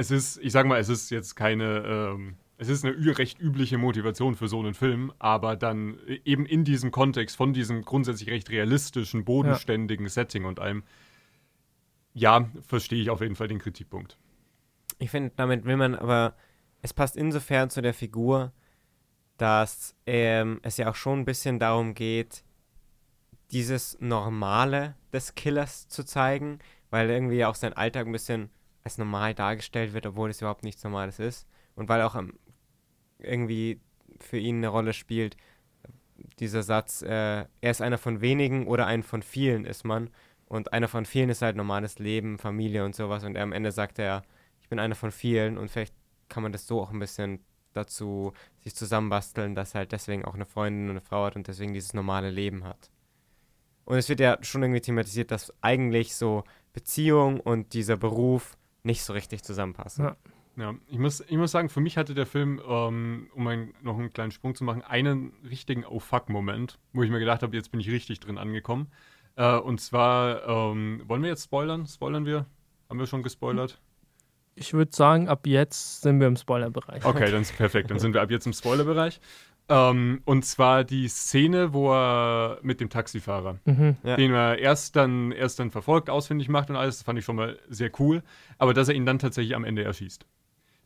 es 0.00 0.10
ist, 0.10 0.38
ich 0.38 0.52
sag 0.52 0.66
mal, 0.66 0.80
es 0.80 0.88
ist 0.88 1.10
jetzt 1.10 1.36
keine, 1.36 1.84
ähm, 1.84 2.36
es 2.56 2.70
ist 2.70 2.86
eine 2.86 3.18
recht 3.18 3.38
übliche 3.38 3.76
Motivation 3.76 4.34
für 4.34 4.48
so 4.48 4.58
einen 4.58 4.72
Film, 4.72 5.12
aber 5.18 5.56
dann 5.56 5.98
eben 6.24 6.46
in 6.46 6.64
diesem 6.64 6.90
Kontext 6.90 7.36
von 7.36 7.52
diesem 7.52 7.84
grundsätzlich 7.84 8.30
recht 8.30 8.48
realistischen, 8.48 9.26
bodenständigen 9.26 10.08
Setting 10.08 10.46
und 10.46 10.58
allem, 10.58 10.84
ja, 12.14 12.48
verstehe 12.66 13.02
ich 13.02 13.10
auf 13.10 13.20
jeden 13.20 13.36
Fall 13.36 13.48
den 13.48 13.58
Kritikpunkt. 13.58 14.16
Ich 14.98 15.10
finde, 15.10 15.32
damit 15.36 15.66
will 15.66 15.76
man 15.76 15.94
aber, 15.94 16.34
es 16.80 16.94
passt 16.94 17.16
insofern 17.16 17.68
zu 17.68 17.82
der 17.82 17.92
Figur, 17.92 18.52
dass 19.36 19.94
ähm, 20.06 20.60
es 20.62 20.78
ja 20.78 20.88
auch 20.88 20.94
schon 20.94 21.20
ein 21.20 21.24
bisschen 21.26 21.58
darum 21.58 21.92
geht, 21.92 22.42
dieses 23.50 24.00
Normale 24.00 24.96
des 25.12 25.34
Killers 25.34 25.88
zu 25.88 26.04
zeigen, 26.04 26.58
weil 26.88 27.10
irgendwie 27.10 27.44
auch 27.44 27.54
sein 27.54 27.74
Alltag 27.74 28.06
ein 28.06 28.12
bisschen 28.12 28.48
als 28.84 28.98
normal 28.98 29.34
dargestellt 29.34 29.92
wird, 29.92 30.06
obwohl 30.06 30.30
es 30.30 30.40
überhaupt 30.40 30.64
nichts 30.64 30.82
Normales 30.84 31.18
ist. 31.18 31.46
Und 31.74 31.88
weil 31.88 32.02
auch 32.02 32.14
ähm, 32.14 32.38
irgendwie 33.18 33.80
für 34.18 34.38
ihn 34.38 34.56
eine 34.56 34.68
Rolle 34.68 34.92
spielt, 34.92 35.36
dieser 36.38 36.62
Satz, 36.62 37.02
äh, 37.02 37.44
er 37.60 37.70
ist 37.70 37.80
einer 37.82 37.98
von 37.98 38.20
wenigen 38.20 38.66
oder 38.66 38.86
ein 38.86 39.02
von 39.02 39.22
vielen 39.22 39.64
ist 39.64 39.84
man. 39.84 40.10
Und 40.46 40.72
einer 40.72 40.88
von 40.88 41.04
vielen 41.06 41.30
ist 41.30 41.42
halt 41.42 41.56
normales 41.56 41.98
Leben, 41.98 42.38
Familie 42.38 42.84
und 42.84 42.94
sowas. 42.94 43.24
Und 43.24 43.36
er 43.36 43.44
am 43.44 43.52
Ende 43.52 43.72
sagt 43.72 43.98
er, 43.98 44.22
ich 44.60 44.68
bin 44.68 44.78
einer 44.78 44.94
von 44.94 45.12
vielen 45.12 45.58
und 45.58 45.70
vielleicht 45.70 45.94
kann 46.28 46.42
man 46.42 46.52
das 46.52 46.66
so 46.66 46.80
auch 46.80 46.90
ein 46.90 46.98
bisschen 46.98 47.40
dazu 47.72 48.32
sich 48.58 48.74
zusammenbasteln, 48.74 49.54
dass 49.54 49.74
er 49.74 49.80
halt 49.80 49.92
deswegen 49.92 50.24
auch 50.24 50.34
eine 50.34 50.46
Freundin 50.46 50.84
und 50.84 50.90
eine 50.90 51.00
Frau 51.00 51.24
hat 51.24 51.36
und 51.36 51.46
deswegen 51.46 51.72
dieses 51.72 51.94
normale 51.94 52.30
Leben 52.30 52.64
hat. 52.64 52.90
Und 53.84 53.96
es 53.96 54.08
wird 54.08 54.20
ja 54.20 54.38
schon 54.42 54.62
irgendwie 54.62 54.80
thematisiert, 54.80 55.30
dass 55.30 55.52
eigentlich 55.60 56.14
so 56.14 56.44
Beziehung 56.72 57.40
und 57.40 57.72
dieser 57.72 57.96
Beruf 57.96 58.56
nicht 58.82 59.02
so 59.02 59.12
richtig 59.12 59.42
zusammenpassen. 59.42 60.04
Ja. 60.04 60.16
Ja, 60.56 60.74
ich 60.88 60.98
muss, 60.98 61.20
ich 61.20 61.36
muss 61.36 61.52
sagen, 61.52 61.68
für 61.68 61.80
mich 61.80 61.96
hatte 61.96 62.12
der 62.12 62.26
Film, 62.26 62.60
ähm, 62.68 63.30
um 63.34 63.46
ein, 63.46 63.72
noch 63.82 63.98
einen 63.98 64.12
kleinen 64.12 64.32
Sprung 64.32 64.54
zu 64.54 64.64
machen, 64.64 64.82
einen 64.82 65.32
richtigen 65.48 65.86
Oh 65.86 66.00
fuck-Moment, 66.00 66.78
wo 66.92 67.02
ich 67.02 67.10
mir 67.10 67.20
gedacht 67.20 67.42
habe, 67.42 67.56
jetzt 67.56 67.70
bin 67.70 67.80
ich 67.80 67.90
richtig 67.90 68.20
drin 68.20 68.36
angekommen. 68.36 68.88
Äh, 69.36 69.56
und 69.56 69.80
zwar, 69.80 70.46
ähm, 70.46 71.02
wollen 71.06 71.22
wir 71.22 71.30
jetzt 71.30 71.44
spoilern? 71.44 71.86
Spoilern 71.86 72.26
wir? 72.26 72.46
Haben 72.88 72.98
wir 72.98 73.06
schon 73.06 73.22
gespoilert? 73.22 73.80
Ich 74.56 74.74
würde 74.74 74.94
sagen, 74.94 75.28
ab 75.28 75.46
jetzt 75.46 76.02
sind 76.02 76.20
wir 76.20 76.26
im 76.26 76.36
Spoilerbereich. 76.36 77.04
Okay, 77.04 77.30
dann 77.30 77.42
ist 77.42 77.56
perfekt. 77.56 77.90
Dann 77.90 77.98
sind 77.98 78.12
wir 78.12 78.20
ab 78.20 78.30
jetzt 78.30 78.46
im 78.46 78.52
Spoilerbereich. 78.52 79.20
Ähm, 79.70 80.20
und 80.24 80.44
zwar 80.44 80.84
die 80.84 81.08
Szene, 81.08 81.72
wo 81.72 81.92
er 81.94 82.58
mit 82.62 82.80
dem 82.80 82.90
Taxifahrer, 82.90 83.58
Mhm. 83.64 83.96
Ja. 84.02 84.16
den 84.16 84.32
er 84.32 84.58
erst 84.58 84.96
dann, 84.96 85.30
erst 85.32 85.60
dann 85.60 85.70
verfolgt, 85.70 86.10
ausfindig 86.10 86.48
macht 86.48 86.68
und 86.70 86.76
alles, 86.76 86.98
das 86.98 87.04
fand 87.04 87.18
ich 87.18 87.24
schon 87.24 87.36
mal 87.36 87.58
sehr 87.68 87.90
cool. 88.00 88.22
Aber 88.58 88.74
dass 88.74 88.88
er 88.88 88.94
ihn 88.96 89.06
dann 89.06 89.18
tatsächlich 89.20 89.54
am 89.54 89.64
Ende 89.64 89.84
erschießt. 89.84 90.26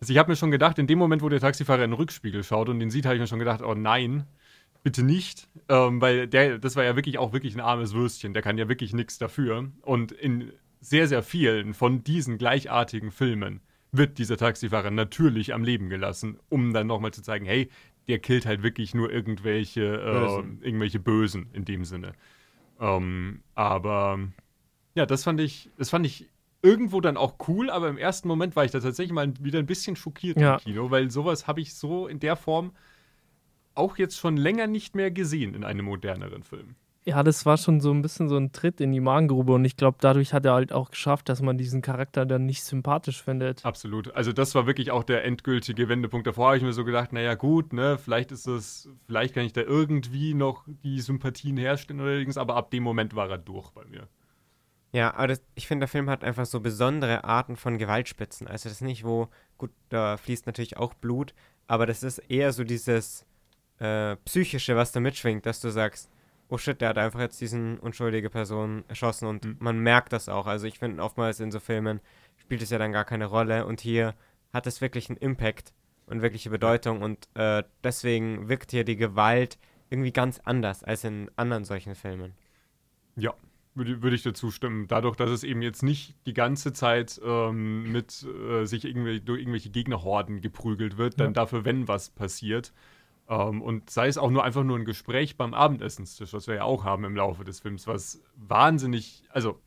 Also 0.00 0.12
ich 0.12 0.18
habe 0.18 0.30
mir 0.30 0.36
schon 0.36 0.50
gedacht, 0.50 0.78
in 0.78 0.86
dem 0.86 0.98
Moment, 0.98 1.22
wo 1.22 1.28
der 1.30 1.40
Taxifahrer 1.40 1.82
in 1.84 1.90
den 1.92 1.96
Rückspiegel 1.96 2.44
schaut 2.44 2.68
und 2.68 2.78
den 2.78 2.90
sieht, 2.90 3.06
habe 3.06 3.14
ich 3.14 3.20
mir 3.20 3.26
schon 3.26 3.38
gedacht, 3.38 3.62
oh 3.62 3.74
nein, 3.74 4.24
bitte 4.82 5.02
nicht. 5.02 5.48
Ähm, 5.70 6.02
weil 6.02 6.26
der, 6.28 6.58
das 6.58 6.76
war 6.76 6.84
ja 6.84 6.94
wirklich 6.94 7.16
auch 7.16 7.32
wirklich 7.32 7.54
ein 7.54 7.60
armes 7.60 7.94
Würstchen. 7.94 8.34
Der 8.34 8.42
kann 8.42 8.58
ja 8.58 8.68
wirklich 8.68 8.92
nichts 8.92 9.16
dafür. 9.18 9.70
Und 9.80 10.12
in 10.12 10.52
sehr, 10.80 11.08
sehr 11.08 11.22
vielen 11.22 11.72
von 11.72 12.04
diesen 12.04 12.36
gleichartigen 12.36 13.10
Filmen 13.12 13.60
wird 13.92 14.18
dieser 14.18 14.36
Taxifahrer 14.36 14.90
natürlich 14.90 15.54
am 15.54 15.64
Leben 15.64 15.88
gelassen, 15.88 16.38
um 16.50 16.74
dann 16.74 16.86
nochmal 16.88 17.12
zu 17.12 17.22
zeigen, 17.22 17.46
hey, 17.46 17.70
der 18.08 18.18
killt 18.18 18.46
halt 18.46 18.62
wirklich 18.62 18.94
nur 18.94 19.10
irgendwelche 19.10 19.82
äh, 19.82 20.12
Bösen. 20.12 20.60
irgendwelche 20.62 20.98
Bösen 21.00 21.46
in 21.52 21.64
dem 21.64 21.84
Sinne. 21.84 22.12
Ähm, 22.80 23.42
aber 23.54 24.18
ja, 24.94 25.06
das 25.06 25.24
fand 25.24 25.40
ich, 25.40 25.70
das 25.78 25.90
fand 25.90 26.06
ich 26.06 26.28
irgendwo 26.62 27.00
dann 27.00 27.16
auch 27.16 27.36
cool, 27.48 27.68
aber 27.70 27.88
im 27.88 27.98
ersten 27.98 28.26
Moment 28.28 28.56
war 28.56 28.64
ich 28.64 28.70
da 28.70 28.80
tatsächlich 28.80 29.12
mal 29.12 29.32
wieder 29.40 29.58
ein 29.58 29.66
bisschen 29.66 29.96
schockiert 29.96 30.38
Ja. 30.40 30.54
im 30.54 30.60
Kino, 30.60 30.90
weil 30.90 31.10
sowas 31.10 31.46
habe 31.46 31.60
ich 31.60 31.74
so 31.74 32.06
in 32.06 32.20
der 32.20 32.36
Form 32.36 32.72
auch 33.74 33.98
jetzt 33.98 34.16
schon 34.18 34.36
länger 34.36 34.66
nicht 34.66 34.94
mehr 34.94 35.10
gesehen 35.10 35.54
in 35.54 35.64
einem 35.64 35.84
moderneren 35.86 36.42
Film. 36.42 36.76
Ja, 37.06 37.22
das 37.22 37.44
war 37.44 37.58
schon 37.58 37.82
so 37.82 37.90
ein 37.90 38.00
bisschen 38.00 38.30
so 38.30 38.38
ein 38.38 38.52
Tritt 38.52 38.80
in 38.80 38.90
die 38.90 39.00
Magengrube 39.00 39.52
und 39.52 39.64
ich 39.66 39.76
glaube, 39.76 39.98
dadurch 40.00 40.32
hat 40.32 40.46
er 40.46 40.54
halt 40.54 40.72
auch 40.72 40.90
geschafft, 40.90 41.28
dass 41.28 41.42
man 41.42 41.58
diesen 41.58 41.82
Charakter 41.82 42.24
dann 42.24 42.46
nicht 42.46 42.64
sympathisch 42.64 43.22
findet. 43.22 43.62
Absolut. 43.62 44.14
Also 44.14 44.32
das 44.32 44.54
war 44.54 44.66
wirklich 44.66 44.90
auch 44.90 45.04
der 45.04 45.22
endgültige 45.24 45.90
Wendepunkt. 45.90 46.26
Davor 46.26 46.46
habe 46.46 46.56
ich 46.56 46.62
mir 46.62 46.72
so 46.72 46.82
gedacht, 46.82 47.12
naja 47.12 47.34
gut, 47.34 47.74
ne, 47.74 47.98
vielleicht 47.98 48.32
ist 48.32 48.46
es, 48.46 48.88
vielleicht 49.06 49.34
kann 49.34 49.44
ich 49.44 49.52
da 49.52 49.60
irgendwie 49.60 50.32
noch 50.32 50.64
die 50.82 50.98
Sympathien 50.98 51.58
herstellen 51.58 52.00
oder 52.00 52.12
irgendwas, 52.12 52.38
aber 52.38 52.56
ab 52.56 52.70
dem 52.70 52.82
Moment 52.82 53.14
war 53.14 53.28
er 53.28 53.38
durch 53.38 53.70
bei 53.72 53.84
mir. 53.84 54.08
Ja, 54.92 55.12
aber 55.14 55.26
das, 55.26 55.42
ich 55.56 55.66
finde, 55.66 55.80
der 55.80 55.88
Film 55.88 56.08
hat 56.08 56.24
einfach 56.24 56.46
so 56.46 56.60
besondere 56.60 57.24
Arten 57.24 57.56
von 57.56 57.76
Gewaltspitzen. 57.76 58.46
Also 58.46 58.70
das 58.70 58.78
ist 58.78 58.82
nicht, 58.82 59.04
wo, 59.04 59.28
gut, 59.58 59.72
da 59.90 60.16
fließt 60.16 60.46
natürlich 60.46 60.78
auch 60.78 60.94
Blut, 60.94 61.34
aber 61.66 61.84
das 61.84 62.02
ist 62.02 62.18
eher 62.30 62.52
so 62.52 62.64
dieses 62.64 63.26
äh, 63.78 64.16
Psychische, 64.24 64.74
was 64.76 64.92
da 64.92 65.00
mitschwingt, 65.00 65.44
dass 65.44 65.60
du 65.60 65.68
sagst, 65.68 66.08
oh 66.48 66.58
shit, 66.58 66.80
der 66.80 66.90
hat 66.90 66.98
einfach 66.98 67.20
jetzt 67.20 67.40
diesen 67.40 67.78
unschuldige 67.78 68.30
Person 68.30 68.84
erschossen 68.88 69.26
und 69.26 69.44
Mhm. 69.44 69.56
man 69.60 69.78
merkt 69.78 70.12
das 70.12 70.28
auch. 70.28 70.46
Also 70.46 70.66
ich 70.66 70.78
finde, 70.78 71.02
oftmals 71.02 71.40
in 71.40 71.50
so 71.50 71.60
Filmen 71.60 72.00
spielt 72.36 72.62
es 72.62 72.70
ja 72.70 72.78
dann 72.78 72.92
gar 72.92 73.04
keine 73.04 73.26
Rolle 73.26 73.66
und 73.66 73.80
hier 73.80 74.14
hat 74.52 74.66
es 74.66 74.80
wirklich 74.80 75.08
einen 75.08 75.16
Impact 75.18 75.72
und 76.06 76.22
wirkliche 76.22 76.50
Bedeutung 76.50 77.02
und 77.02 77.28
äh, 77.34 77.62
deswegen 77.82 78.48
wirkt 78.48 78.70
hier 78.70 78.84
die 78.84 78.96
Gewalt 78.96 79.58
irgendwie 79.90 80.12
ganz 80.12 80.40
anders 80.44 80.84
als 80.84 81.04
in 81.04 81.30
anderen 81.36 81.64
solchen 81.64 81.94
Filmen. 81.94 82.34
Ja, 83.16 83.32
würde, 83.74 84.02
würde 84.02 84.14
ich 84.16 84.22
dazu 84.22 84.50
stimmen. 84.50 84.86
Dadurch, 84.86 85.16
dass 85.16 85.30
es 85.30 85.42
eben 85.44 85.62
jetzt 85.62 85.82
nicht 85.82 86.14
die 86.26 86.34
ganze 86.34 86.72
Zeit 86.72 87.20
ähm, 87.24 87.90
mit 87.90 88.22
äh, 88.24 88.64
sich 88.66 88.84
irgendwie 88.84 89.20
durch 89.20 89.40
irgendwelche 89.40 89.70
Gegnerhorden 89.70 90.40
geprügelt 90.40 90.96
wird, 90.96 91.18
dann 91.18 91.28
Ja. 91.28 91.32
dafür, 91.32 91.64
wenn 91.64 91.88
was 91.88 92.10
passiert. 92.10 92.72
Ähm, 93.28 93.62
und 93.62 93.90
sei 93.90 94.08
es 94.08 94.18
auch 94.18 94.30
nur 94.30 94.44
einfach 94.44 94.64
nur 94.64 94.78
ein 94.78 94.84
Gespräch 94.84 95.36
beim 95.36 95.54
Abendessenstisch, 95.54 96.32
was 96.32 96.46
wir 96.46 96.56
ja 96.56 96.64
auch 96.64 96.84
haben 96.84 97.04
im 97.04 97.16
Laufe 97.16 97.44
des 97.44 97.60
Films, 97.60 97.86
was 97.86 98.22
wahnsinnig, 98.36 99.24
also 99.30 99.60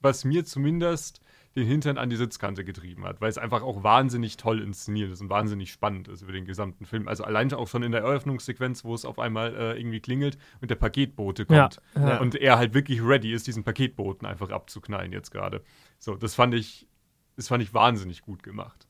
was 0.00 0.24
mir 0.24 0.44
zumindest 0.44 1.20
den 1.56 1.66
Hintern 1.68 1.98
an 1.98 2.10
die 2.10 2.16
Sitzkante 2.16 2.64
getrieben 2.64 3.04
hat, 3.04 3.20
weil 3.20 3.28
es 3.28 3.38
einfach 3.38 3.62
auch 3.62 3.84
wahnsinnig 3.84 4.36
toll 4.36 4.60
inszeniert 4.60 5.12
ist 5.12 5.20
und 5.20 5.30
wahnsinnig 5.30 5.70
spannend 5.70 6.08
ist 6.08 6.22
über 6.22 6.32
den 6.32 6.46
gesamten 6.46 6.84
Film. 6.84 7.06
Also 7.06 7.22
allein 7.24 7.52
auch 7.52 7.68
schon 7.68 7.84
in 7.84 7.92
der 7.92 8.00
Eröffnungssequenz, 8.00 8.84
wo 8.84 8.92
es 8.94 9.04
auf 9.04 9.20
einmal 9.20 9.54
äh, 9.54 9.78
irgendwie 9.78 10.00
klingelt 10.00 10.36
und 10.60 10.70
der 10.70 10.74
Paketbote 10.74 11.46
Ja, 11.48 11.68
kommt. 11.68 11.80
ja. 11.94 12.18
Und 12.18 12.34
er 12.34 12.58
halt 12.58 12.74
wirklich 12.74 13.02
ready 13.02 13.32
ist, 13.32 13.46
diesen 13.46 13.62
Paketboten 13.62 14.26
einfach 14.26 14.50
abzuknallen 14.50 15.12
jetzt 15.12 15.30
gerade. 15.30 15.62
So, 15.98 16.16
das 16.16 16.34
fand 16.34 16.54
ich, 16.54 16.88
das 17.36 17.46
fand 17.46 17.62
ich 17.62 17.72
wahnsinnig 17.72 18.22
gut 18.22 18.42
gemacht. 18.42 18.88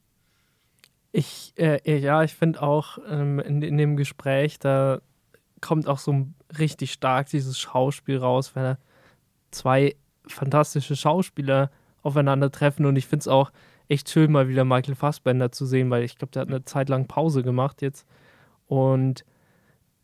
Ich, 1.17 1.53
äh, 1.57 1.97
ja, 2.01 2.25
ich 2.25 2.35
finde 2.35 2.61
auch 2.61 2.99
ähm, 3.09 3.39
in, 3.39 3.63
in 3.63 3.79
dem 3.79 3.97
Gespräch, 3.97 4.59
da 4.59 5.01
kommt 5.61 5.87
auch 5.87 5.99
so 6.01 6.27
richtig 6.59 6.93
stark 6.93 7.29
dieses 7.29 7.57
Schauspiel 7.57 8.19
raus, 8.19 8.57
wenn 8.57 8.77
zwei 9.53 9.95
fantastische 10.27 10.97
Schauspieler 10.97 11.71
aufeinandertreffen 12.03 12.85
und 12.85 12.97
ich 12.97 13.07
finde 13.07 13.21
es 13.21 13.29
auch 13.29 13.53
echt 13.87 14.11
schön, 14.11 14.33
mal 14.33 14.49
wieder 14.49 14.65
Michael 14.65 14.97
Fassbender 14.97 15.53
zu 15.53 15.67
sehen, 15.67 15.89
weil 15.89 16.03
ich 16.03 16.19
glaube, 16.19 16.33
der 16.33 16.43
hat 16.43 16.49
eine 16.49 16.65
Zeit 16.65 16.89
lang 16.89 17.07
Pause 17.07 17.45
gemacht 17.45 17.81
jetzt 17.81 18.09
und 18.67 19.25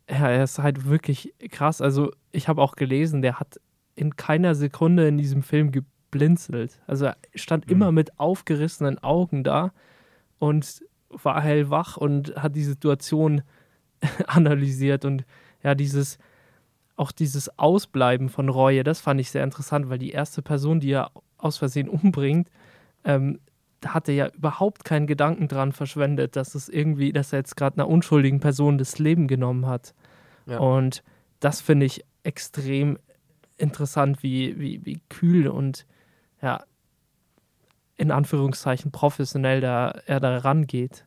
ja, 0.09 0.29
er 0.29 0.45
ist 0.45 0.59
halt 0.59 0.85
wirklich 0.85 1.33
krass. 1.49 1.81
Also 1.81 2.11
ich 2.31 2.47
habe 2.47 2.61
auch 2.61 2.75
gelesen, 2.77 3.21
der 3.21 3.37
hat 3.37 3.59
in 3.95 4.15
keiner 4.15 4.55
Sekunde 4.55 5.09
in 5.09 5.17
diesem 5.17 5.43
Film 5.43 5.71
geblinzelt. 5.73 6.79
Also 6.87 7.07
er 7.07 7.17
stand 7.35 7.65
Mhm. 7.67 7.71
immer 7.73 7.91
mit 7.91 8.17
aufgerissenen 8.17 8.97
Augen 9.03 9.43
da 9.43 9.73
und 10.39 10.85
war 11.23 11.41
hellwach 11.41 11.97
und 11.97 12.35
hat 12.35 12.55
die 12.55 12.63
Situation 12.63 13.41
analysiert 14.27 15.05
und 15.05 15.25
ja, 15.63 15.75
dieses 15.75 16.17
auch 17.01 17.11
dieses 17.11 17.57
Ausbleiben 17.57 18.29
von 18.29 18.47
Reue, 18.47 18.83
das 18.83 19.01
fand 19.01 19.19
ich 19.19 19.31
sehr 19.31 19.43
interessant, 19.43 19.89
weil 19.89 19.97
die 19.97 20.11
erste 20.11 20.43
Person, 20.43 20.79
die 20.79 20.91
er 20.91 21.11
aus 21.37 21.57
Versehen 21.57 21.89
umbringt, 21.89 22.49
ähm, 23.03 23.39
da 23.79 23.95
hat 23.95 24.07
er 24.07 24.13
ja 24.13 24.27
überhaupt 24.27 24.85
keinen 24.85 25.07
Gedanken 25.07 25.47
dran 25.47 25.71
verschwendet, 25.71 26.35
dass 26.35 26.53
es 26.53 26.69
irgendwie, 26.69 27.11
dass 27.11 27.33
er 27.33 27.39
jetzt 27.39 27.57
gerade 27.57 27.77
einer 27.77 27.87
unschuldigen 27.87 28.39
Person 28.39 28.77
das 28.77 28.99
Leben 28.99 29.27
genommen 29.27 29.65
hat. 29.65 29.95
Ja. 30.45 30.59
Und 30.59 31.01
das 31.39 31.61
finde 31.61 31.87
ich 31.87 32.05
extrem 32.21 32.99
interessant, 33.57 34.21
wie, 34.21 34.59
wie, 34.59 34.85
wie 34.85 35.01
kühl 35.09 35.47
und 35.47 35.87
ja, 36.41 36.63
in 38.01 38.09
Anführungszeichen 38.11 38.91
professionell 38.91 39.61
da, 39.61 39.89
er 40.07 40.19
da 40.19 40.37
rangeht. 40.39 41.05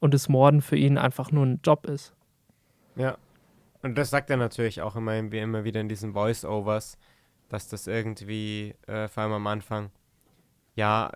Und 0.00 0.12
das 0.12 0.28
Morden 0.28 0.60
für 0.60 0.76
ihn 0.76 0.98
einfach 0.98 1.30
nur 1.30 1.46
ein 1.46 1.60
Job 1.64 1.86
ist. 1.86 2.14
Ja. 2.96 3.16
Und 3.82 3.96
das 3.96 4.10
sagt 4.10 4.28
er 4.30 4.36
natürlich 4.36 4.82
auch 4.82 4.96
immer, 4.96 5.30
wie 5.30 5.38
immer 5.38 5.62
wieder 5.62 5.80
in 5.80 5.88
diesen 5.88 6.14
Voice-Overs, 6.14 6.98
dass 7.48 7.68
das 7.68 7.86
irgendwie, 7.86 8.74
äh, 8.88 9.06
vor 9.06 9.22
allem 9.22 9.32
am 9.34 9.46
Anfang, 9.46 9.90
ja, 10.74 11.12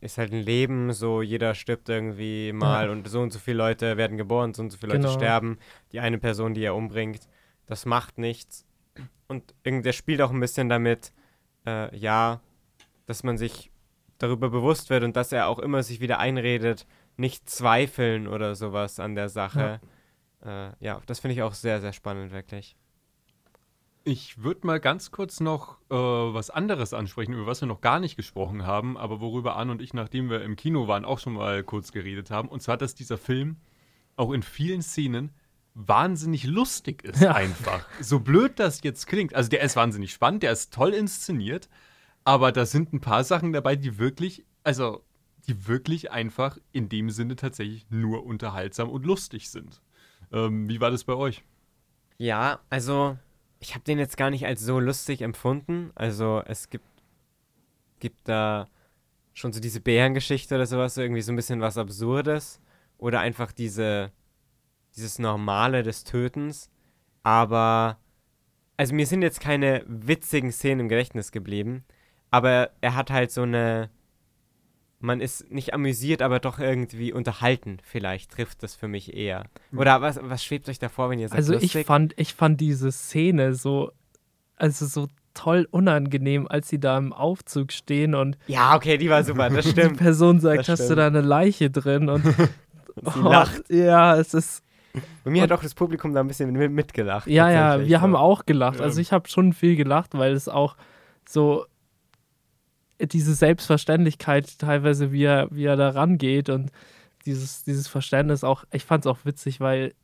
ist 0.00 0.18
halt 0.18 0.32
ein 0.32 0.40
Leben, 0.42 0.92
so 0.92 1.20
jeder 1.20 1.54
stirbt 1.56 1.88
irgendwie 1.88 2.52
mal 2.52 2.86
Ja. 2.86 2.92
und 2.92 3.08
so 3.08 3.20
und 3.20 3.32
so 3.32 3.40
viele 3.40 3.58
Leute 3.58 3.96
werden 3.96 4.16
geboren, 4.16 4.54
so 4.54 4.62
und 4.62 4.70
so 4.70 4.78
viele 4.78 4.92
Leute 4.92 5.06
Genau. 5.08 5.14
sterben. 5.18 5.58
Die 5.90 5.98
eine 5.98 6.18
Person, 6.18 6.54
die 6.54 6.62
er 6.62 6.76
umbringt, 6.76 7.28
das 7.66 7.84
macht 7.84 8.18
nichts. 8.18 8.64
Und 9.26 9.52
irgend- 9.64 9.84
der 9.84 9.92
spielt 9.92 10.22
auch 10.22 10.30
ein 10.30 10.38
bisschen 10.38 10.68
damit, 10.68 11.12
äh, 11.66 11.94
ja, 11.98 12.40
dass 13.06 13.24
man 13.24 13.36
sich 13.36 13.72
darüber 14.18 14.50
bewusst 14.50 14.90
wird 14.90 15.04
und 15.04 15.16
dass 15.16 15.32
er 15.32 15.48
auch 15.48 15.58
immer 15.58 15.82
sich 15.82 16.00
wieder 16.00 16.18
einredet, 16.18 16.86
nicht 17.16 17.48
zweifeln 17.48 18.28
oder 18.28 18.54
sowas 18.54 19.00
an 19.00 19.14
der 19.14 19.28
Sache. 19.28 19.80
Ja, 20.44 20.68
äh, 20.68 20.72
ja 20.80 21.00
das 21.06 21.20
finde 21.20 21.34
ich 21.34 21.42
auch 21.42 21.54
sehr, 21.54 21.80
sehr 21.80 21.92
spannend, 21.92 22.32
wirklich. 22.32 22.76
Ich 24.04 24.42
würde 24.42 24.66
mal 24.66 24.80
ganz 24.80 25.10
kurz 25.10 25.40
noch 25.40 25.78
äh, 25.90 25.94
was 25.94 26.50
anderes 26.50 26.94
ansprechen, 26.94 27.34
über 27.34 27.46
was 27.46 27.60
wir 27.60 27.68
noch 27.68 27.80
gar 27.80 28.00
nicht 28.00 28.16
gesprochen 28.16 28.64
haben, 28.64 28.96
aber 28.96 29.20
worüber 29.20 29.56
Anne 29.56 29.72
und 29.72 29.82
ich, 29.82 29.92
nachdem 29.92 30.30
wir 30.30 30.42
im 30.42 30.56
Kino 30.56 30.88
waren, 30.88 31.04
auch 31.04 31.18
schon 31.18 31.34
mal 31.34 31.62
kurz 31.62 31.92
geredet 31.92 32.30
haben. 32.30 32.48
Und 32.48 32.62
zwar, 32.62 32.76
dass 32.76 32.94
dieser 32.94 33.18
Film 33.18 33.56
auch 34.16 34.32
in 34.32 34.42
vielen 34.42 34.82
Szenen 34.82 35.32
wahnsinnig 35.74 36.44
lustig 36.44 37.04
ist, 37.04 37.20
Ja. 37.20 37.34
einfach. 37.34 37.86
So 38.00 38.20
blöd 38.20 38.58
das 38.58 38.82
jetzt 38.82 39.06
klingt. 39.06 39.34
Also 39.34 39.50
der 39.50 39.60
ist 39.60 39.76
wahnsinnig 39.76 40.12
spannend, 40.12 40.42
der 40.42 40.52
ist 40.52 40.72
toll 40.72 40.94
inszeniert, 40.94 41.68
aber 42.24 42.52
da 42.52 42.66
sind 42.66 42.92
ein 42.92 43.00
paar 43.00 43.24
Sachen 43.24 43.52
dabei, 43.52 43.76
die 43.76 43.98
wirklich, 43.98 44.44
also 44.64 45.02
die 45.46 45.66
wirklich 45.66 46.10
einfach 46.10 46.58
in 46.72 46.88
dem 46.88 47.10
Sinne 47.10 47.36
tatsächlich 47.36 47.86
nur 47.90 48.24
unterhaltsam 48.24 48.90
und 48.90 49.06
lustig 49.06 49.50
sind. 49.50 49.80
Ähm, 50.32 50.68
wie 50.68 50.80
war 50.80 50.90
das 50.90 51.04
bei 51.04 51.14
euch? 51.14 51.42
Ja, 52.18 52.60
also 52.68 53.16
ich 53.60 53.74
habe 53.74 53.84
den 53.84 53.98
jetzt 53.98 54.16
gar 54.16 54.30
nicht 54.30 54.46
als 54.46 54.60
so 54.60 54.78
lustig 54.78 55.22
empfunden. 55.22 55.90
Also 55.94 56.42
es 56.46 56.68
gibt, 56.68 56.86
gibt 57.98 58.28
da 58.28 58.68
schon 59.32 59.52
so 59.52 59.60
diese 59.60 59.80
Bärengeschichte 59.80 60.54
oder 60.54 60.66
sowas, 60.66 60.96
irgendwie 60.96 61.22
so 61.22 61.32
ein 61.32 61.36
bisschen 61.36 61.60
was 61.60 61.78
Absurdes. 61.78 62.60
Oder 62.98 63.20
einfach 63.20 63.52
diese, 63.52 64.12
dieses 64.96 65.18
Normale 65.18 65.82
des 65.82 66.04
Tötens. 66.04 66.70
Aber, 67.22 67.98
also 68.76 68.94
mir 68.94 69.06
sind 69.06 69.22
jetzt 69.22 69.40
keine 69.40 69.84
witzigen 69.86 70.52
Szenen 70.52 70.80
im 70.80 70.88
Gedächtnis 70.88 71.32
geblieben. 71.32 71.84
Aber 72.30 72.70
er 72.80 72.94
hat 72.94 73.10
halt 73.10 73.30
so 73.30 73.42
eine, 73.42 73.88
man 75.00 75.20
ist 75.20 75.50
nicht 75.50 75.72
amüsiert, 75.74 76.22
aber 76.22 76.40
doch 76.40 76.58
irgendwie 76.58 77.12
unterhalten. 77.12 77.78
Vielleicht 77.82 78.32
trifft 78.32 78.62
das 78.62 78.74
für 78.74 78.88
mich 78.88 79.14
eher. 79.14 79.44
Oder 79.74 80.00
was, 80.02 80.18
was 80.22 80.44
schwebt 80.44 80.68
euch 80.68 80.78
davor, 80.78 81.10
wenn 81.10 81.18
ihr 81.18 81.28
sagt 81.28 81.38
Also 81.38 81.52
lustig? 81.54 81.74
ich 81.76 81.86
fand, 81.86 82.14
ich 82.18 82.34
fand 82.34 82.60
diese 82.60 82.90
Szene 82.92 83.54
so, 83.54 83.92
also 84.56 84.86
so 84.86 85.08
toll 85.34 85.68
unangenehm, 85.70 86.48
als 86.48 86.68
sie 86.68 86.80
da 86.80 86.98
im 86.98 87.12
Aufzug 87.12 87.70
stehen 87.72 88.14
und 88.16 88.36
Ja, 88.48 88.74
okay, 88.74 88.98
die 88.98 89.08
war 89.08 89.22
super, 89.22 89.48
das 89.50 89.64
die 89.66 89.70
stimmt. 89.70 89.98
Person 89.98 90.40
sagt, 90.40 90.68
hast 90.68 90.90
du 90.90 90.96
da 90.96 91.06
eine 91.06 91.20
Leiche 91.20 91.70
drin? 91.70 92.08
Und 92.08 92.24
sie 93.04 93.20
oh, 93.22 93.28
lacht. 93.28 93.70
Ja, 93.70 94.16
es 94.16 94.34
ist, 94.34 94.64
Bei 95.22 95.30
mir 95.30 95.42
hat 95.42 95.52
auch 95.52 95.62
das 95.62 95.74
Publikum 95.74 96.12
da 96.12 96.20
ein 96.20 96.26
bisschen 96.26 96.50
mit- 96.52 96.72
mitgelacht. 96.72 97.28
ja, 97.28 97.48
ja, 97.50 97.86
wir 97.86 98.00
haben 98.00 98.16
auch 98.16 98.46
gelacht. 98.46 98.80
Ja. 98.80 98.84
Also 98.84 99.00
ich 99.00 99.12
habe 99.12 99.28
schon 99.28 99.52
viel 99.52 99.76
gelacht, 99.76 100.18
weil 100.18 100.32
es 100.32 100.48
auch 100.48 100.76
so 101.28 101.66
diese 103.00 103.34
Selbstverständlichkeit 103.34 104.58
teilweise, 104.58 105.12
wie 105.12 105.24
er, 105.24 105.48
wie 105.50 105.64
er 105.64 105.76
da 105.76 105.90
rangeht 105.90 106.48
und 106.48 106.70
dieses, 107.26 107.62
dieses 107.64 107.88
Verständnis 107.88 108.44
auch, 108.44 108.64
ich 108.72 108.84
fand 108.84 109.04
es 109.04 109.10
auch 109.10 109.24
witzig, 109.24 109.60
weil 109.60 109.94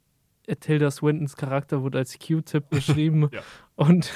Tilda 0.61 0.90
Swintons 0.90 1.37
Charakter 1.37 1.83
wurde 1.83 1.98
als 1.98 2.18
Q-Tip 2.18 2.68
beschrieben 2.68 3.30
Ja. 3.33 3.40
und 3.76 4.11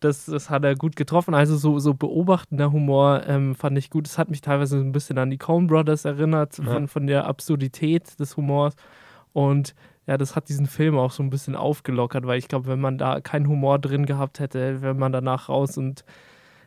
das, 0.00 0.24
das 0.24 0.48
hat 0.48 0.64
er 0.64 0.74
gut 0.74 0.96
getroffen. 0.96 1.34
Also 1.34 1.56
so, 1.56 1.78
so 1.78 1.92
beobachtender 1.92 2.72
Humor 2.72 3.24
ähm, 3.26 3.54
fand 3.54 3.76
ich 3.76 3.90
gut. 3.90 4.06
Es 4.06 4.16
hat 4.16 4.30
mich 4.30 4.40
teilweise 4.40 4.78
ein 4.78 4.92
bisschen 4.92 5.18
an 5.18 5.28
die 5.30 5.38
Coen 5.38 5.66
Brothers 5.66 6.04
erinnert, 6.04 6.54
von, 6.54 6.88
von 6.88 7.06
der 7.06 7.26
Absurdität 7.26 8.18
des 8.18 8.36
Humors. 8.36 8.74
Und 9.32 9.74
ja, 10.06 10.16
das 10.16 10.36
hat 10.36 10.48
diesen 10.48 10.66
Film 10.66 10.96
auch 10.96 11.10
so 11.10 11.22
ein 11.22 11.30
bisschen 11.30 11.54
aufgelockert, 11.54 12.26
weil 12.26 12.38
ich 12.38 12.48
glaube, 12.48 12.68
wenn 12.68 12.80
man 12.80 12.96
da 12.96 13.20
keinen 13.20 13.48
Humor 13.48 13.78
drin 13.78 14.06
gehabt 14.06 14.40
hätte, 14.40 14.80
wäre 14.80 14.94
man 14.94 15.12
danach 15.12 15.48
raus 15.50 15.76
und 15.76 16.04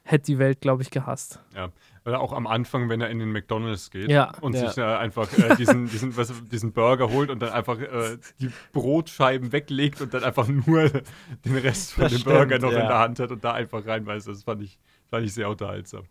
hätte 0.04 0.26
die 0.26 0.40
Welt, 0.40 0.62
glaube 0.62 0.82
ich, 0.84 0.90
gehasst. 0.90 1.40
Ja. 1.56 1.70
Oder 2.06 2.20
auch 2.20 2.34
am 2.34 2.48
Anfang, 2.48 2.90
wenn 2.90 3.00
er 3.02 3.10
in 3.12 3.20
den 3.20 3.32
McDonalds 3.32 3.92
geht 3.92 4.10
Ja. 4.10 4.32
und 4.42 4.56
Ja. 4.56 4.68
sich 4.68 4.78
äh, 4.80 4.82
einfach 4.84 5.32
äh, 5.38 5.56
diesen, 5.56 5.88
diesen, 5.88 6.18
was, 6.18 6.34
diesen 6.52 6.74
Burger 6.74 7.10
holt 7.12 7.30
und 7.30 7.40
dann 7.42 7.52
einfach 7.52 7.80
äh, 7.80 8.18
die 8.40 8.50
Brotscheiben 8.74 9.52
weglegt 9.52 10.02
und 10.02 10.14
dann 10.14 10.24
einfach 10.24 10.48
nur 10.48 10.90
den 10.90 11.58
Rest 11.58 11.94
von 11.94 12.04
Das 12.06 12.14
dem 12.14 12.20
stimmt, 12.22 12.36
Burger 12.36 12.58
noch 12.60 12.72
ja. 12.72 12.80
in 12.82 12.88
der 12.88 12.98
Hand 13.00 13.20
hat 13.20 13.32
und 13.32 13.44
da 13.44 13.54
einfach 13.54 13.86
reinbeißt. 13.86 14.28
Das 14.28 14.44
fand 14.44 14.64
ich, 14.64 14.80
fand 15.12 15.26
ich 15.26 15.34
sehr 15.34 15.48
unterhaltsam. 15.50 16.06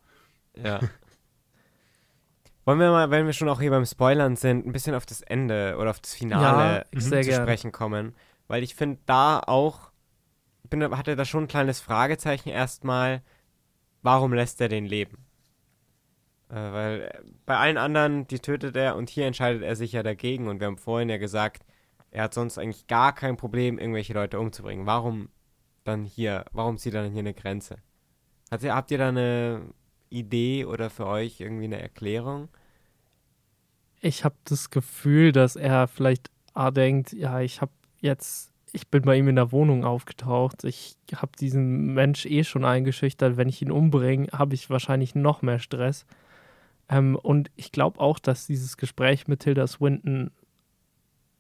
Ja. 0.57 0.79
Wollen 2.65 2.79
wir 2.79 2.91
mal, 2.91 3.11
wenn 3.11 3.27
wir 3.27 3.33
schon 3.33 3.49
auch 3.49 3.61
hier 3.61 3.71
beim 3.71 3.87
Spoilern 3.87 4.37
sind, 4.37 4.67
ein 4.67 4.73
bisschen 4.73 4.95
auf 4.95 5.07
das 5.07 5.23
Ende 5.23 5.77
oder 5.79 5.91
auf 5.91 6.01
das 6.01 6.15
Finale 6.15 6.85
Ja, 6.95 7.01
sehr 7.01 7.23
zu 7.23 7.31
gern. 7.31 7.43
sprechen 7.43 7.73
kommen? 7.73 8.15
Weil 8.49 8.63
ich 8.63 8.75
finde, 8.75 9.01
da 9.07 9.41
auch, 9.41 9.91
bin, 10.69 10.83
hatte 10.97 11.17
da 11.17 11.25
schon 11.25 11.45
ein 11.45 11.49
kleines 11.49 11.81
Fragezeichen 11.81 12.49
erstmal, 12.51 13.23
warum 14.03 14.33
lässt 14.33 14.61
er 14.61 14.69
den 14.69 14.87
leben? 14.87 15.27
Äh, 16.49 16.55
weil 16.55 17.01
äh, 17.03 17.23
bei 17.47 17.57
allen 17.57 17.79
anderen, 17.79 18.27
die 18.27 18.39
tötet 18.39 18.77
er 18.77 18.97
und 18.97 19.11
hier 19.11 19.27
entscheidet 19.27 19.63
er 19.63 19.77
sich 19.77 19.93
ja 19.93 20.03
dagegen 20.03 20.49
und 20.49 20.61
wir 20.61 20.67
haben 20.67 20.79
vorhin 20.79 21.09
ja 21.09 21.19
gesagt, 21.19 21.65
er 22.11 22.25
hat 22.25 22.35
sonst 22.35 22.59
eigentlich 22.59 22.87
gar 22.87 23.15
kein 23.15 23.37
Problem, 23.37 23.79
irgendwelche 23.79 24.15
Leute 24.15 24.41
umzubringen. 24.41 24.87
Warum 24.87 25.29
dann 25.85 26.05
hier, 26.05 26.45
warum 26.53 26.77
zieht 26.77 26.95
er 26.95 27.05
dann 27.05 27.13
hier 27.13 27.21
eine 27.21 27.35
Grenze? 27.35 27.77
Hat 28.51 28.65
habt 28.65 28.91
ihr 28.91 28.99
da 28.99 29.09
eine 29.09 29.73
Idee 30.09 30.65
oder 30.65 30.91
für 30.91 31.07
euch 31.07 31.41
irgendwie 31.41 31.65
eine 31.65 31.81
Erklärung? 31.81 32.49
Ich 34.01 34.25
habe 34.25 34.35
das 34.45 34.71
Gefühl, 34.71 35.31
dass 35.31 35.57
er 35.57 35.87
vielleicht 35.87 36.31
ah, 36.55 36.71
denkt, 36.71 37.13
ja, 37.13 37.41
ich 37.41 37.61
habe 37.61 37.73
jetzt, 38.01 38.50
ich 38.73 38.89
bin 38.89 39.03
bei 39.03 39.17
ihm 39.17 39.29
in 39.29 39.37
der 39.37 39.53
Wohnung 39.53 39.85
aufgetaucht, 39.85 40.65
ich 40.65 40.97
habe 41.15 41.33
diesen 41.39 41.95
Mensch 41.95 42.27
eh 42.27 42.45
schon 42.45 42.65
eingeschüchtert, 42.65 43.37
wenn 43.37 43.49
ich 43.49 43.63
ihn 43.63 43.71
umbringe, 43.71 44.29
habe 44.33 44.55
ich 44.55 44.71
wahrscheinlich 44.71 45.15
noch 45.15 45.43
mehr 45.43 45.59
Stress. 45.59 46.07
Ähm, 46.89 47.17
und 47.17 47.51
ich 47.57 47.73
glaube 47.73 48.01
auch, 48.01 48.19
dass 48.19 48.47
dieses 48.47 48.77
Gespräch 48.77 49.29
mit 49.29 49.41
Tilda 49.41 49.67
Swinton, 49.67 50.31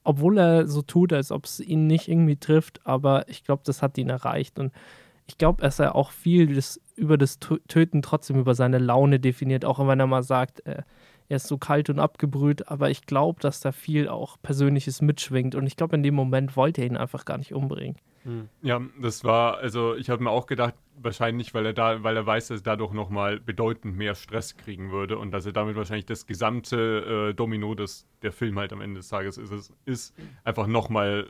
obwohl 0.04 0.38
er 0.38 0.66
so 0.66 0.82
tut, 0.82 1.12
als 1.12 1.30
ob 1.30 1.44
es 1.44 1.60
ihn 1.60 1.86
nicht 1.86 2.08
irgendwie 2.08 2.36
trifft, 2.36 2.86
aber 2.86 3.28
ich 3.28 3.44
glaube, 3.44 3.62
das 3.64 3.82
hat 3.82 3.98
ihn 3.98 4.08
erreicht. 4.08 4.58
Und 4.58 4.72
ich 5.26 5.38
glaube, 5.38 5.62
dass 5.62 5.78
er 5.78 5.94
auch 5.94 6.10
viel 6.10 6.54
das, 6.54 6.80
über 6.96 7.18
das 7.18 7.40
Tö- 7.40 7.60
Töten 7.68 8.02
trotzdem 8.02 8.38
über 8.38 8.54
seine 8.54 8.78
Laune 8.78 9.20
definiert, 9.20 9.64
auch 9.64 9.78
wenn 9.86 10.00
er 10.00 10.06
mal 10.06 10.22
sagt, 10.22 10.66
äh, 10.66 10.82
er 11.30 11.36
ist 11.36 11.46
so 11.46 11.58
kalt 11.58 11.88
und 11.88 12.00
abgebrüht, 12.00 12.68
aber 12.68 12.90
ich 12.90 13.06
glaube, 13.06 13.40
dass 13.40 13.60
da 13.60 13.70
viel 13.72 14.08
auch 14.08 14.36
Persönliches 14.42 15.00
mitschwingt 15.00 15.54
und 15.54 15.66
ich 15.66 15.76
glaube, 15.76 15.94
in 15.94 16.02
dem 16.02 16.14
Moment 16.14 16.56
wollte 16.56 16.82
er 16.82 16.88
ihn 16.88 16.96
einfach 16.96 17.24
gar 17.24 17.38
nicht 17.38 17.54
umbringen. 17.54 17.96
Ja, 18.60 18.82
das 19.00 19.24
war, 19.24 19.58
also 19.58 19.94
ich 19.94 20.10
habe 20.10 20.22
mir 20.22 20.30
auch 20.30 20.46
gedacht, 20.46 20.74
wahrscheinlich, 20.96 21.54
weil 21.54 21.64
er 21.64 21.72
da, 21.72 22.02
weil 22.02 22.16
er 22.16 22.26
weiß, 22.26 22.48
dass 22.48 22.60
er 22.60 22.64
dadurch 22.64 22.92
nochmal 22.92 23.40
bedeutend 23.40 23.96
mehr 23.96 24.14
Stress 24.14 24.56
kriegen 24.56 24.90
würde 24.90 25.16
und 25.16 25.30
dass 25.30 25.46
er 25.46 25.52
damit 25.52 25.76
wahrscheinlich 25.76 26.04
das 26.04 26.26
gesamte 26.26 27.30
äh, 27.30 27.34
Domino, 27.34 27.74
das 27.74 28.06
der 28.22 28.32
Film 28.32 28.58
halt 28.58 28.72
am 28.72 28.82
Ende 28.82 28.98
des 28.98 29.08
Tages 29.08 29.38
ist, 29.38 29.52
ist, 29.52 29.72
ist 29.86 30.14
einfach 30.44 30.66
nochmal 30.66 31.28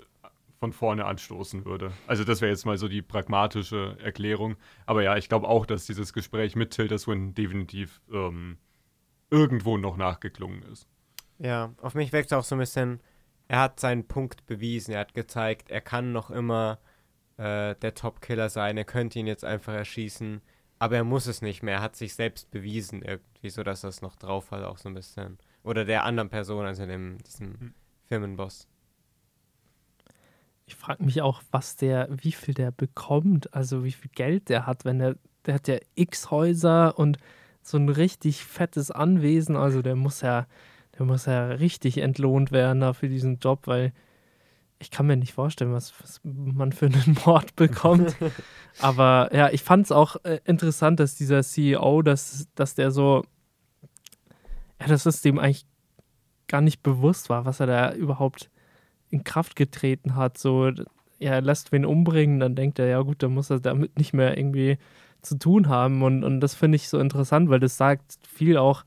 von 0.59 0.73
vorne 0.73 1.05
anstoßen 1.05 1.65
würde. 1.65 1.93
Also 2.07 2.25
das 2.25 2.41
wäre 2.41 2.51
jetzt 2.51 2.67
mal 2.67 2.77
so 2.77 2.89
die 2.89 3.03
pragmatische 3.03 3.97
Erklärung. 4.03 4.57
Aber 4.85 5.03
ja, 5.03 5.17
ich 5.17 5.29
glaube 5.29 5.47
auch, 5.49 5.67
dass 5.67 5.87
dieses 5.87 6.13
Gespräch 6.13 6.57
mit 6.57 6.73
Tilda 6.73 6.99
Swinton 6.99 7.35
definitiv 7.35 8.01
ähm, 8.13 8.59
irgendwo 9.31 9.77
noch 9.77 9.97
nachgeklungen 9.97 10.63
ist. 10.65 10.87
Ja, 11.39 11.73
auf 11.81 11.95
mich 11.95 12.13
wirkt 12.13 12.27
es 12.27 12.33
auch 12.33 12.45
so 12.45 12.55
ein 12.55 12.59
bisschen, 12.59 13.01
er 13.49 13.61
hat 13.61 13.81
seinen 13.81 14.07
Punkt 14.07 14.47
bewiesen, 14.47 14.93
er 14.93 15.01
hat 15.01 15.15
gezeigt, 15.15 15.71
er 15.71 15.81
kann 15.81 16.13
noch 16.13 16.31
immer 16.31 16.79
äh, 17.37 17.75
der 17.77 17.95
Top-Killer 17.95 18.51
sein, 18.51 18.77
er 18.77 18.85
könnte 18.85 19.19
ihn 19.19 19.27
jetzt 19.27 19.45
einfach 19.45 19.73
erschießen, 19.73 20.43
aber 20.79 20.97
er 20.97 21.05
muss 21.05 21.27
es 21.27 21.43
nicht 21.43 21.63
mehr, 21.63 21.77
er 21.77 21.83
hat 21.83 21.97
sich 21.97 22.15
selbst 22.15 22.51
bewiesen 22.51 23.03
irgendwie, 23.03 23.51
so 23.51 23.63
dass 23.63 23.85
es 23.85 24.03
noch 24.03 24.17
drauf 24.17 24.51
hat, 24.51 24.65
auch 24.65 24.79
so 24.79 24.89
ein 24.89 24.95
bisschen. 24.95 25.39
Oder 25.63 25.85
der 25.85 26.05
anderen 26.05 26.31
Person, 26.31 26.67
also 26.67 26.87
dem, 26.87 27.19
diesem 27.25 27.61
Hm. 27.61 27.75
Firmenboss. 28.05 28.67
Ich 30.67 30.77
frage 30.77 31.05
mich 31.05 31.21
auch, 31.23 31.43
was 31.51 31.77
der, 31.77 32.09
wie 32.11 32.33
viel 32.33 32.55
der 32.55 32.71
bekommt, 32.71 33.53
also 33.55 33.85
wie 33.85 33.93
viel 33.93 34.11
Geld 34.15 34.49
der 34.49 34.67
hat, 34.67 34.85
wenn 34.85 34.99
der, 34.99 35.17
der 35.47 35.55
hat 35.55 35.69
ja 35.69 35.79
x 35.95 36.31
Häuser 36.31 36.99
und 36.99 37.19
so 37.63 37.77
ein 37.77 37.89
richtig 37.89 38.45
fettes 38.45 38.91
Anwesen, 38.91 39.57
also 39.57 39.83
der 39.83 39.97
muss 39.97 40.21
ja, 40.21 40.47
der 40.99 41.07
muss 41.07 41.27
ja 41.27 41.49
richtig 41.49 41.99
entlohnt 41.99 42.53
werden 42.53 42.81
da 42.81 42.93
für 42.93 43.09
diesen 43.09 43.39
Job, 43.39 43.67
weil 43.67 43.93
ich 44.81 44.91
kann 44.91 45.07
mir 45.07 45.17
nicht 45.17 45.35
vorstellen, 45.35 45.73
was, 45.73 45.93
was 46.01 46.21
man 46.25 46.73
für 46.73 46.87
einen 46.87 47.17
Mord 47.27 47.55
bekommt. 47.55 48.17
Aber 48.81 49.29
ja, 49.33 49.51
ich 49.51 49.63
fand 49.63 49.85
es 49.85 49.93
auch 49.93 50.17
äh, 50.25 50.41
interessant, 50.45 50.99
dass 51.01 51.15
dieser 51.15 51.43
CEO, 51.43 52.03
dass, 52.03 52.49
dass 52.55 52.75
der 52.75 52.91
so, 52.91 53.25
ja, 54.81 54.87
dass 54.87 55.05
es 55.05 55.21
dem 55.21 55.39
eigentlich 55.39 55.67
gar 56.49 56.63
nicht 56.63 56.83
bewusst 56.83 57.29
war, 57.29 57.45
was 57.45 57.61
er 57.61 57.67
da 57.67 57.93
überhaupt 57.93 58.51
in 59.11 59.23
Kraft 59.23 59.55
getreten 59.55 60.17
hat. 60.17 60.39
So, 60.39 60.69
ja, 61.19 61.33
er 61.35 61.43
lässt 61.43 61.73
wen 61.73 61.85
umbringen, 61.85 62.41
dann 62.41 62.57
denkt 62.57 62.79
er, 62.79 62.87
ja 62.87 63.03
gut, 63.03 63.23
dann 63.23 63.35
muss 63.35 63.51
er 63.51 63.61
damit 63.61 63.99
nicht 63.99 64.15
mehr 64.15 64.39
irgendwie 64.39 64.79
zu 65.23 65.39
tun 65.39 65.69
haben. 65.69 66.03
Und, 66.03 66.25
und 66.25 66.41
das 66.41 66.55
finde 66.55 66.77
ich 66.77 66.89
so 66.89 66.99
interessant, 66.99 67.51
weil 67.51 67.61
das 67.61 67.77
sagt 67.77 68.19
viel 68.27 68.57
auch, 68.57 68.85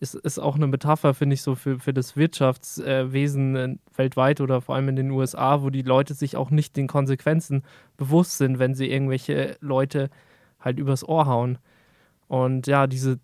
ist, 0.00 0.14
ist 0.14 0.38
auch 0.38 0.56
eine 0.56 0.66
Metapher, 0.66 1.12
finde 1.12 1.34
ich, 1.34 1.42
so 1.42 1.54
für, 1.54 1.78
für 1.78 1.92
das 1.92 2.16
Wirtschaftswesen 2.16 3.56
äh, 3.56 3.76
weltweit 3.94 4.40
oder 4.40 4.62
vor 4.62 4.74
allem 4.74 4.88
in 4.88 4.96
den 4.96 5.10
USA, 5.10 5.62
wo 5.62 5.70
die 5.70 5.82
Leute 5.82 6.14
sich 6.14 6.36
auch 6.36 6.50
nicht 6.50 6.76
den 6.76 6.86
Konsequenzen 6.86 7.62
bewusst 7.98 8.38
sind, 8.38 8.58
wenn 8.58 8.74
sie 8.74 8.90
irgendwelche 8.90 9.56
Leute 9.60 10.08
halt 10.58 10.78
übers 10.78 11.06
Ohr 11.06 11.26
hauen. 11.26 11.58
Und 12.28 12.66
ja, 12.66 12.86
diese 12.86 13.18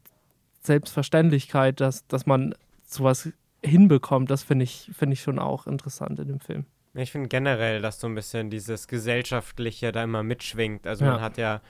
Selbstverständlichkeit, 0.61 1.81
dass, 1.81 2.07
dass 2.09 2.27
man 2.27 2.55
sowas 2.85 3.33
hinbekommt, 3.65 4.31
das 4.31 4.43
finde 4.43 4.65
ich, 4.65 4.91
find 4.97 5.13
ich 5.13 5.23
schon 5.23 5.39
auch 5.39 5.67
interessant 5.67 6.19
in 6.21 6.29
dem 6.29 6.41
Film. 6.41 6.67
Ich 6.95 7.13
finde 7.13 7.29
generell, 7.29 7.81
dass 7.81 8.01
so 8.01 8.07
ein 8.07 8.15
bisschen 8.15 8.51
dieses 8.51 8.89
Gesellschaftliche 8.89 9.93
da 9.93 10.03
immer 10.03 10.23
mitschwingt. 10.23 10.87
Also 10.87 11.05
ja. 11.05 11.13
man 11.13 11.21
hat 11.21 11.37
ja 11.37 11.61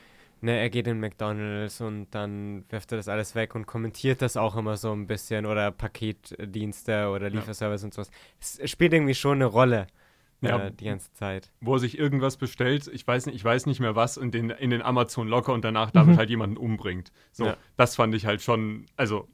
ne, 0.40 0.58
er 0.58 0.70
geht 0.70 0.86
in 0.86 1.00
McDonalds 1.00 1.80
und 1.80 2.08
dann 2.10 2.64
wirft 2.68 2.92
er 2.92 2.96
das 2.96 3.08
alles 3.08 3.34
weg 3.34 3.54
und 3.54 3.66
kommentiert 3.66 4.22
das 4.22 4.36
auch 4.36 4.56
immer 4.56 4.76
so 4.76 4.92
ein 4.92 5.06
bisschen 5.06 5.46
oder 5.46 5.70
Paketdienste 5.70 7.08
oder 7.08 7.30
Lieferservice 7.30 7.82
ja. 7.82 7.86
und 7.86 7.94
sowas. 7.94 8.10
Es 8.40 8.70
spielt 8.70 8.92
irgendwie 8.92 9.14
schon 9.14 9.38
eine 9.38 9.46
Rolle. 9.46 9.86
Ja, 10.42 10.66
äh, 10.66 10.72
die 10.72 10.84
ganze 10.84 11.12
Zeit. 11.14 11.50
Wo 11.60 11.74
er 11.74 11.78
sich 11.78 11.98
irgendwas 11.98 12.36
bestellt, 12.36 12.88
ich 12.92 13.06
weiß 13.06 13.26
nicht, 13.26 13.36
ich 13.36 13.44
weiß 13.44 13.66
nicht 13.66 13.80
mehr 13.80 13.96
was, 13.96 14.16
in 14.18 14.30
den, 14.30 14.50
in 14.50 14.70
den 14.70 14.82
Amazon 14.82 15.28
locker 15.28 15.52
und 15.52 15.64
danach 15.64 15.90
damit 15.90 16.14
mhm. 16.14 16.18
halt 16.18 16.30
jemanden 16.30 16.58
umbringt. 16.58 17.10
So, 17.32 17.46
ja. 17.46 17.56
das 17.76 17.96
fand 17.96 18.14
ich 18.14 18.26
halt 18.26 18.42
schon, 18.42 18.86
also 18.96 19.28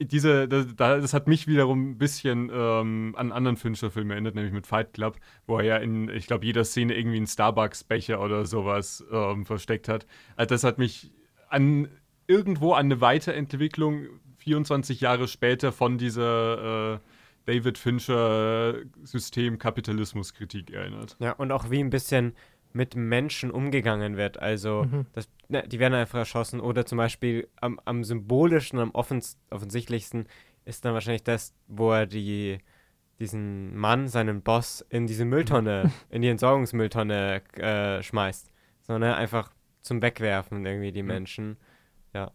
diese, 0.00 0.46
das, 0.46 0.66
das, 0.76 1.12
hat 1.12 1.26
mich 1.26 1.46
wiederum 1.48 1.90
ein 1.90 1.98
bisschen 1.98 2.50
ähm, 2.52 3.14
an 3.16 3.32
anderen 3.32 3.56
Fincher-Filme 3.56 4.14
erinnert, 4.14 4.34
nämlich 4.34 4.52
mit 4.52 4.66
Fight 4.66 4.92
Club, 4.92 5.18
wo 5.46 5.58
er 5.58 5.64
ja 5.64 5.76
in, 5.78 6.08
ich 6.08 6.26
glaube, 6.26 6.46
jeder 6.46 6.64
Szene 6.64 6.96
irgendwie 6.96 7.16
einen 7.16 7.26
Starbucks-Becher 7.26 8.20
oder 8.20 8.44
sowas 8.46 9.04
ähm, 9.10 9.44
versteckt 9.44 9.88
hat. 9.88 10.06
Also 10.36 10.54
das 10.54 10.64
hat 10.64 10.78
mich 10.78 11.10
an 11.48 11.88
irgendwo 12.28 12.74
an 12.74 12.86
eine 12.86 13.00
Weiterentwicklung 13.00 14.06
24 14.38 15.00
Jahre 15.00 15.26
später 15.26 15.72
von 15.72 15.98
dieser 15.98 16.94
äh, 16.94 16.98
David 17.46 17.78
Fincher 17.78 18.74
System 19.02 19.58
Kapitalismuskritik 19.58 20.70
erinnert. 20.70 21.16
Ja, 21.18 21.32
und 21.32 21.50
auch 21.50 21.70
wie 21.70 21.80
ein 21.80 21.90
bisschen 21.90 22.34
mit 22.78 22.94
Menschen 22.94 23.50
umgegangen 23.50 24.16
wird. 24.16 24.40
Also, 24.40 24.84
mhm. 24.84 25.06
das, 25.12 25.28
ne, 25.48 25.66
die 25.66 25.80
werden 25.80 25.94
einfach 25.94 26.20
erschossen. 26.20 26.60
Oder 26.60 26.86
zum 26.86 26.96
Beispiel 26.96 27.48
am, 27.60 27.80
am 27.84 28.04
symbolischsten, 28.04 28.78
am 28.78 28.92
offens 28.92 29.36
offensichtlichsten 29.50 30.28
ist 30.64 30.84
dann 30.84 30.94
wahrscheinlich 30.94 31.24
das, 31.24 31.52
wo 31.66 31.90
er 31.90 32.06
die, 32.06 32.58
diesen 33.18 33.76
Mann, 33.76 34.06
seinen 34.06 34.42
Boss, 34.42 34.86
in 34.90 35.08
diese 35.08 35.24
Mülltonne, 35.24 35.90
in 36.08 36.22
die 36.22 36.28
Entsorgungsmülltonne 36.28 37.42
äh, 37.56 38.00
schmeißt. 38.00 38.52
Sondern 38.82 39.14
einfach 39.14 39.52
zum 39.82 40.00
Wegwerfen 40.00 40.64
irgendwie 40.64 40.92
die. 40.92 41.02
Menschen. 41.02 41.56
Ja. 42.14 42.30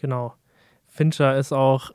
Genau. 0.00 0.34
Fincher 0.86 1.36
ist 1.36 1.52
auch 1.52 1.90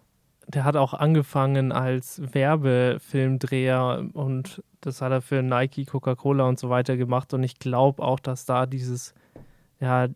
der 0.53 0.65
hat 0.65 0.75
auch 0.75 0.93
angefangen 0.93 1.71
als 1.71 2.21
Werbefilmdreher 2.33 4.05
und 4.13 4.61
das 4.81 5.01
hat 5.01 5.11
er 5.11 5.21
für 5.21 5.41
Nike, 5.41 5.85
Coca-Cola 5.85 6.47
und 6.47 6.59
so 6.59 6.69
weiter 6.69 6.97
gemacht. 6.97 7.33
Und 7.33 7.43
ich 7.43 7.59
glaube 7.59 8.03
auch, 8.03 8.19
dass 8.19 8.45
da 8.45 8.65
dieses, 8.65 9.13
ja, 9.79 10.07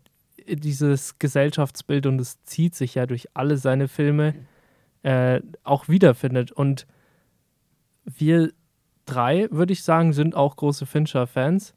dieses 0.48 1.20
Gesellschaftsbild 1.20 2.06
und 2.06 2.20
es 2.20 2.44
zieht 2.44 2.76
sich 2.76 2.96
ja 2.96 3.06
durch 3.06 3.30
alle 3.34 3.58
seine 3.58 3.88
Filme 3.88 4.36
äh, 5.04 5.42
auch 5.64 5.88
wiederfindet. 5.88 6.52
Und 6.52 6.86
wir 8.04 8.52
drei, 9.06 9.48
würde 9.52 9.74
ich 9.74 9.84
sagen, 9.84 10.14
sind 10.14 10.36
auch 10.36 10.56
große 10.56 10.86
Fincher-Fans. 10.86 11.76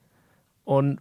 Und 0.64 1.01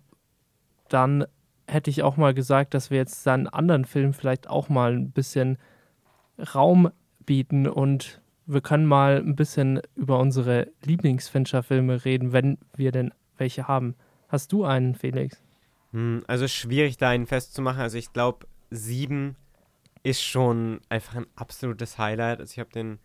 dann 0.89 1.25
hätte 1.67 1.89
ich 1.89 2.03
auch 2.03 2.17
mal 2.17 2.33
gesagt, 2.33 2.73
dass 2.73 2.91
wir 2.91 2.97
jetzt 2.97 3.23
seinen 3.23 3.47
anderen 3.47 3.85
Film 3.85 4.13
vielleicht 4.13 4.49
auch 4.49 4.69
mal 4.69 4.93
ein 4.93 5.11
bisschen 5.11 5.57
Raum 6.53 6.91
bieten 7.27 7.67
und 7.67 8.19
wir 8.47 8.61
können 8.61 8.87
mal 8.87 9.17
ein 9.17 9.35
bisschen 9.35 9.81
über 9.95 10.17
unsere 10.17 10.71
Lieblings-Fincher-Filme 10.83 12.05
reden, 12.05 12.33
wenn 12.33 12.57
wir 12.75 12.91
denn 12.91 13.13
welche 13.37 13.67
haben. 13.67 13.95
Hast 14.29 14.51
du 14.51 14.65
einen, 14.65 14.95
Felix? 14.95 15.43
Hm, 15.91 16.23
also 16.25 16.47
schwierig, 16.47 16.97
da 16.97 17.09
einen 17.09 17.27
festzumachen. 17.27 17.81
Also 17.81 17.99
ich 17.99 18.11
glaube, 18.13 18.47
sieben 18.71 19.35
ist 20.01 20.23
schon 20.23 20.81
einfach 20.89 21.15
ein 21.15 21.27
absolutes 21.35 21.99
Highlight. 21.99 22.39
Also 22.39 22.53
ich 22.53 22.59
habe 22.59 22.71
den 22.71 22.99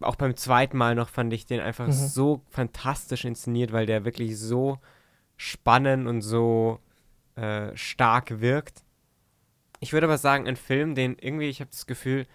auch 0.00 0.16
beim 0.16 0.34
zweiten 0.34 0.78
Mal 0.78 0.94
noch 0.94 1.10
fand 1.10 1.32
ich 1.32 1.44
den 1.44 1.60
einfach 1.60 1.86
mhm. 1.86 1.92
so 1.92 2.42
fantastisch 2.48 3.24
inszeniert, 3.26 3.72
weil 3.72 3.84
der 3.86 4.04
wirklich 4.04 4.38
so 4.38 4.78
spannend 5.36 6.08
und 6.08 6.22
so 6.22 6.80
äh, 7.36 7.76
stark 7.76 8.40
wirkt. 8.40 8.82
Ich 9.80 9.92
würde 9.92 10.06
aber 10.06 10.18
sagen, 10.18 10.46
ein 10.46 10.56
Film, 10.56 10.94
den 10.94 11.16
irgendwie, 11.18 11.48
ich 11.48 11.60
habe 11.60 11.70
das 11.70 11.86
Gefühl, 11.86 12.26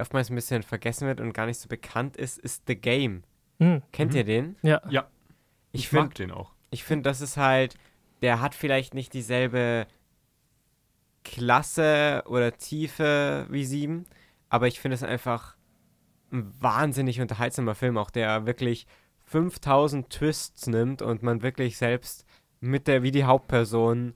der 0.00 0.02
oftmals 0.02 0.30
ein 0.30 0.34
bisschen 0.34 0.62
vergessen 0.62 1.06
wird 1.06 1.20
und 1.20 1.34
gar 1.34 1.46
nicht 1.46 1.58
so 1.58 1.68
bekannt 1.68 2.16
ist, 2.16 2.38
ist 2.38 2.64
The 2.66 2.74
Game. 2.74 3.22
Mhm. 3.58 3.82
Kennt 3.92 4.14
ihr 4.14 4.24
den? 4.24 4.56
Ja. 4.62 4.80
Ja. 4.88 5.08
Ich, 5.72 5.84
ich 5.84 5.92
mag 5.92 6.14
den 6.14 6.30
auch. 6.30 6.52
Ich 6.70 6.84
finde, 6.84 7.08
das 7.08 7.20
ist 7.20 7.36
halt, 7.36 7.76
der 8.22 8.40
hat 8.40 8.54
vielleicht 8.54 8.94
nicht 8.94 9.12
dieselbe 9.12 9.86
Klasse 11.22 12.22
oder 12.26 12.56
Tiefe 12.56 13.46
wie 13.50 13.64
sieben, 13.64 14.06
aber 14.48 14.68
ich 14.68 14.80
finde 14.80 14.94
es 14.94 15.02
einfach 15.02 15.56
ein 16.32 16.50
wahnsinnig 16.60 17.20
unterhaltsamer 17.20 17.74
Film, 17.74 17.98
auch 17.98 18.10
der 18.10 18.46
wirklich 18.46 18.86
5000 19.26 20.08
Twists 20.08 20.66
nimmt 20.66 21.02
und 21.02 21.22
man 21.22 21.42
wirklich 21.42 21.76
selbst 21.76 22.24
mit 22.60 22.88
der, 22.88 23.02
wie 23.02 23.10
die 23.10 23.24
Hauptperson, 23.24 24.14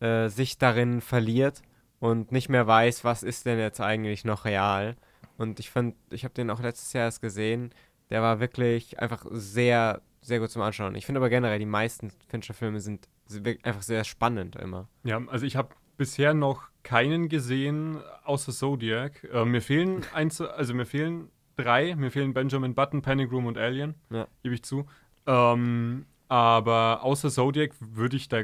äh, 0.00 0.28
sich 0.28 0.58
darin 0.58 1.00
verliert 1.00 1.62
und 1.98 2.32
nicht 2.32 2.48
mehr 2.48 2.66
weiß, 2.66 3.04
was 3.04 3.22
ist 3.22 3.46
denn 3.46 3.58
jetzt 3.58 3.80
eigentlich 3.80 4.24
noch 4.24 4.44
real. 4.44 4.96
Und 5.38 5.60
ich 5.60 5.70
fand, 5.70 5.94
ich 6.10 6.24
habe 6.24 6.34
den 6.34 6.50
auch 6.50 6.60
letztes 6.60 6.92
Jahr 6.92 7.04
erst 7.04 7.20
gesehen. 7.20 7.70
Der 8.10 8.22
war 8.22 8.40
wirklich 8.40 9.00
einfach 9.00 9.26
sehr, 9.30 10.02
sehr 10.20 10.40
gut 10.40 10.50
zum 10.50 10.62
Anschauen. 10.62 10.94
Ich 10.94 11.06
finde 11.06 11.20
aber 11.20 11.28
generell, 11.28 11.58
die 11.58 11.66
meisten 11.66 12.10
Fincher-Filme 12.28 12.80
sind 12.80 13.08
einfach 13.62 13.82
sehr 13.82 14.04
spannend 14.04 14.56
immer. 14.56 14.88
Ja, 15.04 15.20
also 15.26 15.44
ich 15.44 15.56
habe 15.56 15.70
bisher 15.96 16.34
noch 16.34 16.68
keinen 16.82 17.28
gesehen 17.28 17.98
außer 18.24 18.52
Zodiac. 18.52 19.24
Äh, 19.32 19.44
mir 19.44 19.60
fehlen 19.60 20.04
eins, 20.14 20.40
also 20.40 20.74
mir 20.74 20.86
fehlen 20.86 21.30
drei. 21.56 21.96
Mir 21.96 22.10
fehlen 22.10 22.34
Benjamin 22.34 22.74
Button, 22.74 23.02
Panic 23.02 23.32
Room 23.32 23.46
und 23.46 23.58
Alien. 23.58 23.94
Ja. 24.10 24.28
Gebe 24.42 24.54
ich 24.54 24.62
zu. 24.62 24.86
Ähm, 25.26 26.06
aber 26.28 27.02
außer 27.02 27.30
Zodiac 27.30 27.72
würde 27.80 28.16
ich 28.16 28.28
da 28.28 28.42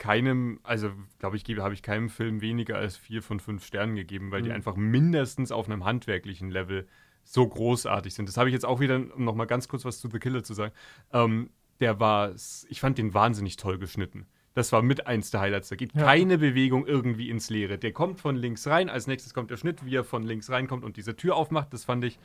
keinem, 0.00 0.58
also 0.62 0.90
glaube 1.18 1.36
ich, 1.36 1.44
habe 1.58 1.74
ich 1.74 1.82
keinem 1.82 2.08
Film 2.08 2.40
weniger 2.40 2.76
als 2.76 2.96
vier 2.96 3.22
von 3.22 3.38
fünf 3.38 3.64
Sternen 3.64 3.94
gegeben, 3.94 4.32
weil 4.32 4.40
mhm. 4.40 4.46
die 4.46 4.52
einfach 4.52 4.74
mindestens 4.74 5.52
auf 5.52 5.66
einem 5.66 5.84
handwerklichen 5.84 6.50
Level 6.50 6.88
so 7.22 7.46
großartig 7.46 8.14
sind. 8.14 8.28
Das 8.28 8.38
habe 8.38 8.48
ich 8.48 8.54
jetzt 8.54 8.64
auch 8.64 8.80
wieder, 8.80 8.96
um 9.14 9.24
nochmal 9.24 9.46
ganz 9.46 9.68
kurz 9.68 9.84
was 9.84 10.00
zu 10.00 10.08
The 10.10 10.18
Killer 10.18 10.42
zu 10.42 10.54
sagen. 10.54 10.72
Ähm, 11.12 11.50
der 11.80 12.00
war, 12.00 12.32
ich 12.68 12.80
fand 12.80 12.96
den 12.98 13.14
wahnsinnig 13.14 13.56
toll 13.56 13.78
geschnitten. 13.78 14.26
Das 14.54 14.72
war 14.72 14.82
mit 14.82 15.06
eins 15.06 15.30
der 15.30 15.40
Highlights. 15.40 15.68
Da 15.68 15.76
geht 15.76 15.94
ja. 15.94 16.02
keine 16.02 16.38
Bewegung 16.38 16.86
irgendwie 16.86 17.28
ins 17.28 17.50
Leere. 17.50 17.78
Der 17.78 17.92
kommt 17.92 18.20
von 18.20 18.36
links 18.36 18.66
rein, 18.66 18.88
als 18.88 19.06
nächstes 19.06 19.34
kommt 19.34 19.50
der 19.50 19.58
Schnitt, 19.58 19.84
wie 19.84 19.94
er 19.94 20.04
von 20.04 20.22
links 20.22 20.50
reinkommt 20.50 20.82
und 20.82 20.96
diese 20.96 21.14
Tür 21.14 21.36
aufmacht. 21.36 21.72
Das 21.74 21.84
fand 21.84 22.04
ich 22.04 22.18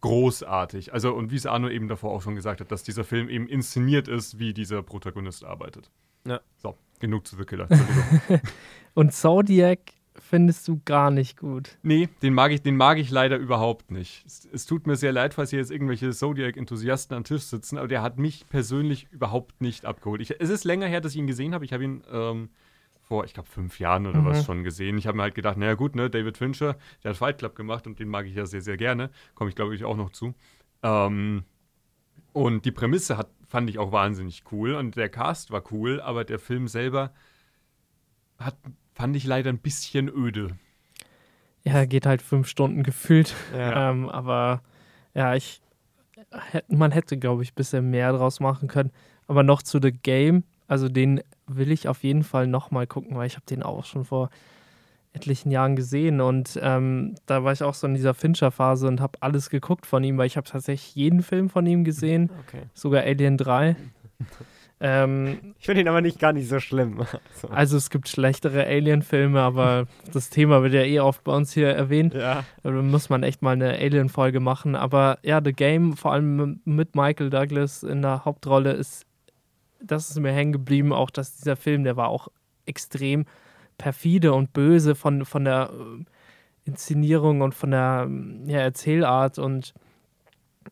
großartig. 0.00 0.92
Also, 0.92 1.12
und 1.12 1.32
wie 1.32 1.36
es 1.36 1.44
Arno 1.44 1.68
eben 1.68 1.88
davor 1.88 2.12
auch 2.12 2.22
schon 2.22 2.36
gesagt 2.36 2.60
hat, 2.60 2.70
dass 2.70 2.84
dieser 2.84 3.02
Film 3.02 3.28
eben 3.28 3.48
inszeniert 3.48 4.06
ist, 4.06 4.38
wie 4.38 4.54
dieser 4.54 4.82
Protagonist 4.82 5.44
arbeitet. 5.44 5.90
Ja. 6.26 6.40
So, 6.56 6.76
genug 7.00 7.26
zu 7.26 7.36
The 7.36 7.44
Killer. 7.44 7.68
Und 8.94 9.12
Zodiac 9.12 9.80
findest 10.16 10.66
du 10.68 10.80
gar 10.84 11.10
nicht 11.10 11.36
gut. 11.36 11.76
Nee, 11.82 12.08
den 12.22 12.34
mag 12.34 12.52
ich, 12.52 12.62
den 12.62 12.76
mag 12.76 12.98
ich 12.98 13.10
leider 13.10 13.36
überhaupt 13.36 13.90
nicht. 13.90 14.24
Es, 14.26 14.48
es 14.52 14.66
tut 14.66 14.86
mir 14.86 14.96
sehr 14.96 15.12
leid, 15.12 15.34
falls 15.34 15.50
hier 15.50 15.58
jetzt 15.58 15.70
irgendwelche 15.70 16.10
Zodiac-Enthusiasten 16.10 17.16
am 17.16 17.24
Tisch 17.24 17.42
sitzen, 17.42 17.78
aber 17.78 17.88
der 17.88 18.02
hat 18.02 18.18
mich 18.18 18.48
persönlich 18.48 19.08
überhaupt 19.10 19.60
nicht 19.60 19.84
abgeholt. 19.84 20.20
Ich, 20.20 20.40
es 20.40 20.50
ist 20.50 20.64
länger 20.64 20.86
her, 20.86 21.00
dass 21.00 21.12
ich 21.12 21.18
ihn 21.18 21.26
gesehen 21.26 21.54
habe. 21.54 21.64
Ich 21.64 21.72
habe 21.72 21.84
ihn 21.84 22.04
ähm, 22.10 22.50
vor, 23.00 23.24
ich 23.24 23.34
glaube, 23.34 23.48
fünf 23.48 23.78
Jahren 23.80 24.06
oder 24.06 24.20
mhm. 24.20 24.26
was 24.26 24.44
schon 24.44 24.64
gesehen. 24.64 24.96
Ich 24.96 25.06
habe 25.06 25.16
mir 25.16 25.24
halt 25.24 25.34
gedacht, 25.34 25.56
naja 25.56 25.74
gut, 25.74 25.94
ne, 25.94 26.08
David 26.08 26.38
Fincher, 26.38 26.76
der 27.02 27.10
hat 27.10 27.18
Fight 27.18 27.38
Club 27.38 27.54
gemacht 27.54 27.86
und 27.86 27.98
den 27.98 28.08
mag 28.08 28.26
ich 28.26 28.34
ja 28.34 28.46
sehr, 28.46 28.62
sehr 28.62 28.76
gerne. 28.76 29.10
Komme 29.34 29.50
ich, 29.50 29.56
glaube 29.56 29.74
ich, 29.74 29.84
auch 29.84 29.96
noch 29.96 30.10
zu. 30.10 30.34
Ähm, 30.82 31.44
und 32.32 32.64
die 32.64 32.72
Prämisse 32.72 33.16
hat 33.16 33.30
fand 33.46 33.70
ich 33.70 33.78
auch 33.78 33.92
wahnsinnig 33.92 34.44
cool 34.52 34.74
und 34.74 34.96
der 34.96 35.08
Cast 35.08 35.50
war 35.50 35.62
cool, 35.72 36.00
aber 36.00 36.24
der 36.24 36.38
Film 36.38 36.68
selber 36.68 37.12
hat, 38.38 38.56
fand 38.94 39.16
ich 39.16 39.24
leider 39.24 39.50
ein 39.50 39.58
bisschen 39.58 40.08
öde. 40.08 40.56
Ja, 41.64 41.84
geht 41.86 42.06
halt 42.06 42.22
fünf 42.22 42.48
Stunden 42.48 42.82
gefühlt. 42.82 43.34
Ja. 43.52 43.90
Ähm, 43.90 44.08
aber 44.08 44.62
ja, 45.14 45.34
ich, 45.34 45.62
man 46.68 46.92
hätte, 46.92 47.16
glaube 47.16 47.42
ich, 47.42 47.52
ein 47.52 47.56
bisschen 47.56 47.90
mehr 47.90 48.12
draus 48.12 48.40
machen 48.40 48.68
können. 48.68 48.90
Aber 49.26 49.42
noch 49.42 49.62
zu 49.62 49.80
The 49.80 49.92
Game, 49.92 50.44
also 50.66 50.88
den 50.88 51.22
will 51.46 51.70
ich 51.70 51.88
auf 51.88 52.04
jeden 52.04 52.22
Fall 52.22 52.46
nochmal 52.46 52.86
gucken, 52.86 53.16
weil 53.16 53.26
ich 53.26 53.36
habe 53.36 53.46
den 53.46 53.62
auch 53.62 53.84
schon 53.84 54.04
vor 54.04 54.30
etlichen 55.14 55.50
Jahren 55.50 55.76
gesehen 55.76 56.20
und 56.20 56.58
ähm, 56.60 57.14
da 57.26 57.44
war 57.44 57.52
ich 57.52 57.62
auch 57.62 57.74
so 57.74 57.86
in 57.86 57.94
dieser 57.94 58.14
Fincher-Phase 58.14 58.86
und 58.88 59.00
habe 59.00 59.18
alles 59.20 59.48
geguckt 59.48 59.86
von 59.86 60.04
ihm, 60.04 60.18
weil 60.18 60.26
ich 60.26 60.36
habe 60.36 60.48
tatsächlich 60.48 60.94
jeden 60.94 61.22
Film 61.22 61.48
von 61.48 61.64
ihm 61.66 61.84
gesehen, 61.84 62.30
okay. 62.46 62.62
sogar 62.74 63.02
Alien 63.02 63.36
3. 63.36 63.76
Ähm, 64.80 65.54
Ich 65.58 65.66
finde 65.66 65.80
ihn 65.80 65.88
aber 65.88 66.00
nicht 66.00 66.18
gar 66.18 66.32
nicht 66.32 66.48
so 66.48 66.60
schlimm. 66.60 67.06
So. 67.40 67.48
also 67.48 67.76
es 67.76 67.90
gibt 67.90 68.08
schlechtere 68.08 68.66
Alien-Filme, 68.66 69.40
aber 69.40 69.86
das 70.12 70.30
Thema 70.30 70.62
wird 70.62 70.74
ja 70.74 70.82
eh 70.82 71.00
oft 71.00 71.24
bei 71.24 71.32
uns 71.32 71.52
hier 71.52 71.68
erwähnt. 71.68 72.12
Ja. 72.12 72.44
Da 72.62 72.70
muss 72.70 73.08
man 73.08 73.22
echt 73.22 73.40
mal 73.40 73.52
eine 73.52 73.70
Alien-Folge 73.70 74.40
machen. 74.40 74.76
Aber 74.76 75.18
ja, 75.22 75.40
The 75.42 75.52
Game, 75.52 75.96
vor 75.96 76.12
allem 76.12 76.60
mit 76.64 76.94
Michael 76.96 77.30
Douglas 77.30 77.82
in 77.82 78.02
der 78.02 78.24
Hauptrolle, 78.24 78.72
ist, 78.72 79.06
das 79.80 80.10
ist 80.10 80.18
mir 80.20 80.32
hängen 80.32 80.52
geblieben. 80.52 80.92
Auch 80.92 81.10
dass 81.10 81.36
dieser 81.36 81.56
Film, 81.56 81.84
der 81.84 81.96
war 81.96 82.08
auch 82.08 82.28
extrem 82.66 83.24
perfide 83.78 84.32
und 84.32 84.52
böse 84.52 84.94
von, 84.94 85.24
von 85.24 85.44
der 85.44 85.70
äh, 85.72 86.04
Inszenierung 86.64 87.40
und 87.40 87.54
von 87.54 87.70
der 87.70 88.08
ja, 88.46 88.60
Erzählart 88.60 89.38
und 89.38 89.74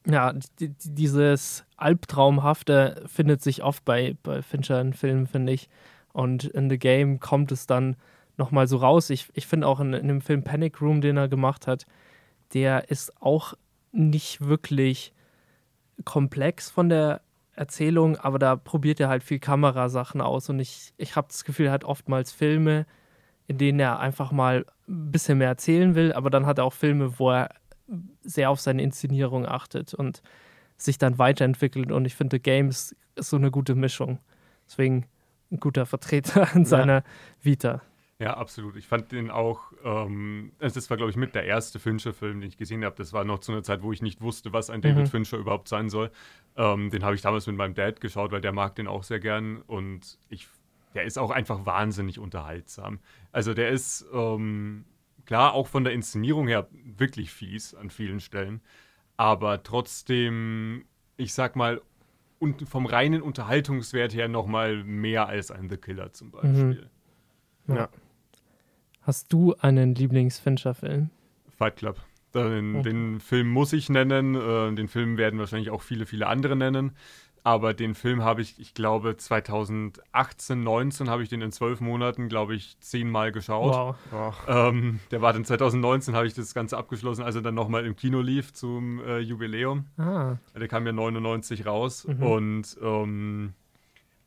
ja, 0.06 0.32
die, 0.58 0.68
die, 0.70 0.94
dieses 0.94 1.64
Albtraumhafte 1.76 3.04
findet 3.06 3.42
sich 3.42 3.62
oft 3.62 3.84
bei, 3.84 4.16
bei 4.22 4.42
Fincher 4.42 4.80
in 4.80 4.94
Filmen, 4.94 5.26
finde 5.26 5.52
ich. 5.52 5.68
Und 6.12 6.44
in 6.44 6.70
The 6.70 6.78
Game 6.78 7.20
kommt 7.20 7.52
es 7.52 7.66
dann 7.66 7.96
nochmal 8.36 8.66
so 8.66 8.78
raus. 8.78 9.10
Ich, 9.10 9.28
ich 9.34 9.46
finde 9.46 9.66
auch 9.66 9.80
in, 9.80 9.92
in 9.92 10.08
dem 10.08 10.20
Film 10.20 10.44
Panic 10.44 10.80
Room, 10.80 11.00
den 11.00 11.16
er 11.16 11.28
gemacht 11.28 11.66
hat, 11.66 11.86
der 12.54 12.90
ist 12.90 13.20
auch 13.20 13.54
nicht 13.92 14.40
wirklich 14.40 15.12
komplex 16.04 16.70
von 16.70 16.88
der 16.88 17.20
Erzählung, 17.54 18.16
aber 18.16 18.38
da 18.38 18.56
probiert 18.56 19.00
er 19.00 19.08
halt 19.08 19.22
viel 19.22 19.38
Kamerasachen 19.38 20.20
aus. 20.20 20.48
Und 20.48 20.58
ich, 20.60 20.92
ich 20.96 21.16
habe 21.16 21.28
das 21.28 21.44
Gefühl, 21.44 21.66
er 21.66 21.72
hat 21.72 21.84
oftmals 21.84 22.32
Filme, 22.32 22.86
in 23.46 23.58
denen 23.58 23.80
er 23.80 24.00
einfach 24.00 24.32
mal 24.32 24.64
ein 24.88 25.10
bisschen 25.10 25.38
mehr 25.38 25.48
erzählen 25.48 25.94
will, 25.94 26.12
aber 26.12 26.30
dann 26.30 26.46
hat 26.46 26.58
er 26.58 26.64
auch 26.64 26.72
Filme, 26.72 27.18
wo 27.18 27.30
er 27.30 27.50
sehr 28.22 28.50
auf 28.50 28.60
seine 28.60 28.82
Inszenierung 28.82 29.46
achtet 29.46 29.92
und 29.92 30.22
sich 30.76 30.98
dann 30.98 31.18
weiterentwickelt. 31.18 31.92
Und 31.92 32.06
ich 32.06 32.14
finde, 32.14 32.36
The 32.36 32.42
Game 32.42 32.68
ist, 32.68 32.96
ist 33.14 33.30
so 33.30 33.36
eine 33.36 33.50
gute 33.50 33.74
Mischung. 33.74 34.18
Deswegen 34.66 35.06
ein 35.50 35.60
guter 35.60 35.86
Vertreter 35.86 36.48
in 36.54 36.64
seiner 36.64 37.04
Vita. 37.42 37.82
Ja, 38.22 38.34
absolut. 38.36 38.76
Ich 38.76 38.86
fand 38.86 39.10
den 39.10 39.32
auch, 39.32 39.72
ähm, 39.82 40.52
also 40.60 40.76
das 40.76 40.88
war, 40.90 40.96
glaube 40.96 41.10
ich, 41.10 41.16
mit 41.16 41.34
der 41.34 41.42
erste 41.42 41.80
Fincher-Film, 41.80 42.40
den 42.40 42.48
ich 42.48 42.56
gesehen 42.56 42.84
habe. 42.84 42.94
Das 42.94 43.12
war 43.12 43.24
noch 43.24 43.40
zu 43.40 43.50
einer 43.50 43.64
Zeit, 43.64 43.82
wo 43.82 43.92
ich 43.92 44.00
nicht 44.00 44.20
wusste, 44.20 44.52
was 44.52 44.70
ein 44.70 44.80
David 44.80 44.98
Mhm. 44.98 45.06
Fincher 45.06 45.38
überhaupt 45.38 45.66
sein 45.66 45.90
soll. 45.90 46.12
Ähm, 46.56 46.90
den 46.90 47.02
habe 47.04 47.16
ich 47.16 47.22
damals 47.22 47.48
mit 47.48 47.56
meinem 47.56 47.74
Dad 47.74 48.00
geschaut, 48.00 48.30
weil 48.30 48.40
der 48.40 48.52
mag 48.52 48.76
den 48.76 48.86
auch 48.86 49.02
sehr 49.02 49.18
gern. 49.18 49.60
Und 49.62 50.18
ich, 50.28 50.46
der 50.94 51.02
ist 51.02 51.18
auch 51.18 51.32
einfach 51.32 51.66
wahnsinnig 51.66 52.20
unterhaltsam. 52.20 53.00
Also 53.32 53.54
der 53.54 53.70
ist, 53.70 54.06
ähm, 54.12 54.84
klar, 55.26 55.52
auch 55.54 55.66
von 55.66 55.82
der 55.82 55.92
Inszenierung 55.92 56.46
her 56.46 56.68
wirklich 56.70 57.32
fies 57.32 57.74
an 57.74 57.90
vielen 57.90 58.20
Stellen. 58.20 58.60
Aber 59.16 59.64
trotzdem, 59.64 60.84
ich 61.16 61.34
sag 61.34 61.56
mal, 61.56 61.82
und 62.38 62.68
vom 62.68 62.86
reinen 62.86 63.20
Unterhaltungswert 63.20 64.14
her 64.14 64.28
noch 64.28 64.46
mal 64.46 64.84
mehr 64.84 65.26
als 65.26 65.50
ein 65.50 65.68
The 65.68 65.76
Killer 65.76 66.12
zum 66.12 66.30
Beispiel. 66.30 66.88
Ja. 67.66 67.88
Hast 69.02 69.32
du 69.32 69.54
einen 69.60 69.94
Lieblings-Fincher-Film? 69.94 71.10
Fight 71.56 71.76
Club. 71.76 71.96
Den, 72.34 72.72
Mhm. 72.72 72.82
den 72.82 73.20
Film 73.20 73.48
muss 73.50 73.72
ich 73.72 73.88
nennen. 73.90 74.34
Äh, 74.34 74.74
den 74.74 74.88
Film 74.88 75.16
werden 75.18 75.38
wahrscheinlich 75.38 75.70
auch 75.70 75.82
viele, 75.82 76.06
viele 76.06 76.26
andere 76.28 76.56
nennen. 76.56 76.92
Aber 77.44 77.74
den 77.74 77.94
Film 77.96 78.22
habe 78.22 78.40
ich, 78.40 78.60
ich 78.60 78.72
glaube, 78.72 79.16
2018, 79.16 80.62
19 80.62 81.10
habe 81.10 81.24
ich 81.24 81.28
den 81.28 81.42
in 81.42 81.50
zwölf 81.50 81.80
Monaten, 81.80 82.28
glaube 82.28 82.54
ich, 82.54 82.78
zehnmal 82.80 83.32
geschaut. 83.32 83.96
Wow. 84.12 84.36
Ähm, 84.46 85.00
der 85.10 85.20
war 85.22 85.32
dann 85.32 85.44
2019, 85.44 86.14
habe 86.14 86.26
ich 86.28 86.34
das 86.34 86.54
Ganze 86.54 86.78
abgeschlossen, 86.78 87.22
als 87.24 87.34
er 87.34 87.42
dann 87.42 87.54
nochmal 87.56 87.84
im 87.84 87.96
Kino 87.96 88.20
lief 88.20 88.52
zum 88.52 89.00
äh, 89.00 89.18
Jubiläum. 89.18 89.86
Ah, 89.98 90.36
Der 90.54 90.68
kam 90.68 90.86
ja 90.86 90.92
99 90.92 91.66
raus. 91.66 92.06
Mhm. 92.06 92.22
Und 92.22 92.76
ähm, 92.80 93.52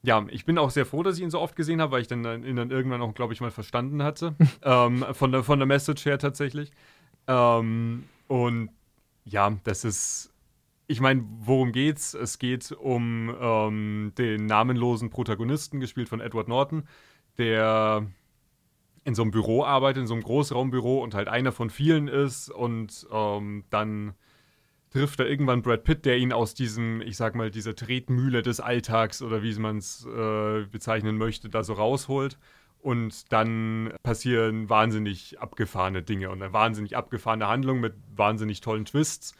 ja, 0.05 0.25
ich 0.29 0.45
bin 0.45 0.57
auch 0.57 0.69
sehr 0.69 0.85
froh, 0.85 1.03
dass 1.03 1.17
ich 1.17 1.23
ihn 1.23 1.31
so 1.31 1.39
oft 1.39 1.55
gesehen 1.55 1.81
habe, 1.81 1.93
weil 1.93 2.01
ich 2.01 2.07
dann, 2.07 2.23
dann 2.23 2.45
ihn 2.45 2.55
dann 2.55 2.71
irgendwann 2.71 3.01
auch, 3.01 3.13
glaube 3.13 3.33
ich, 3.33 3.41
mal 3.41 3.51
verstanden 3.51 4.03
hatte. 4.03 4.35
ähm, 4.63 5.05
von, 5.13 5.31
der, 5.31 5.43
von 5.43 5.59
der 5.59 5.65
Message 5.65 6.05
her 6.05 6.19
tatsächlich. 6.19 6.71
Ähm, 7.27 8.03
und 8.27 8.69
ja, 9.25 9.57
das 9.63 9.83
ist. 9.83 10.31
Ich 10.87 11.01
meine, 11.01 11.25
worum 11.39 11.71
geht's? 11.71 12.13
Es 12.13 12.37
geht 12.37 12.71
um 12.71 13.35
ähm, 13.41 14.13
den 14.19 14.45
namenlosen 14.45 15.09
Protagonisten, 15.09 15.79
gespielt 15.79 16.07
von 16.07 16.21
Edward 16.21 16.47
Norton, 16.47 16.87
der 17.39 18.05
in 19.03 19.15
so 19.15 19.23
einem 19.23 19.31
Büro 19.31 19.63
arbeitet, 19.63 20.01
in 20.01 20.07
so 20.07 20.13
einem 20.13 20.21
Großraumbüro 20.21 21.01
und 21.01 21.15
halt 21.15 21.27
einer 21.27 21.51
von 21.51 21.71
vielen 21.71 22.07
ist 22.07 22.51
und 22.51 23.07
ähm, 23.11 23.63
dann 23.71 24.13
trifft 24.95 25.19
er 25.19 25.27
irgendwann 25.27 25.61
Brad 25.61 25.83
Pitt, 25.83 26.05
der 26.05 26.17
ihn 26.17 26.31
aus 26.31 26.53
diesem, 26.53 27.01
ich 27.01 27.17
sag 27.17 27.35
mal, 27.35 27.51
dieser 27.51 27.75
Tretmühle 27.75 28.41
des 28.41 28.61
Alltags 28.61 29.21
oder 29.21 29.43
wie 29.43 29.53
man 29.55 29.79
es 29.79 30.05
äh, 30.05 30.63
bezeichnen 30.71 31.17
möchte, 31.17 31.49
da 31.49 31.65
so 31.65 31.73
rausholt. 31.73 32.37
Und 32.79 33.29
dann 33.33 33.91
passieren 34.03 34.69
wahnsinnig 34.69 35.41
abgefahrene 35.41 36.01
Dinge 36.01 36.29
und 36.29 36.41
eine 36.41 36.53
wahnsinnig 36.53 36.95
abgefahrene 36.95 37.45
Handlung 37.45 37.81
mit 37.81 37.93
wahnsinnig 38.15 38.61
tollen 38.61 38.85
Twists 38.85 39.35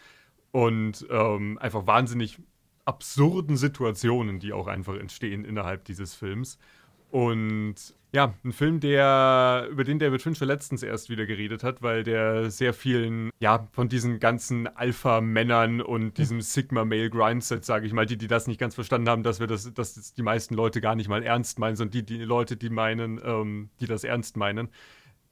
und 0.52 1.08
ähm, 1.10 1.58
einfach 1.60 1.88
wahnsinnig 1.88 2.38
absurden 2.84 3.56
Situationen, 3.56 4.40
die 4.40 4.52
auch 4.52 4.68
einfach 4.68 4.96
entstehen 4.96 5.46
innerhalb 5.46 5.86
dieses 5.86 6.16
Films. 6.16 6.58
Und 7.12 7.76
ja, 8.16 8.34
ein 8.44 8.54
Film, 8.54 8.80
der, 8.80 9.68
über 9.70 9.84
den 9.84 10.00
David 10.00 10.22
Fincher 10.22 10.46
letztens 10.46 10.82
erst 10.82 11.10
wieder 11.10 11.26
geredet 11.26 11.64
hat, 11.64 11.82
weil 11.82 12.04
der 12.04 12.50
sehr 12.50 12.74
vielen, 12.74 13.30
ja, 13.40 13.68
von 13.74 13.90
diesen 13.90 14.20
ganzen 14.20 14.68
Alpha-Männern 14.68 15.82
und 15.82 16.18
diesem 16.18 16.40
Sigma-Male-Grindset, 16.42 17.66
sage 17.66 17.86
ich 17.86 17.94
mal, 17.94 18.06
die, 18.06 18.18
die 18.18 18.28
das 18.28 18.48
nicht 18.48 18.60
ganz 18.60 18.74
verstanden 18.74 19.10
haben, 19.10 19.24
dass 19.24 19.40
wir 19.40 19.48
das, 19.48 19.72
dass 19.74 19.96
das 19.96 20.14
die 20.14 20.24
meisten 20.24 20.56
Leute 20.56 20.82
gar 20.82 20.96
nicht 20.96 21.10
mal 21.10 21.24
ernst 21.24 21.60
meinen, 21.60 21.76
sondern 21.76 21.92
die, 21.92 22.06
die 22.06 22.24
Leute, 22.24 22.56
die 22.56 22.70
meinen, 22.70 23.20
ähm, 23.24 23.70
die 23.82 23.86
das 23.86 24.06
ernst 24.06 24.38
meinen, 24.38 24.70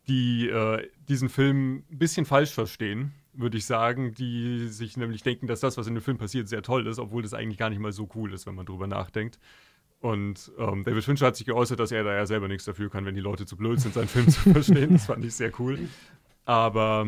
die 0.08 0.50
äh, 0.50 0.86
diesen 1.08 1.30
Film 1.30 1.86
ein 1.90 1.98
bisschen 1.98 2.26
falsch 2.26 2.52
verstehen, 2.52 3.14
würde 3.32 3.58
ich 3.58 3.66
sagen, 3.66 4.14
die 4.14 4.68
sich 4.68 4.98
nämlich 4.98 5.24
denken, 5.24 5.48
dass 5.48 5.62
das, 5.62 5.78
was 5.78 5.88
in 5.88 5.96
dem 5.96 6.04
Film 6.04 6.18
passiert, 6.18 6.50
sehr 6.50 6.62
toll 6.62 6.86
ist, 6.86 7.00
obwohl 7.00 7.24
das 7.24 7.34
eigentlich 7.34 7.58
gar 7.58 7.70
nicht 7.70 7.80
mal 7.80 7.94
so 7.94 8.10
cool 8.14 8.34
ist, 8.34 8.46
wenn 8.46 8.56
man 8.56 8.66
drüber 8.66 8.88
nachdenkt. 8.88 9.40
Und 10.04 10.52
ähm, 10.58 10.84
David 10.84 11.06
Fincher 11.06 11.28
hat 11.28 11.38
sich 11.38 11.46
geäußert, 11.46 11.80
dass 11.80 11.94
er 11.94 12.04
da 12.04 12.14
ja 12.14 12.26
selber 12.26 12.50
nichts 12.50 12.66
dafür 12.66 12.90
kann, 12.90 13.06
wenn 13.06 13.16
die 13.16 13.22
Leute 13.22 13.46
zu 13.46 13.56
blöd 13.56 13.80
sind, 13.80 13.94
seinen 13.94 14.10
Film 14.10 14.28
zu 14.28 14.42
verstehen. 14.52 14.92
Das 14.92 15.06
fand 15.06 15.24
ich 15.24 15.34
sehr 15.34 15.50
cool. 15.60 15.80
Aber 16.44 17.08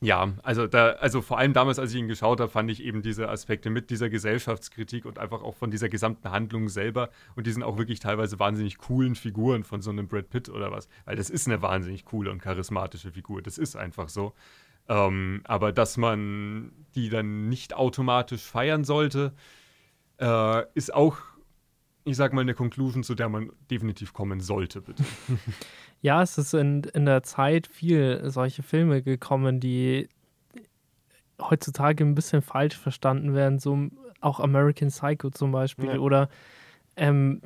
ja, 0.00 0.32
also 0.42 0.66
da, 0.66 0.92
also 0.92 1.20
vor 1.20 1.36
allem 1.36 1.52
damals, 1.52 1.78
als 1.78 1.92
ich 1.92 2.00
ihn 2.00 2.08
geschaut 2.08 2.40
habe, 2.40 2.50
fand 2.50 2.70
ich 2.70 2.82
eben 2.82 3.02
diese 3.02 3.28
Aspekte 3.28 3.68
mit 3.68 3.90
dieser 3.90 4.08
Gesellschaftskritik 4.08 5.04
und 5.04 5.18
einfach 5.18 5.42
auch 5.42 5.56
von 5.56 5.70
dieser 5.70 5.90
gesamten 5.90 6.30
Handlung 6.30 6.70
selber 6.70 7.10
und 7.36 7.46
diesen 7.46 7.62
auch 7.62 7.76
wirklich 7.76 8.00
teilweise 8.00 8.38
wahnsinnig 8.38 8.78
coolen 8.78 9.14
Figuren 9.14 9.62
von 9.62 9.82
so 9.82 9.90
einem 9.90 10.08
Brad 10.08 10.30
Pitt 10.30 10.48
oder 10.48 10.72
was. 10.72 10.88
Weil 11.04 11.16
das 11.16 11.28
ist 11.28 11.48
eine 11.48 11.60
wahnsinnig 11.60 12.06
coole 12.06 12.30
und 12.30 12.40
charismatische 12.40 13.12
Figur. 13.12 13.42
Das 13.42 13.58
ist 13.58 13.76
einfach 13.76 14.08
so. 14.08 14.32
Ähm, 14.88 15.42
aber 15.44 15.70
dass 15.70 15.98
man 15.98 16.72
die 16.94 17.10
dann 17.10 17.50
nicht 17.50 17.74
automatisch 17.74 18.42
feiern 18.42 18.84
sollte, 18.84 19.34
äh, 20.20 20.64
ist 20.74 20.94
auch, 20.94 21.16
ich 22.04 22.16
sag 22.16 22.32
mal, 22.32 22.40
eine 22.40 22.54
Conclusion, 22.54 23.02
zu 23.02 23.14
der 23.14 23.28
man 23.28 23.50
definitiv 23.70 24.12
kommen 24.12 24.40
sollte, 24.40 24.80
bitte. 24.82 25.04
Ja, 26.02 26.22
es 26.22 26.38
ist 26.38 26.54
in, 26.54 26.82
in 26.94 27.04
der 27.04 27.22
Zeit 27.24 27.66
viel 27.66 28.22
solche 28.30 28.62
Filme 28.62 29.02
gekommen, 29.02 29.60
die 29.60 30.08
heutzutage 31.40 32.04
ein 32.04 32.14
bisschen 32.14 32.42
falsch 32.42 32.76
verstanden 32.76 33.34
werden, 33.34 33.58
so 33.58 33.88
auch 34.20 34.40
American 34.40 34.88
Psycho 34.88 35.30
zum 35.30 35.52
Beispiel 35.52 35.86
Ja. 35.90 35.98
oder 35.98 36.28
ähm, 36.96 37.40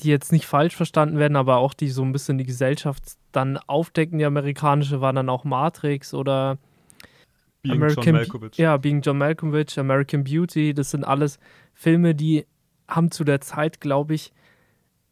die 0.00 0.08
jetzt 0.08 0.32
nicht 0.32 0.46
falsch 0.46 0.74
verstanden 0.74 1.18
werden, 1.18 1.36
aber 1.36 1.56
auch 1.56 1.74
die 1.74 1.88
so 1.88 2.02
ein 2.02 2.12
bisschen 2.12 2.38
die 2.38 2.46
Gesellschaft 2.46 3.02
dann 3.32 3.58
aufdecken. 3.58 4.18
Die 4.18 4.24
amerikanische 4.24 5.00
war 5.00 5.12
dann 5.12 5.28
auch 5.28 5.44
Matrix 5.44 6.14
oder 6.14 6.58
Being 7.62 7.74
American 7.76 8.04
John 8.04 8.12
Be- 8.14 8.18
Malkovich. 8.20 8.56
Ja, 8.58 8.76
Being 8.76 9.00
John 9.02 9.18
Malkovich, 9.18 9.78
American 9.78 10.24
Beauty, 10.24 10.72
das 10.72 10.90
sind 10.92 11.04
alles 11.04 11.38
Filme, 11.74 12.14
die 12.14 12.46
haben 12.88 13.10
zu 13.10 13.24
der 13.24 13.40
Zeit, 13.40 13.80
glaube 13.80 14.14
ich, 14.14 14.32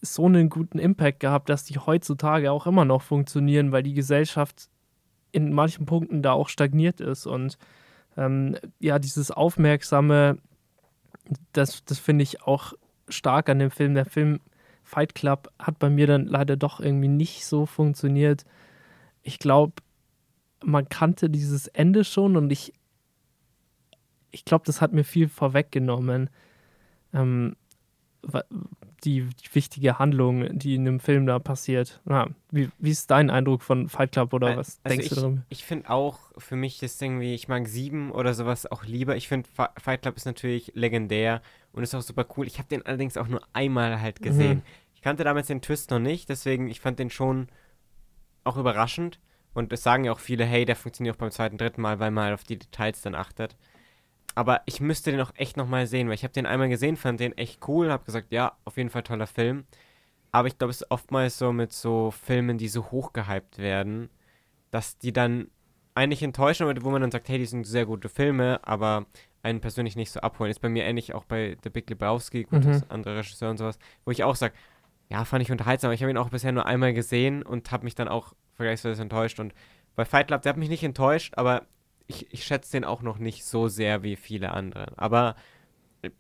so 0.01 0.27
einen 0.27 0.51
guten 0.51 0.79
Impact 0.79 1.21
gehabt, 1.21 1.49
dass 1.49 1.65
die 1.65 1.79
heutzutage 1.79 2.53
auch 2.53 2.67
immer 2.67 2.85
noch 2.85 3.03
funktionieren, 3.03 3.73
weil 3.73 3.83
die 3.83 3.95
Gesellschaft 3.95 4.69
in 5.33 5.53
manchen 5.53 5.87
Punkten 5.87 6.23
da 6.23 6.33
auch 6.33 6.49
stagniert 6.49 7.01
ist. 7.01 7.27
Und 7.27 7.59
ähm, 8.17 8.57
ja, 8.79 8.99
dieses 8.99 9.31
Aufmerksame, 9.31 10.39
das, 11.53 11.85
das 11.85 11.99
finde 11.99 12.23
ich 12.23 12.43
auch 12.43 12.75
stark 13.09 13.49
an 13.49 13.59
dem 13.59 13.71
Film. 13.71 13.95
Der 13.95 14.05
Film 14.05 14.41
Fight 14.83 15.15
Club 15.15 15.51
hat 15.59 15.79
bei 15.79 15.91
mir 15.91 16.07
dann 16.07 16.27
leider 16.27 16.57
doch 16.57 16.81
irgendwie 16.81 17.09
nicht 17.09 17.47
so 17.47 17.67
funktioniert. 17.67 18.45
Ich 19.23 19.39
glaube, 19.39 19.73
man 20.63 20.89
kannte 20.89 21.31
dieses 21.31 21.67
Ende 21.69 22.05
schon 22.05 22.37
und 22.37 22.53
ich, 22.53 22.75
ich 24.31 24.45
glaube, 24.45 24.65
das 24.67 24.81
hat 24.81 24.93
mir 24.93 25.05
viel 25.05 25.29
vorweggenommen. 25.29 26.31
Ähm, 27.13 27.57
die, 29.05 29.23
die 29.23 29.55
wichtige 29.55 29.99
Handlung, 29.99 30.59
die 30.59 30.75
in 30.77 30.85
dem 30.85 31.01
Film 31.01 31.27
da 31.27 31.39
passiert. 31.39 32.01
Ja, 32.09 32.29
wie, 32.51 32.71
wie 32.79 32.91
ist 32.91 33.11
dein 33.11 33.29
Eindruck 33.31 33.63
von 33.63 33.89
Fight 33.89 34.13
Club 34.13 34.33
oder 34.33 34.53
Äh, 34.53 34.57
was 34.57 34.81
also 34.83 34.97
denkst 34.97 35.07
ich, 35.07 35.15
du 35.15 35.21
darüber? 35.21 35.43
Ich 35.51 35.65
finde 35.65 35.91
auch, 35.91 36.19
für 36.39 36.57
mich 36.57 36.83
ist 36.83 37.01
irgendwie, 37.03 37.35
ich 37.35 37.49
mag 37.49 37.69
sieben 37.69 38.11
oder 38.11 38.33
sowas 38.35 38.71
auch 38.71 38.85
lieber. 38.85 39.17
Ich 39.17 39.29
finde, 39.29 39.49
Fi- 39.49 39.69
Fight 39.79 40.03
Club 40.03 40.17
ist 40.17 40.25
natürlich 40.25 40.73
legendär 40.75 41.43
und 41.73 41.83
ist 41.83 41.95
auch 41.95 42.03
super 42.03 42.27
cool. 42.37 42.47
Ich 42.47 42.59
habe 42.59 42.69
den 42.69 42.85
allerdings 42.87 43.17
auch 43.17 43.29
nur 43.29 43.43
einmal 43.53 44.01
halt 44.01 44.23
gesehen. 44.23 44.59
Mhm. 44.59 44.63
Ich 44.95 45.03
kannte 45.03 45.25
damals 45.25 45.49
den 45.49 45.61
Twist 45.61 45.91
noch 45.91 45.99
nicht, 45.99 46.29
deswegen, 46.31 46.69
ich 46.69 46.81
fand 46.81 46.99
den 46.99 47.11
schon 47.11 47.49
auch 48.45 48.57
überraschend. 48.57 49.21
Und 49.53 49.73
es 49.73 49.85
sagen 49.85 50.05
ja 50.05 50.13
auch 50.13 50.19
viele, 50.19 50.45
hey, 50.45 50.65
der 50.65 50.75
funktioniert 50.75 51.15
auch 51.15 51.21
beim 51.21 51.31
zweiten, 51.31 51.59
dritten 51.59 51.81
Mal, 51.81 52.01
weil 52.01 52.11
man 52.11 52.25
halt 52.25 52.35
auf 52.35 52.43
die 52.45 52.59
Details 52.59 53.03
dann 53.03 53.15
achtet. 53.15 53.57
Aber 54.35 54.63
ich 54.67 54.81
müsste 54.81 55.11
den 55.11 55.21
auch 55.21 55.33
echt 55.37 55.57
nochmal 55.57 55.87
sehen, 55.87 56.09
weil 56.09 56.15
ich 56.15 56.25
habe 56.25 56.33
den 56.33 56.47
einmal 56.47 56.69
gesehen, 56.69 56.97
fand 56.97 57.21
den 57.21 57.37
echt 57.39 57.67
cool, 57.69 57.91
habe 57.91 58.05
gesagt, 58.05 58.33
ja, 58.33 58.53
auf 58.65 58.77
jeden 58.77 58.91
Fall 58.91 59.03
toller 59.03 59.27
Film. 59.27 59.65
Aber 60.33 60.49
ich 60.49 60.59
glaube, 60.59 60.71
es 60.73 60.81
ist 60.83 60.91
oftmals 60.91 61.39
so 61.39 61.53
mit 61.53 61.73
so 61.73 62.11
Filmen, 62.11 62.59
die 62.59 62.69
so 62.69 62.91
hochgehypt 62.91 63.59
werden, 63.59 64.11
dass 64.73 64.99
die 64.99 65.13
dann 65.13 65.49
eigentlich 65.95 66.25
enttäuschen, 66.25 66.67
wo 66.83 66.91
man 66.91 67.03
dann 67.03 67.13
sagt, 67.13 67.29
hey, 67.29 67.39
die 67.39 67.47
sind 67.47 67.65
sehr 67.65 67.87
gute 67.87 68.09
Filme, 68.09 68.59
aber 68.65 69.07
einen 69.45 69.61
persönlich 69.61 69.95
nicht 69.95 70.11
so 70.11 70.19
abholen. 70.21 70.51
Ist 70.51 70.61
bei 70.61 70.69
mir 70.69 70.85
ähnlich 70.85 71.15
auch 71.15 71.25
bei 71.25 71.57
The 71.63 71.71
Big 71.71 71.89
Lebowski, 71.89 72.45
gut, 72.45 72.65
Mhm. 72.65 72.83
anderer 72.89 73.19
Regisseur 73.19 73.51
und 73.51 73.59
sowas, 73.59 73.79
wo 74.05 74.11
ich 74.11 74.25
auch 74.25 74.35
sage, 74.35 74.55
ja, 75.11 75.25
fand 75.25 75.43
ich 75.43 75.53
unterhaltsam, 75.53 75.89
aber 75.89 75.95
ich 75.95 76.03
habe 76.03 76.11
ihn 76.11 76.17
auch 76.17 76.31
bisher 76.31 76.51
nur 76.51 76.67
einmal 76.67 76.95
gesehen 76.95 77.45
und 77.45 77.71
habe 77.71 77.85
mich 77.85 77.95
dann 77.95 78.09
auch 78.09 78.33
vergleichsweise 78.55 79.03
enttäuscht. 79.03 79.39
Und 79.39 79.55
bei 79.95 80.05
Fight 80.05 80.27
Club, 80.27 80.43
der 80.43 80.51
hat 80.51 80.57
mich 80.57 80.71
nicht 80.71 80.83
enttäuscht, 80.83 81.35
aber 81.37 81.67
ich, 82.07 82.33
ich 82.33 82.45
schätze 82.45 82.73
den 82.73 82.85
auch 82.85 83.03
noch 83.03 83.19
nicht 83.19 83.45
so 83.45 83.69
sehr 83.69 84.03
wie 84.03 84.17
viele 84.17 84.53
andere. 84.53 84.93
Aber 84.97 85.37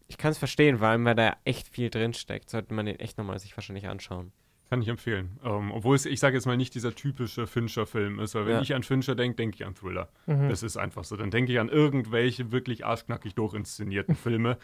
ich 0.09 0.16
kann 0.16 0.30
es 0.32 0.39
verstehen, 0.39 0.80
weil 0.80 0.99
da 1.14 1.37
echt 1.45 1.68
viel 1.68 1.91
drinsteckt. 1.91 2.49
Sollte 2.51 2.72
man 2.74 2.87
den 2.87 2.99
echt 3.01 3.18
nochmal 3.18 3.39
sich 3.39 3.57
wahrscheinlich 3.57 3.87
anschauen. 3.87 4.32
Kann 4.70 4.80
ich 4.80 4.89
empfehlen. 4.89 5.39
Ähm, 5.45 5.70
obwohl 5.72 5.95
es, 5.95 6.07
ich 6.07 6.20
sage 6.20 6.37
jetzt 6.37 6.47
mal, 6.47 6.57
nicht 6.57 6.74
dieser 6.74 6.95
typische 6.95 7.47
Fincher-Film 7.47 8.18
ist, 8.18 8.35
weil 8.35 8.47
wenn 8.47 8.55
Ja. 8.57 8.62
ich 8.62 8.74
an 8.74 8.82
Fincher 8.82 9.14
denke, 9.14 9.37
denke 9.37 9.57
ich 9.57 9.66
an 9.66 9.74
Thriller. 9.74 10.09
Mhm. 10.26 10.49
Das 10.49 10.62
ist 10.62 10.78
einfach 10.78 11.05
so. 11.05 11.16
Dann 11.16 11.30
denke 11.30 11.53
ich 11.53 11.61
an 11.61 11.68
irgendwelche 11.68 12.51
wirklich 12.51 12.87
arschknackig 12.87 13.35
durchinszenierten 13.35 14.14
Filme, 14.16 14.57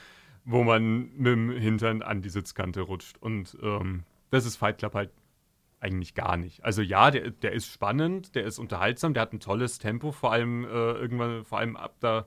wo 0.46 0.64
man 0.64 1.10
mit 1.16 1.26
dem 1.26 1.50
Hintern 1.50 2.00
an 2.00 2.22
die 2.22 2.30
Sitzkante 2.30 2.80
rutscht. 2.80 3.18
Und 3.20 3.58
ähm, 3.62 4.04
das 4.30 4.46
ist 4.46 4.56
Fight 4.56 4.78
Club 4.78 4.94
halt 4.94 5.10
eigentlich 5.80 6.14
gar 6.14 6.36
nicht. 6.36 6.62
Also 6.64 6.82
ja, 6.82 7.10
der, 7.10 7.30
der 7.30 7.52
ist 7.52 7.66
spannend, 7.66 8.34
der 8.34 8.44
ist 8.44 8.58
unterhaltsam, 8.58 9.14
der 9.14 9.22
hat 9.22 9.32
ein 9.32 9.40
tolles 9.40 9.78
Tempo, 9.78 10.12
vor 10.12 10.32
allem 10.32 10.64
äh, 10.64 10.68
irgendwann, 10.68 11.44
vor 11.44 11.58
allem 11.58 11.76
ab 11.76 11.96
da, 12.00 12.26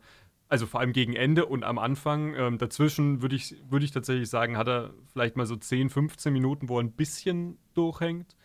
also 0.49 0.65
vor 0.65 0.79
allem 0.79 0.91
gegen 0.91 1.15
Ende 1.15 1.45
und 1.45 1.63
am 1.63 1.77
Anfang. 1.77 2.35
Ähm, 2.35 2.57
dazwischen 2.57 3.21
würde 3.21 3.35
ich, 3.35 3.55
würd 3.69 3.83
ich 3.83 3.91
tatsächlich 3.91 4.29
sagen, 4.29 4.57
hat 4.57 4.67
er 4.67 4.93
vielleicht 5.11 5.37
mal 5.37 5.45
so 5.45 5.55
10, 5.55 5.89
15 5.89 6.33
Minuten, 6.33 6.69
wo 6.69 6.77
er 6.77 6.83
ein 6.83 6.91
bisschen 6.91 7.57
durchhängt. 7.73 8.35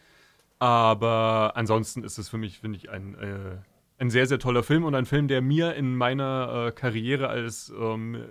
Aber 0.58 1.52
ansonsten 1.54 2.04
ist 2.04 2.18
es 2.18 2.28
für 2.28 2.38
mich, 2.38 2.58
finde 2.58 2.78
ich, 2.78 2.90
ein, 2.90 3.14
äh, 3.14 3.56
ein 3.98 4.10
sehr, 4.10 4.26
sehr 4.26 4.38
toller 4.38 4.62
Film 4.62 4.84
und 4.84 4.94
ein 4.94 5.06
Film, 5.06 5.28
der 5.28 5.40
mir 5.40 5.74
in 5.74 5.96
meiner 5.96 6.66
äh, 6.68 6.72
Karriere 6.72 7.28
als 7.28 7.72
ähm, 7.78 8.24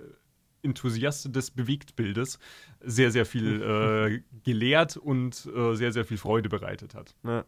Enthusiast 0.62 1.34
des 1.34 1.50
Bewegtbildes 1.50 2.38
sehr, 2.80 3.10
sehr 3.10 3.26
viel 3.26 3.62
äh, 4.32 4.40
gelehrt 4.44 4.96
und 4.96 5.48
äh, 5.54 5.74
sehr, 5.74 5.92
sehr 5.92 6.04
viel 6.04 6.18
Freude 6.18 6.48
bereitet 6.48 6.94
hat. 6.94 7.14
Ja. 7.24 7.44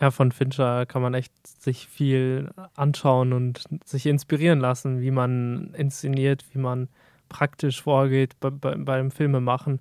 Ja, 0.00 0.12
von 0.12 0.30
Fincher 0.30 0.86
kann 0.86 1.02
man 1.02 1.14
echt 1.14 1.32
sich 1.44 1.88
viel 1.88 2.50
anschauen 2.76 3.32
und 3.32 3.64
sich 3.84 4.06
inspirieren 4.06 4.60
lassen, 4.60 5.00
wie 5.00 5.10
man 5.10 5.74
inszeniert, 5.74 6.44
wie 6.52 6.58
man 6.58 6.88
praktisch 7.28 7.82
vorgeht 7.82 8.38
bei, 8.38 8.50
bei, 8.50 8.76
beim 8.76 9.10
Filmemachen. 9.10 9.80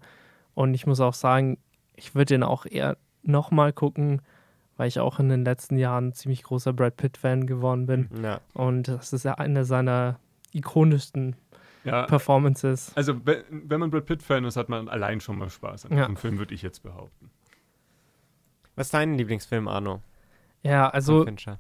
Und 0.56 0.74
ich 0.74 0.88
muss 0.88 1.02
auch 1.02 1.14
sagen, 1.14 1.60
ich 1.96 2.16
würde 2.16 2.34
den 2.34 2.44
auch 2.44 2.66
eher 2.66 2.98
nochmal 3.22 3.74
gucken, 3.74 4.24
weil 4.76 4.88
ich 4.88 5.00
auch 5.00 5.20
in 5.20 5.30
den 5.30 5.46
letzten 5.46 5.78
Jahren 5.78 6.14
ziemlich 6.14 6.44
großer 6.44 6.74
Brad 6.74 6.98
Pitt-Fan 6.98 7.46
geworden 7.46 7.86
bin. 7.86 8.10
Ja. 8.24 8.42
Und 8.54 8.88
das 8.88 9.14
ist 9.14 9.24
ja 9.24 9.36
eine 9.36 9.66
seiner 9.66 10.20
ikonischsten 10.52 11.36
Ja, 11.88 12.04
Performances. 12.06 12.92
also 12.96 13.16
we- 13.26 13.44
wenn 13.50 13.80
man 13.80 13.90
Brad 13.90 14.06
Pitt-Fan 14.06 14.44
ist, 14.46 14.56
hat 14.58 14.70
man 14.70 14.88
allein 14.90 15.20
schon 15.22 15.38
mal 15.38 15.50
Spaß 15.50 15.86
an 15.86 15.92
Ja. 15.98 16.04
diesem 16.04 16.18
Film, 16.18 16.38
würde 16.38 16.54
ich 16.54 16.62
jetzt 16.62 16.84
behaupten. 16.84 17.30
Was 18.76 18.88
ist 18.88 18.94
dein 18.94 19.16
Lieblingsfilm, 19.16 19.68
Arno? 19.68 20.02
Ja, 20.64 20.90
also 20.90 21.24
Fincher? 21.26 21.58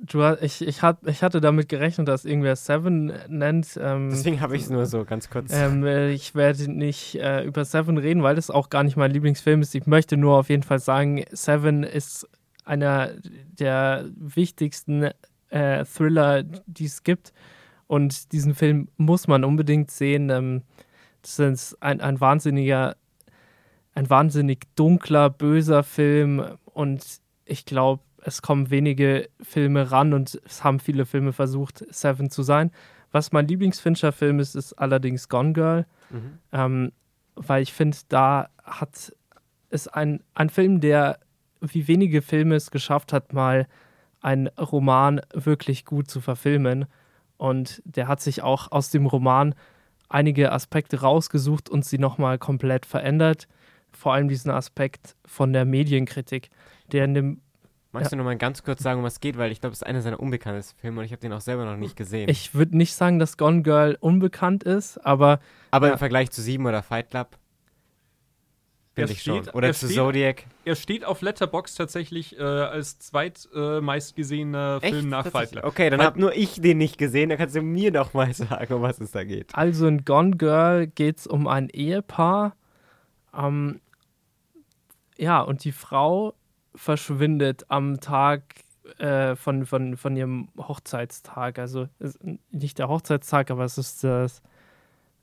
du, 0.00 0.22
ich, 0.40 0.62
ich, 0.66 0.82
hat, 0.82 0.98
ich 1.06 1.22
hatte 1.22 1.40
damit 1.40 1.68
gerechnet, 1.68 2.06
dass 2.08 2.24
irgendwer 2.24 2.54
Seven 2.56 3.12
nennt. 3.28 3.78
Ähm, 3.80 4.10
Deswegen 4.10 4.40
habe 4.40 4.56
ich 4.56 4.62
es 4.64 4.70
nur 4.70 4.86
so 4.86 5.04
ganz 5.04 5.28
kurz. 5.30 5.52
Ähm, 5.52 5.84
äh, 5.84 6.10
ich 6.12 6.34
werde 6.34 6.70
nicht 6.70 7.16
äh, 7.16 7.44
über 7.44 7.64
Seven 7.64 7.98
reden, 7.98 8.22
weil 8.22 8.36
das 8.36 8.50
auch 8.50 8.70
gar 8.70 8.84
nicht 8.84 8.96
mein 8.96 9.10
Lieblingsfilm 9.10 9.60
ist. 9.62 9.74
Ich 9.74 9.86
möchte 9.86 10.16
nur 10.16 10.36
auf 10.38 10.48
jeden 10.50 10.62
Fall 10.62 10.78
sagen, 10.78 11.24
Seven 11.32 11.82
ist 11.82 12.28
einer 12.64 13.12
der 13.58 14.04
wichtigsten 14.16 15.10
äh, 15.48 15.84
Thriller, 15.84 16.42
die 16.42 16.84
es 16.84 17.02
gibt. 17.02 17.32
Und 17.88 18.30
diesen 18.32 18.54
Film 18.54 18.88
muss 18.96 19.26
man 19.26 19.42
unbedingt 19.44 19.90
sehen. 19.90 20.30
Ähm, 20.30 20.62
das 21.22 21.38
ist 21.40 21.82
ein, 21.82 22.00
ein 22.00 22.20
wahnsinniger, 22.20 22.96
ein 23.94 24.08
wahnsinnig 24.08 24.66
dunkler, 24.76 25.30
böser 25.30 25.82
Film. 25.82 26.44
Und 26.66 27.04
ich 27.44 27.64
glaube, 27.64 28.02
es 28.22 28.42
kommen 28.42 28.70
wenige 28.70 29.28
Filme 29.40 29.90
ran 29.90 30.12
und 30.12 30.40
es 30.44 30.62
haben 30.62 30.78
viele 30.78 31.06
Filme 31.06 31.32
versucht, 31.32 31.84
Seven 31.92 32.30
zu 32.30 32.42
sein. 32.42 32.70
Was 33.10 33.32
mein 33.32 33.48
Lieblingsfincher-Film 33.48 34.38
ist, 34.38 34.54
ist 34.54 34.74
allerdings 34.74 35.28
Gone 35.28 35.52
Girl, 35.54 35.86
Mhm. 36.10 36.38
ähm, 36.52 36.92
weil 37.36 37.62
ich 37.62 37.72
finde, 37.72 37.96
da 38.08 38.48
hat 38.62 39.12
es 39.70 39.88
ein, 39.88 40.22
ein 40.34 40.50
Film, 40.50 40.80
der 40.80 41.18
wie 41.60 41.88
wenige 41.88 42.22
Filme 42.22 42.54
es 42.54 42.70
geschafft 42.70 43.12
hat, 43.12 43.32
mal 43.32 43.66
einen 44.20 44.48
Roman 44.48 45.20
wirklich 45.34 45.84
gut 45.84 46.10
zu 46.10 46.20
verfilmen. 46.20 46.86
Und 47.38 47.80
der 47.84 48.08
hat 48.08 48.20
sich 48.20 48.42
auch 48.42 48.70
aus 48.70 48.90
dem 48.90 49.06
Roman 49.06 49.54
einige 50.08 50.52
Aspekte 50.52 51.00
rausgesucht 51.00 51.70
und 51.70 51.84
sie 51.84 51.98
nochmal 51.98 52.38
komplett 52.38 52.84
verändert. 52.84 53.48
Vor 53.92 54.12
allem 54.12 54.28
diesen 54.28 54.50
Aspekt 54.50 55.16
von 55.24 55.52
der 55.52 55.64
Medienkritik, 55.64 56.50
der 56.92 57.04
in 57.04 57.14
dem 57.14 57.40
Magst 57.90 58.12
du 58.12 58.16
noch 58.16 58.24
mal 58.24 58.36
ganz 58.36 58.62
kurz 58.62 58.82
sagen, 58.82 58.98
um 59.00 59.04
was 59.04 59.14
es 59.14 59.20
geht? 59.20 59.38
Weil 59.38 59.50
ich 59.50 59.60
glaube, 59.60 59.72
es 59.72 59.80
ist 59.80 59.86
einer 59.86 60.02
seiner 60.02 60.20
unbekanntesten 60.20 60.78
Filme 60.78 61.00
und 61.00 61.06
ich 61.06 61.12
habe 61.12 61.20
den 61.20 61.32
auch 61.32 61.40
selber 61.40 61.64
noch 61.64 61.76
nicht 61.76 61.96
gesehen. 61.96 62.28
Ich 62.28 62.54
würde 62.54 62.76
nicht 62.76 62.94
sagen, 62.94 63.18
dass 63.18 63.38
Gone 63.38 63.62
Girl 63.62 63.96
unbekannt 63.98 64.62
ist, 64.62 64.98
aber 65.06 65.40
Aber 65.70 65.86
ja. 65.86 65.94
im 65.94 65.98
Vergleich 65.98 66.30
zu 66.30 66.42
Sieben 66.42 66.66
oder 66.66 66.82
Fight 66.82 67.10
Club? 67.10 67.38
Er 68.98 69.06
Finde 69.06 69.12
ich 69.12 69.22
schon. 69.22 69.42
steht- 69.44 69.54
Oder 69.54 69.66
er 69.68 69.74
zu 69.74 69.86
steht- 69.86 69.96
Zodiac? 69.96 70.44
Er 70.64 70.74
steht 70.74 71.04
auf 71.04 71.22
Letterbox 71.22 71.74
tatsächlich 71.74 72.38
äh, 72.38 72.42
als 72.42 72.98
zweitmeistgesehener 72.98 74.78
Echt? 74.82 74.94
Film 74.94 75.08
nach 75.08 75.26
Fight? 75.26 75.52
Club. 75.52 75.64
Okay, 75.64 75.90
dann 75.90 76.02
habe 76.02 76.20
nur 76.20 76.34
ich 76.34 76.60
den 76.60 76.78
nicht 76.78 76.98
gesehen. 76.98 77.30
Da 77.30 77.36
kannst 77.36 77.54
du 77.56 77.62
mir 77.62 77.90
doch 77.92 78.14
mal 78.14 78.32
sagen, 78.34 78.74
um 78.74 78.82
was 78.82 79.00
es 79.00 79.10
da 79.12 79.24
geht. 79.24 79.54
also 79.54 79.86
in 79.86 80.04
Gone 80.04 80.32
Girl 80.36 80.86
geht 80.86 81.18
es 81.18 81.26
um 81.26 81.46
ein 81.46 81.68
Ehepaar. 81.70 82.54
Ähm, 83.36 83.80
ja, 85.16 85.40
und 85.40 85.64
die 85.64 85.72
Frau 85.72 86.34
verschwindet 86.74 87.64
am 87.68 88.00
Tag 88.00 88.42
äh, 88.98 89.34
von, 89.36 89.66
von, 89.66 89.96
von 89.96 90.16
ihrem 90.16 90.48
Hochzeitstag. 90.56 91.58
Also 91.58 91.88
nicht 92.50 92.78
der 92.78 92.88
Hochzeitstag, 92.88 93.50
aber 93.50 93.64
es 93.64 93.78
ist 93.78 94.04
das 94.04 94.38
äh, 94.38 94.42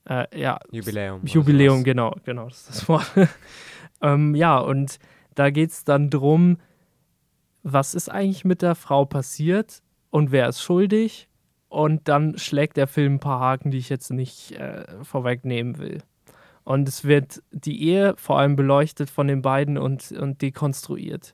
ja, 0.07 0.59
Jubiläum. 0.71 1.21
Jubiläum, 1.25 1.83
genau, 1.83 2.15
genau, 2.23 2.47
das 2.47 2.61
ist 2.61 2.69
das 2.69 2.89
Wort. 2.89 3.11
ähm, 4.01 4.35
ja, 4.35 4.57
und 4.59 4.99
da 5.33 5.49
geht 5.49 5.71
es 5.71 5.83
dann 5.83 6.09
drum, 6.09 6.57
was 7.63 7.95
ist 7.95 8.09
eigentlich 8.09 8.45
mit 8.45 8.61
der 8.61 8.75
Frau 8.75 9.05
passiert 9.05 9.81
und 10.11 10.31
wer 10.31 10.47
ist 10.47 10.61
schuldig? 10.61 11.27
Und 11.67 12.07
dann 12.07 12.37
schlägt 12.37 12.77
der 12.77 12.87
Film 12.87 13.15
ein 13.15 13.19
paar 13.19 13.39
Haken, 13.39 13.71
die 13.71 13.79
ich 13.79 13.89
jetzt 13.89 14.11
nicht 14.11 14.51
äh, 14.51 14.85
vorwegnehmen 15.03 15.77
will. 15.79 16.03
Und 16.63 16.87
es 16.87 17.03
wird 17.03 17.43
die 17.51 17.83
Ehe 17.83 18.15
vor 18.17 18.39
allem 18.39 18.55
beleuchtet 18.55 19.09
von 19.09 19.27
den 19.27 19.41
beiden 19.41 19.77
und, 19.77 20.11
und 20.11 20.41
dekonstruiert. 20.41 21.33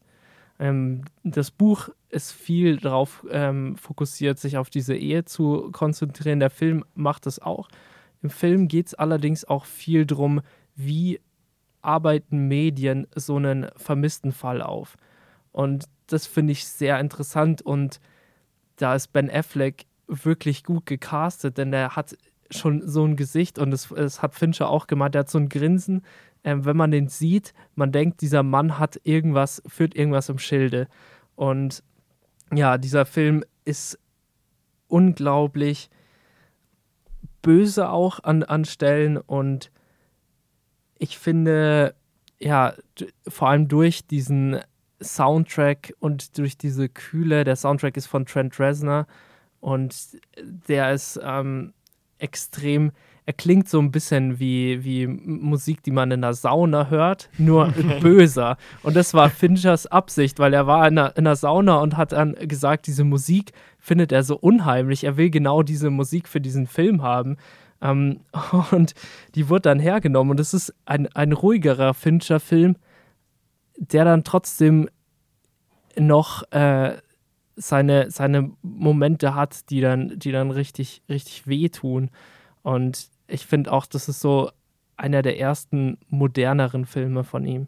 Ähm, 0.59 1.03
das 1.23 1.51
Buch 1.51 1.89
ist 2.09 2.31
viel 2.31 2.77
darauf 2.77 3.25
ähm, 3.29 3.75
fokussiert, 3.77 4.39
sich 4.39 4.57
auf 4.57 4.69
diese 4.69 4.95
Ehe 4.95 5.25
zu 5.25 5.69
konzentrieren. 5.71 6.39
Der 6.39 6.49
Film 6.49 6.85
macht 6.95 7.27
es 7.27 7.39
auch. 7.41 7.67
Im 8.21 8.29
Film 8.29 8.67
geht 8.67 8.87
es 8.87 8.93
allerdings 8.93 9.45
auch 9.45 9.65
viel 9.65 10.05
darum, 10.05 10.41
wie 10.75 11.19
arbeiten 11.81 12.47
Medien 12.47 13.07
so 13.15 13.37
einen 13.37 13.67
vermissten 13.75 14.31
Fall 14.31 14.61
auf. 14.61 14.97
Und 15.51 15.85
das 16.07 16.27
finde 16.27 16.51
ich 16.51 16.67
sehr 16.67 16.99
interessant 16.99 17.61
und 17.61 17.99
da 18.75 18.95
ist 18.95 19.13
Ben 19.13 19.29
Affleck 19.29 19.85
wirklich 20.07 20.63
gut 20.63 20.85
gecastet, 20.85 21.57
denn 21.57 21.73
er 21.73 21.95
hat 21.95 22.17
schon 22.49 22.87
so 22.87 23.05
ein 23.05 23.15
Gesicht 23.15 23.59
und 23.59 23.73
es, 23.73 23.91
es 23.91 24.21
hat 24.21 24.35
Fincher 24.35 24.69
auch 24.69 24.87
gemacht, 24.87 25.15
er 25.15 25.19
hat 25.19 25.29
so 25.29 25.37
ein 25.37 25.49
Grinsen. 25.49 26.03
Ähm, 26.43 26.65
wenn 26.65 26.75
man 26.75 26.91
den 26.91 27.07
sieht, 27.07 27.53
man 27.75 27.91
denkt, 27.91 28.21
dieser 28.21 28.43
Mann 28.43 28.79
hat 28.79 28.99
irgendwas, 29.03 29.61
führt 29.67 29.95
irgendwas 29.95 30.27
im 30.27 30.39
Schilde. 30.39 30.87
Und 31.35 31.83
ja, 32.53 32.77
dieser 32.77 33.05
Film 33.05 33.43
ist 33.63 33.99
unglaublich 34.87 35.89
böse 37.41 37.89
auch 37.89 38.23
an, 38.23 38.43
an 38.43 38.65
Stellen 38.65 39.17
und 39.17 39.71
ich 40.97 41.17
finde, 41.17 41.95
ja, 42.39 42.73
vor 43.27 43.49
allem 43.49 43.67
durch 43.67 44.05
diesen 44.05 44.59
Soundtrack 45.01 45.93
und 45.99 46.37
durch 46.37 46.57
diese 46.57 46.89
Kühle, 46.89 47.43
der 47.43 47.55
Soundtrack 47.55 47.97
ist 47.97 48.07
von 48.07 48.25
Trent 48.25 48.59
Reznor 48.59 49.07
und 49.59 49.95
der 50.37 50.93
ist 50.93 51.19
ähm, 51.23 51.73
extrem, 52.19 52.91
er 53.25 53.33
klingt 53.33 53.69
so 53.69 53.79
ein 53.79 53.91
bisschen 53.91 54.39
wie, 54.39 54.83
wie 54.83 55.07
Musik, 55.07 55.83
die 55.83 55.91
man 55.91 56.11
in 56.11 56.21
der 56.21 56.33
Sauna 56.33 56.89
hört, 56.89 57.29
nur 57.37 57.67
böser. 58.01 58.57
Und 58.83 58.95
das 58.95 59.13
war 59.13 59.29
Finchers 59.29 59.85
Absicht, 59.87 60.39
weil 60.39 60.53
er 60.53 60.65
war 60.65 60.87
in 60.87 60.95
der, 60.95 61.15
in 61.17 61.25
der 61.25 61.35
Sauna 61.35 61.77
und 61.77 61.97
hat 61.97 62.13
dann 62.13 62.33
gesagt, 62.33 62.87
diese 62.87 63.03
Musik 63.03 63.51
findet 63.77 64.11
er 64.11 64.23
so 64.23 64.37
unheimlich. 64.37 65.03
Er 65.03 65.17
will 65.17 65.29
genau 65.29 65.61
diese 65.61 65.91
Musik 65.91 66.27
für 66.27 66.41
diesen 66.41 66.65
Film 66.65 67.03
haben. 67.03 67.37
Ähm, 67.81 68.21
und 68.71 68.95
die 69.35 69.49
wurde 69.49 69.63
dann 69.63 69.79
hergenommen. 69.79 70.31
Und 70.31 70.39
es 70.39 70.53
ist 70.53 70.73
ein, 70.85 71.07
ein 71.15 71.31
ruhigerer 71.31 71.93
Fincher-Film, 71.93 72.75
der 73.77 74.05
dann 74.05 74.23
trotzdem 74.23 74.89
noch 75.95 76.43
äh, 76.51 76.97
seine, 77.55 78.09
seine 78.09 78.51
Momente 78.63 79.35
hat, 79.35 79.69
die 79.69 79.81
dann, 79.81 80.17
die 80.17 80.31
dann 80.31 80.49
richtig, 80.49 81.03
richtig 81.07 81.47
wehtun. 81.47 82.09
Und 82.63 83.09
ich 83.31 83.45
finde 83.45 83.71
auch, 83.71 83.85
das 83.85 84.09
ist 84.09 84.19
so 84.19 84.51
einer 84.97 85.21
der 85.21 85.39
ersten 85.39 85.97
moderneren 86.07 86.85
Filme 86.85 87.23
von 87.23 87.45
ihm. 87.45 87.67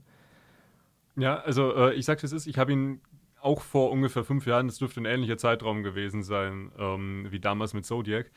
Ja, 1.16 1.38
also 1.38 1.76
äh, 1.76 1.94
ich 1.94 2.06
sag's 2.06 2.24
es 2.24 2.32
ist, 2.32 2.48
ich 2.48 2.58
habe 2.58 2.72
ihn 2.72 3.02
auch 3.42 3.62
vor 3.62 3.92
ungefähr 3.92 4.24
fünf 4.24 4.46
Jahren, 4.46 4.68
das 4.68 4.78
dürfte 4.78 5.02
ein 5.02 5.06
ähnlicher 5.06 5.38
Zeitraum 5.38 5.84
gewesen 5.84 6.24
sein, 6.24 6.72
ähm, 6.78 7.28
wie 7.30 7.40
damals 7.40 7.74
mit 7.74 7.86
Zodiac. 7.86 8.32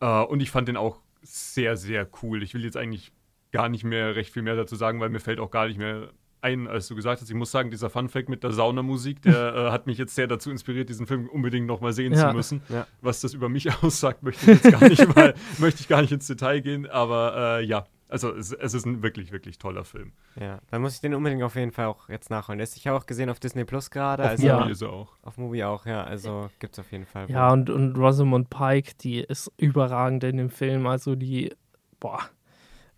Äh, 0.00 0.22
und 0.22 0.40
ich 0.40 0.50
fand 0.50 0.68
den 0.68 0.76
auch 0.76 1.00
sehr, 1.22 1.76
sehr 1.76 2.08
cool. 2.22 2.42
Ich 2.42 2.54
will 2.54 2.64
jetzt 2.64 2.76
eigentlich 2.76 3.12
gar 3.52 3.68
nicht 3.68 3.84
mehr 3.84 4.16
recht 4.16 4.32
viel 4.32 4.42
mehr 4.42 4.56
dazu 4.56 4.76
sagen, 4.76 5.00
weil 5.00 5.10
mir 5.10 5.20
fällt 5.20 5.40
auch 5.40 5.50
gar 5.50 5.68
nicht 5.68 5.78
mehr 5.78 6.10
ein, 6.40 6.68
als 6.68 6.88
du 6.88 6.94
gesagt 6.94 7.20
hast. 7.20 7.28
Ich 7.28 7.34
muss 7.34 7.50
sagen, 7.50 7.70
dieser 7.70 7.90
Funfact 7.90 8.28
mit 8.28 8.42
der 8.42 8.52
Saunamusik, 8.52 9.22
der 9.22 9.54
äh, 9.54 9.70
hat 9.70 9.86
mich 9.86 9.98
jetzt 9.98 10.14
sehr 10.14 10.26
dazu 10.26 10.50
inspiriert, 10.50 10.88
diesen 10.88 11.06
Film 11.06 11.28
unbedingt 11.28 11.66
nochmal 11.66 11.92
sehen 11.92 12.12
ja. 12.12 12.28
zu 12.28 12.36
müssen. 12.36 12.62
Ja. 12.68 12.86
Was 13.00 13.20
das 13.20 13.34
über 13.34 13.48
mich 13.48 13.68
aussagt, 13.82 14.22
möchte 14.22 14.50
ich 14.50 14.62
jetzt 14.62 14.78
gar 14.78 14.88
nicht 14.88 15.14
mal, 15.16 15.34
möchte 15.58 15.80
ich 15.80 15.88
gar 15.88 16.02
nicht 16.02 16.12
ins 16.12 16.26
Detail 16.26 16.60
gehen, 16.60 16.86
aber 16.88 17.58
äh, 17.58 17.64
ja. 17.64 17.86
Also 18.10 18.34
es, 18.34 18.52
es, 18.52 18.72
ist 18.72 18.86
ein 18.86 19.02
wirklich, 19.02 19.32
wirklich 19.32 19.58
toller 19.58 19.84
Film. 19.84 20.12
Ja, 20.40 20.60
dann 20.70 20.80
muss 20.80 20.94
ich 20.94 21.02
den 21.02 21.12
unbedingt 21.12 21.42
auf 21.42 21.56
jeden 21.56 21.72
Fall 21.72 21.84
auch 21.84 22.08
jetzt 22.08 22.30
nachholen. 22.30 22.58
Ich 22.58 22.86
habe 22.86 22.96
auch 22.96 23.04
gesehen 23.04 23.28
auf 23.28 23.38
Disney 23.38 23.66
Plus 23.66 23.90
gerade. 23.90 24.22
Auf 24.22 24.30
also, 24.30 24.48
Movie 24.48 24.70
ist 24.70 24.80
er 24.80 24.90
auch. 24.90 25.12
Auf 25.20 25.36
Movie 25.36 25.64
auch, 25.64 25.84
ja. 25.84 26.04
Also 26.04 26.48
gibt 26.58 26.72
es 26.72 26.78
auf 26.78 26.90
jeden 26.90 27.04
Fall. 27.04 27.30
Ja, 27.30 27.52
und, 27.52 27.68
und 27.68 27.98
Rosamund 27.98 28.48
Pike, 28.48 28.92
die 29.02 29.20
ist 29.20 29.52
überragend 29.58 30.24
in 30.24 30.38
dem 30.38 30.48
Film. 30.48 30.86
Also 30.86 31.16
die, 31.16 31.54
boah, 32.00 32.20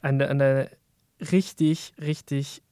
eine, 0.00 0.28
eine 0.28 0.70
richtig, 1.32 1.92
richtig 2.00 2.62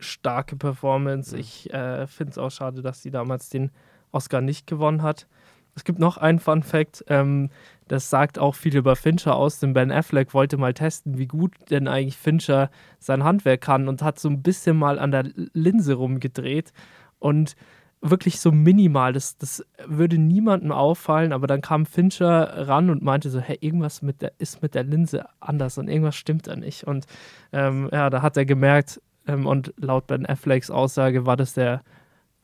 starke 0.00 0.56
Performance. 0.56 1.34
Mhm. 1.34 1.40
Ich 1.40 1.72
äh, 1.72 2.06
finde 2.06 2.32
es 2.32 2.38
auch 2.38 2.50
schade, 2.50 2.82
dass 2.82 3.02
sie 3.02 3.10
damals 3.10 3.48
den 3.48 3.70
Oscar 4.12 4.40
nicht 4.40 4.66
gewonnen 4.66 5.02
hat. 5.02 5.26
Es 5.74 5.84
gibt 5.84 5.98
noch 5.98 6.16
einen 6.16 6.40
Fun 6.40 6.62
Fact, 6.62 7.04
ähm, 7.08 7.50
das 7.86 8.10
sagt 8.10 8.38
auch 8.38 8.54
viel 8.54 8.76
über 8.76 8.96
Fincher 8.96 9.36
aus, 9.36 9.60
denn 9.60 9.72
Ben 9.72 9.90
Affleck 9.90 10.34
wollte 10.34 10.56
mal 10.56 10.74
testen, 10.74 11.18
wie 11.18 11.26
gut 11.26 11.52
denn 11.70 11.88
eigentlich 11.88 12.16
Fincher 12.16 12.70
sein 12.98 13.24
Handwerk 13.24 13.60
kann 13.60 13.88
und 13.88 14.02
hat 14.02 14.18
so 14.18 14.28
ein 14.28 14.42
bisschen 14.42 14.76
mal 14.76 14.98
an 14.98 15.10
der 15.10 15.24
Linse 15.52 15.94
rumgedreht 15.94 16.72
und 17.18 17.56
wirklich 18.02 18.40
so 18.40 18.50
minimal, 18.50 19.12
das, 19.12 19.36
das 19.36 19.64
würde 19.86 20.18
niemandem 20.18 20.72
auffallen, 20.72 21.32
aber 21.32 21.46
dann 21.46 21.60
kam 21.60 21.84
Fincher 21.84 22.68
ran 22.68 22.90
und 22.90 23.02
meinte 23.02 23.28
so, 23.28 23.40
hey, 23.40 23.58
irgendwas 23.60 24.02
mit 24.02 24.22
der, 24.22 24.32
ist 24.38 24.62
mit 24.62 24.74
der 24.74 24.84
Linse 24.84 25.26
anders 25.38 25.76
und 25.76 25.88
irgendwas 25.88 26.16
stimmt 26.16 26.46
da 26.46 26.56
nicht. 26.56 26.84
Und 26.84 27.06
ähm, 27.52 27.88
ja, 27.92 28.08
da 28.08 28.22
hat 28.22 28.36
er 28.36 28.46
gemerkt, 28.46 29.02
ähm, 29.30 29.46
und 29.46 29.72
laut 29.76 30.06
Ben 30.06 30.26
Afflecks 30.26 30.70
Aussage 30.70 31.26
war 31.26 31.36
das 31.36 31.54
der 31.54 31.82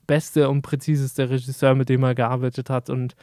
beste 0.06 0.48
und 0.48 0.62
präziseste 0.62 1.28
Regisseur, 1.30 1.74
mit 1.74 1.88
dem 1.88 2.02
er 2.02 2.14
gearbeitet 2.14 2.70
hat. 2.70 2.90
Und 2.90 3.16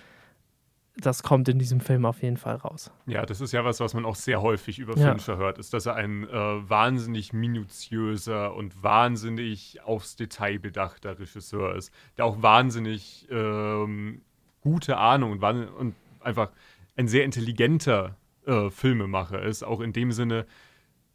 das 0.97 1.24
kommt 1.24 1.49
in 1.49 1.57
diesem 1.57 1.80
Film 1.80 2.05
auf 2.05 2.22
jeden 2.22 2.38
Fall 2.38 2.57
raus. 2.57 2.91
Ja, 3.07 3.26
das 3.26 3.41
ist 3.41 3.51
ja 3.51 3.66
was, 3.66 3.80
was 3.80 3.93
man 3.93 4.05
auch 4.05 4.16
sehr 4.16 4.41
häufig 4.41 4.80
über 4.80 4.95
ja. 4.97 5.09
Fincher 5.09 5.38
hört, 5.38 5.57
ist, 5.57 5.74
dass 5.74 5.86
er 5.86 5.95
ein 5.95 6.28
äh, 6.28 6.30
wahnsinnig 6.70 7.34
minutiöser 7.34 8.53
und 8.53 8.84
wahnsinnig 8.84 9.82
aufs 9.84 10.16
Detail 10.16 10.59
bedachter 10.59 11.18
Regisseur 11.18 11.76
ist, 11.76 11.91
der 12.18 12.26
auch 12.26 12.41
wahnsinnig 12.41 13.28
ähm, 13.32 14.22
gute 14.61 14.97
Ahnung 14.97 15.32
und, 15.32 15.43
und, 15.43 15.95
einfach 16.20 16.51
ein 16.95 17.07
sehr 17.07 17.26
intelligenter 17.26 18.16
äh, 18.45 18.70
Filmemacher 18.70 19.41
ist, 19.41 19.64
auch 19.64 19.82
in 19.82 19.91
dem 19.91 20.11
Sinne, 20.11 20.45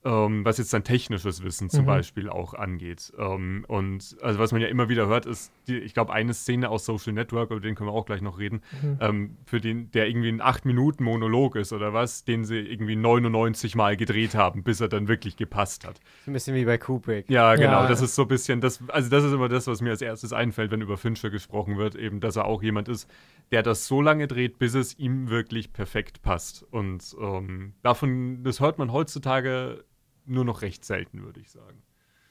ähm, 0.05 0.45
was 0.45 0.59
jetzt 0.59 0.71
sein 0.71 0.85
technisches 0.85 1.43
Wissen 1.43 1.71
zum 1.71 1.83
mhm. 1.83 1.87
Beispiel 1.87 2.29
auch 2.29 2.55
angeht. 2.55 3.13
Ähm, 3.19 3.65
und 3.67 4.17
also 4.23 4.39
was 4.39 4.53
man 4.53 4.61
ja 4.61 4.69
immer 4.69 4.89
wieder 4.89 5.09
hört, 5.09 5.27
ist, 5.27 5.53
die, 5.67 5.77
ich 5.79 5.93
glaube, 5.93 6.13
eine 6.13 6.35
Szene 6.35 6.69
aus 6.71 6.85
Social 6.85 7.13
Network, 7.13 7.51
über 7.51 7.61
den 7.61 7.75
können 7.75 7.91
wir 7.91 7.95
auch 7.95 8.07
gleich 8.07 8.23
noch 8.23 8.39
reden, 8.39 8.63
mhm. 8.81 8.99
ähm, 9.01 9.37
für 9.45 9.61
den, 9.61 9.91
der 9.91 10.09
irgendwie 10.09 10.29
ein 10.29 10.41
8-Minuten-Monolog 10.41 11.57
ist 11.57 11.73
oder 11.73 11.93
was, 11.93 12.25
den 12.25 12.45
sie 12.45 12.59
irgendwie 12.59 12.95
99 12.95 13.75
Mal 13.75 13.97
gedreht 13.97 14.37
haben, 14.37 14.63
bis 14.63 14.81
er 14.81 14.89
dann 14.89 15.09
wirklich 15.09 15.37
gepasst 15.37 15.85
hat. 15.85 16.01
Ein 16.29 16.33
bisschen 16.33 16.55
wie 16.55 16.65
bei 16.65 16.79
Kubrick. 16.79 17.29
Ja, 17.29 17.57
genau. 17.57 17.83
Ja. 17.83 17.89
Das 17.89 18.01
ist 18.01 18.15
so 18.15 18.23
ein 18.23 18.29
bisschen, 18.29 18.61
das, 18.61 18.81
also 18.89 19.11
das 19.11 19.25
ist 19.25 19.33
immer 19.33 19.49
das, 19.49 19.67
was 19.67 19.81
mir 19.81 19.91
als 19.91 20.03
erstes 20.03 20.33
einfällt, 20.33 20.71
wenn 20.71 20.81
über 20.81 20.97
Fincher 20.97 21.31
gesprochen 21.31 21.77
wird, 21.77 21.97
eben, 21.97 22.21
dass 22.21 22.37
er 22.37 22.45
auch 22.45 22.63
jemand 22.63 22.89
ist, 22.89 23.11
der 23.51 23.65
das 23.65 23.87
so 23.87 24.01
lange 24.01 24.29
dreht, 24.29 24.59
bis 24.61 24.75
es 24.75 24.97
ihm 24.99 25.29
wirklich 25.29 25.73
perfekt 25.73 26.23
passt. 26.23 26.63
Und 26.71 27.17
ähm, 27.21 27.73
davon, 27.83 28.45
das 28.45 28.61
hört 28.61 28.79
man 28.79 28.93
heutzutage 28.93 29.85
nur 30.29 30.45
noch 30.45 30.63
recht 30.63 30.85
selten, 30.85 31.23
würde 31.23 31.41
ich 31.41 31.51
sagen. 31.51 31.83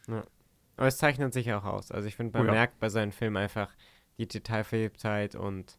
Ja. 0.07 0.23
Aber 0.77 0.87
es 0.87 0.97
zeichnet 0.97 1.33
sich 1.33 1.51
auch 1.53 1.63
aus. 1.63 1.91
Also 1.91 2.07
ich 2.07 2.15
finde, 2.15 2.37
man 2.37 2.47
oh 2.47 2.49
ja. 2.49 2.53
merkt 2.53 2.79
bei 2.79 2.89
seinen 2.89 3.11
Filmen 3.11 3.37
einfach 3.37 3.73
die 4.17 4.27
Detailverliebtheit 4.27 5.35
und 5.35 5.77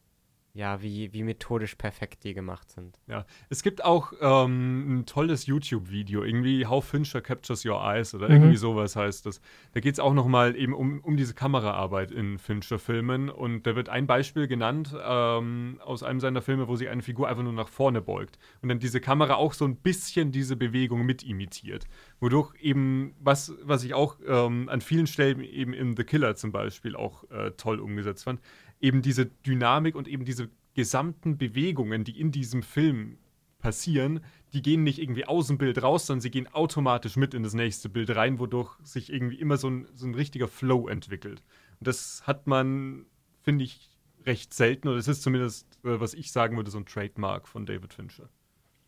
ja, 0.58 0.82
wie, 0.82 1.12
wie 1.12 1.22
methodisch 1.22 1.76
perfekt 1.76 2.24
die 2.24 2.34
gemacht 2.34 2.68
sind. 2.68 2.98
Ja, 3.06 3.26
es 3.48 3.62
gibt 3.62 3.84
auch 3.84 4.12
ähm, 4.20 4.98
ein 4.98 5.06
tolles 5.06 5.46
YouTube-Video, 5.46 6.24
irgendwie 6.24 6.66
How 6.66 6.84
Fincher 6.84 7.20
Captures 7.20 7.64
Your 7.64 7.80
Eyes 7.80 8.12
oder 8.12 8.28
mhm. 8.28 8.34
irgendwie 8.34 8.56
sowas 8.56 8.96
heißt 8.96 9.24
das. 9.24 9.40
Da 9.72 9.78
geht 9.78 9.92
es 9.92 10.00
auch 10.00 10.14
nochmal 10.14 10.56
eben 10.56 10.74
um, 10.74 10.98
um 10.98 11.16
diese 11.16 11.32
Kameraarbeit 11.32 12.10
in 12.10 12.38
Fincher-Filmen 12.38 13.30
und 13.30 13.68
da 13.68 13.76
wird 13.76 13.88
ein 13.88 14.08
Beispiel 14.08 14.48
genannt 14.48 14.96
ähm, 15.00 15.78
aus 15.84 16.02
einem 16.02 16.18
seiner 16.18 16.42
Filme, 16.42 16.66
wo 16.66 16.74
sich 16.74 16.88
eine 16.88 17.02
Figur 17.02 17.28
einfach 17.28 17.44
nur 17.44 17.52
nach 17.52 17.68
vorne 17.68 18.02
beugt 18.02 18.40
und 18.60 18.68
dann 18.68 18.80
diese 18.80 19.00
Kamera 19.00 19.36
auch 19.36 19.52
so 19.52 19.64
ein 19.64 19.76
bisschen 19.76 20.32
diese 20.32 20.56
Bewegung 20.56 21.06
mit 21.06 21.22
imitiert. 21.22 21.84
Wodurch 22.18 22.60
eben, 22.60 23.14
was, 23.20 23.54
was 23.62 23.84
ich 23.84 23.94
auch 23.94 24.16
ähm, 24.26 24.68
an 24.68 24.80
vielen 24.80 25.06
Stellen 25.06 25.40
eben 25.40 25.72
in 25.72 25.96
The 25.96 26.02
Killer 26.02 26.34
zum 26.34 26.50
Beispiel 26.50 26.96
auch 26.96 27.30
äh, 27.30 27.52
toll 27.52 27.78
umgesetzt 27.78 28.24
fand, 28.24 28.40
eben 28.80 29.02
diese 29.02 29.26
Dynamik 29.26 29.94
und 29.94 30.08
eben 30.08 30.24
diese 30.24 30.48
gesamten 30.74 31.38
Bewegungen, 31.38 32.04
die 32.04 32.18
in 32.18 32.30
diesem 32.30 32.62
Film 32.62 33.18
passieren, 33.58 34.20
die 34.52 34.62
gehen 34.62 34.84
nicht 34.84 34.98
irgendwie 35.00 35.24
aus 35.24 35.48
dem 35.48 35.58
Bild 35.58 35.82
raus, 35.82 36.06
sondern 36.06 36.20
sie 36.20 36.30
gehen 36.30 36.46
automatisch 36.48 37.16
mit 37.16 37.34
in 37.34 37.42
das 37.42 37.54
nächste 37.54 37.88
Bild 37.88 38.14
rein, 38.14 38.38
wodurch 38.38 38.76
sich 38.82 39.12
irgendwie 39.12 39.40
immer 39.40 39.56
so 39.56 39.68
ein, 39.68 39.88
so 39.94 40.06
ein 40.06 40.14
richtiger 40.14 40.48
Flow 40.48 40.88
entwickelt. 40.88 41.42
Und 41.80 41.88
das 41.88 42.22
hat 42.26 42.46
man, 42.46 43.06
finde 43.42 43.64
ich, 43.64 43.90
recht 44.24 44.54
selten, 44.54 44.88
oder 44.88 44.98
es 44.98 45.08
ist 45.08 45.22
zumindest, 45.22 45.66
äh, 45.84 46.00
was 46.00 46.14
ich 46.14 46.32
sagen 46.32 46.56
würde, 46.56 46.70
so 46.70 46.78
ein 46.78 46.86
Trademark 46.86 47.48
von 47.48 47.66
David 47.66 47.94
Fincher. 47.94 48.28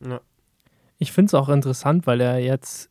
Ja. 0.05 0.21
Ich 0.99 1.13
finde 1.13 1.31
es 1.31 1.35
auch 1.35 1.49
interessant, 1.49 2.07
weil 2.07 2.21
er 2.21 2.39
jetzt 2.39 2.91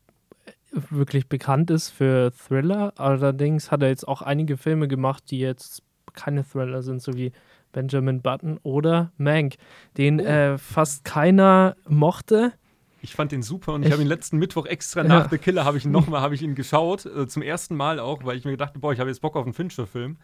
wirklich 0.71 1.27
bekannt 1.27 1.71
ist 1.71 1.89
für 1.89 2.31
Thriller. 2.31 2.93
Allerdings 2.97 3.71
hat 3.71 3.81
er 3.81 3.89
jetzt 3.89 4.07
auch 4.07 4.21
einige 4.21 4.57
Filme 4.57 4.87
gemacht, 4.87 5.31
die 5.31 5.39
jetzt 5.39 5.83
keine 6.13 6.43
Thriller 6.43 6.81
sind, 6.81 7.01
so 7.01 7.15
wie 7.15 7.31
Benjamin 7.71 8.21
Button 8.21 8.59
oder 8.63 9.11
Mank, 9.17 9.55
den 9.97 10.19
oh. 10.19 10.23
äh, 10.23 10.57
fast 10.57 11.03
keiner 11.03 11.75
mochte. 11.87 12.53
Ich 13.01 13.13
fand 13.15 13.31
den 13.31 13.43
super 13.43 13.73
und 13.73 13.83
ich, 13.83 13.87
ich 13.87 13.93
habe 13.93 14.01
ihn 14.01 14.07
letzten 14.07 14.37
Mittwoch 14.37 14.65
extra 14.65 15.03
nach 15.03 15.25
ja. 15.25 15.29
The 15.29 15.37
Killer 15.37 15.63
habe 15.63 15.77
ich 15.77 15.85
ihn 15.85 15.91
nochmal 15.91 16.21
habe 16.21 16.35
ich 16.35 16.41
ihn 16.41 16.55
geschaut 16.55 17.05
äh, 17.05 17.27
zum 17.27 17.41
ersten 17.41 17.75
Mal 17.75 17.99
auch, 17.99 18.23
weil 18.25 18.37
ich 18.37 18.45
mir 18.45 18.51
gedacht, 18.51 18.73
boah, 18.79 18.91
ich 18.91 18.99
habe 18.99 19.09
jetzt 19.09 19.21
Bock 19.21 19.35
auf 19.35 19.45
einen 19.45 19.53
Fincher-Film 19.53 20.17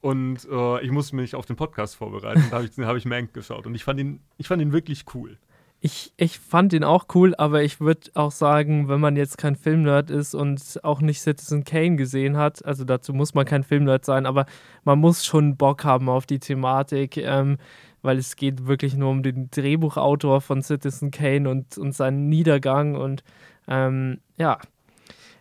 und 0.00 0.46
äh, 0.50 0.80
ich 0.82 0.90
musste 0.90 1.16
mich 1.16 1.34
auf 1.34 1.46
den 1.46 1.56
Podcast 1.56 1.96
vorbereiten. 1.96 2.44
da 2.50 2.56
habe 2.56 2.66
ich, 2.66 2.78
hab 2.78 2.96
ich 2.96 3.04
Mank 3.04 3.32
geschaut 3.32 3.66
und 3.66 3.74
ich 3.74 3.84
fand 3.84 4.00
ihn 4.00 4.20
ich 4.38 4.48
fand 4.48 4.60
ihn 4.60 4.72
wirklich 4.72 5.04
cool. 5.14 5.38
Ich, 5.86 6.12
ich 6.16 6.40
fand 6.40 6.72
ihn 6.72 6.82
auch 6.82 7.06
cool, 7.14 7.36
aber 7.36 7.62
ich 7.62 7.78
würde 7.78 8.10
auch 8.14 8.32
sagen, 8.32 8.88
wenn 8.88 8.98
man 8.98 9.14
jetzt 9.14 9.38
kein 9.38 9.54
Filmnerd 9.54 10.10
ist 10.10 10.34
und 10.34 10.80
auch 10.82 11.00
nicht 11.00 11.20
Citizen 11.20 11.62
Kane 11.62 11.94
gesehen 11.94 12.36
hat, 12.36 12.64
also 12.64 12.82
dazu 12.82 13.12
muss 13.12 13.34
man 13.34 13.46
kein 13.46 13.62
Filmnerd 13.62 14.04
sein, 14.04 14.26
aber 14.26 14.46
man 14.82 14.98
muss 14.98 15.24
schon 15.24 15.56
Bock 15.56 15.84
haben 15.84 16.08
auf 16.08 16.26
die 16.26 16.40
Thematik, 16.40 17.18
ähm, 17.18 17.58
weil 18.02 18.18
es 18.18 18.34
geht 18.34 18.66
wirklich 18.66 18.96
nur 18.96 19.10
um 19.10 19.22
den 19.22 19.48
Drehbuchautor 19.52 20.40
von 20.40 20.60
Citizen 20.60 21.12
Kane 21.12 21.48
und, 21.48 21.78
und 21.78 21.92
seinen 21.92 22.28
Niedergang 22.28 22.96
und 22.96 23.22
ähm, 23.68 24.18
ja, 24.38 24.58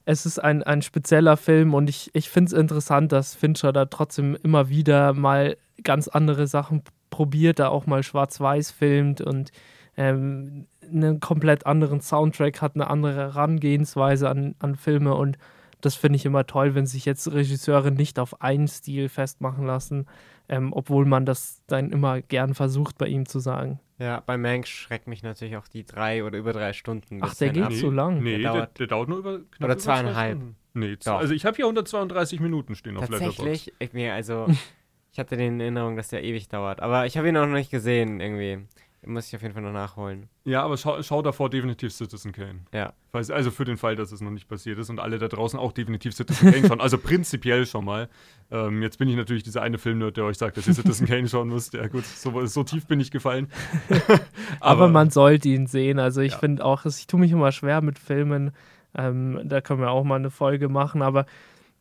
es 0.06 0.28
ist 0.28 0.38
ein, 0.38 0.62
ein 0.62 0.84
spezieller 0.84 1.38
Film 1.38 1.74
und 1.74 1.90
ich, 1.90 2.12
ich 2.14 2.30
finde 2.30 2.50
es 2.50 2.54
interessant, 2.54 3.12
dass 3.12 3.34
Fincher 3.34 3.74
da 3.74 3.86
trotzdem 3.86 4.38
immer 4.44 4.70
wieder 4.70 5.14
mal 5.14 5.58
ganz 5.84 6.08
andere 6.08 6.46
Sachen 6.46 6.84
probiert, 7.10 7.58
da 7.58 7.70
auch 7.70 7.88
mal 7.88 8.04
schwarz-weiß 8.04 8.70
filmt 8.70 9.22
und 9.22 9.52
ähm, 9.98 10.68
einen 10.82 11.20
komplett 11.20 11.66
anderen 11.66 12.02
Soundtrack, 12.02 12.62
hat 12.62 12.76
eine 12.76 12.88
andere 12.90 13.16
Herangehensweise 13.16 14.30
an, 14.30 14.56
an 14.60 14.76
Filme 14.76 15.14
und 15.16 15.38
das 15.82 15.96
finde 15.96 16.18
ich 16.18 16.26
immer 16.26 16.46
toll, 16.48 16.74
wenn 16.76 16.86
sich 16.88 17.06
jetzt 17.06 17.32
Regisseure 17.32 17.92
nicht 17.92 18.18
auf 18.20 18.42
einen 18.42 18.68
Stil 18.68 19.08
festmachen 19.10 19.66
lassen, 19.66 20.08
ähm, 20.50 20.74
obwohl 20.74 21.06
man 21.06 21.26
das 21.26 21.62
dann 21.68 21.92
immer 21.92 22.22
gern 22.22 22.54
versucht 22.56 22.98
bei 22.98 23.08
ihm 23.08 23.26
zu 23.26 23.40
sagen. 23.40 23.80
Ja, 23.98 24.22
bei 24.26 24.38
Mank 24.38 24.68
schreckt 24.68 25.08
mich 25.08 25.24
natürlich 25.24 25.56
auch 25.58 25.68
die 25.68 25.86
drei 25.86 26.24
oder 26.24 26.38
über 26.38 26.54
drei 26.54 26.74
Stunden. 26.74 27.20
Ach, 27.22 27.34
der 27.36 27.50
geht 27.52 27.70
Nee, 27.70 27.76
so 27.76 27.90
lang. 27.92 28.22
Nee, 28.22 28.32
Der 28.32 28.40
der, 28.40 28.52
dauert- 28.54 28.80
der 28.80 28.88
dauert 28.88 29.10
nur 29.10 29.20
über 29.20 29.38
knapp 29.38 29.60
Oder 29.60 29.66
über 29.74 29.78
zweieinhalb. 29.78 30.16
zwei 30.34 30.40
Stunden. 30.42 30.56
Nee, 30.74 30.96
Doch. 30.98 31.20
also 31.20 31.34
ich 31.34 31.46
habe 31.46 31.56
hier 31.56 31.66
132 31.66 32.40
Minuten 32.42 32.76
stehen 32.76 32.98
auf 32.98 33.08
Letterboxd. 33.10 33.38
Tatsächlich, 33.38 33.74
ich 33.80 33.94
mir 33.94 34.14
also, 34.14 34.48
ich 35.14 35.20
hatte 35.20 35.38
den 35.38 35.54
in 35.56 35.60
Erinnerung, 35.62 35.96
dass 35.96 36.10
der 36.10 36.24
ewig 36.24 36.50
dauert. 36.50 36.82
Aber 36.82 37.06
ich 37.06 37.18
habe 37.18 37.30
ihn 37.30 37.38
auch 37.38 37.46
noch 37.46 37.54
nicht 37.54 37.72
gesehen, 37.72 38.20
irgendwie. 38.20 38.66
Muss 39.06 39.28
ich 39.28 39.36
auf 39.36 39.42
jeden 39.42 39.54
Fall 39.54 39.64
noch 39.64 39.72
nachholen. 39.72 40.28
Ja, 40.44 40.64
aber 40.64 40.78
schau, 40.78 41.02
schau 41.04 41.22
davor 41.22 41.50
definitiv 41.50 41.94
Citizen 41.94 42.32
Kane. 42.32 42.60
Ja. 42.74 42.94
Falls- 43.12 43.30
Also 43.32 43.52
für 43.52 43.66
den 43.66 43.78
Fall, 43.78 43.96
dass 43.96 44.12
es 44.12 44.22
noch 44.22 44.32
nicht 44.32 44.48
passiert 44.48 44.80
ist 44.80 44.90
und 44.90 45.00
alle 45.00 45.18
da 45.20 45.28
draußen 45.28 45.58
auch 45.60 45.72
definitiv 45.72 46.14
Citizen 46.16 46.52
Kane 46.52 46.68
schauen. 46.68 46.82
Also 46.82 46.98
prinzipiell 46.98 47.66
schon 47.66 47.86
mal. 47.86 48.10
Ähm, 48.52 48.82
jetzt 48.82 48.98
bin 49.00 49.08
ich 49.10 49.16
natürlich 49.16 49.44
dieser 49.44 49.62
eine 49.62 49.78
Filmnerd, 49.78 50.18
der 50.18 50.26
euch 50.26 50.38
sagt, 50.38 50.58
dass 50.58 50.68
ihr 50.68 50.74
Citizen 50.74 51.08
Kane 51.08 51.28
schauen 51.28 51.50
müsst. 51.50 51.74
Ja 51.74 51.88
gut, 51.88 52.06
so, 52.06 52.46
so 52.46 52.64
tief 52.64 52.86
bin 52.88 53.00
ich 53.00 53.12
gefallen. 53.12 53.48
Aber, 54.60 54.88
man 54.88 55.10
sollte 55.10 55.50
ihn 55.50 55.68
sehen. 55.68 56.00
Also 56.00 56.22
ich 56.22 56.34
Ja. 56.34 56.38
finde 56.40 56.64
auch, 56.66 56.86
es- 56.86 57.00
ich 57.00 57.08
tue 57.08 57.20
mich 57.20 57.32
immer 57.32 57.52
schwer 57.52 57.82
mit 57.82 58.00
Filmen. 58.00 58.52
Ähm, 58.98 59.42
da 59.44 59.62
können 59.62 59.82
wir 59.82 59.92
auch 59.92 60.04
mal 60.04 60.16
eine 60.16 60.32
Folge 60.32 60.70
machen, 60.70 61.02
aber 61.02 61.26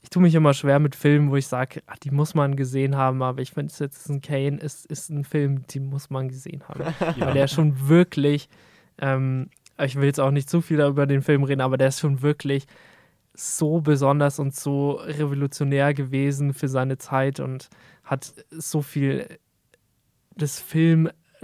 ich 0.05 0.11
tue 0.11 0.21
mich 0.21 0.35
immer 0.35 0.53
schwer 0.53 0.81
mit 0.81 0.95
Filmen, 0.95 1.31
wo 1.31 1.37
ich 1.37 1.47
sage, 1.47 1.83
ah, 1.87 1.95
die 2.03 2.11
muss 2.11 2.35
man 2.35 2.57
gesehen 2.57 2.95
haben, 2.95 3.23
aber 3.23 3.41
ich 3.41 3.53
finde 3.53 3.73
Citizen 3.73 4.21
Kane 4.21 4.59
ist, 4.59 4.85
ist 4.85 5.09
ein 5.09 5.25
Film, 5.25 5.67
den 5.67 5.87
muss 5.87 6.11
man 6.11 6.29
gesehen 6.29 6.63
haben. 6.69 6.83
ja. 7.01 7.15
Weil 7.27 7.33
der 7.33 7.49
schon 7.49 7.89
wirklich, 7.89 8.51
ähm, 8.99 9.49
ich 9.83 9.97
will 9.97 10.05
jetzt 10.05 10.21
auch 10.21 10.31
nicht 10.31 10.51
zu 10.51 10.61
viel 10.61 10.81
über 10.81 11.07
den 11.07 11.23
Film 11.23 11.43
reden, 11.43 11.63
aber 11.63 11.79
der 11.79 11.89
ist 11.89 12.01
schon 12.01 12.21
wirklich 12.21 12.67
so 13.33 13.81
besonders 13.81 14.39
und 14.39 14.55
so 14.55 14.91
revolutionär 14.93 15.95
gewesen 15.95 16.53
für 16.53 16.69
seine 16.69 16.99
Zeit 16.99 17.41
und 17.41 17.71
hat 18.05 18.35
so 18.51 18.83
viel 18.83 19.27
das 20.37 20.61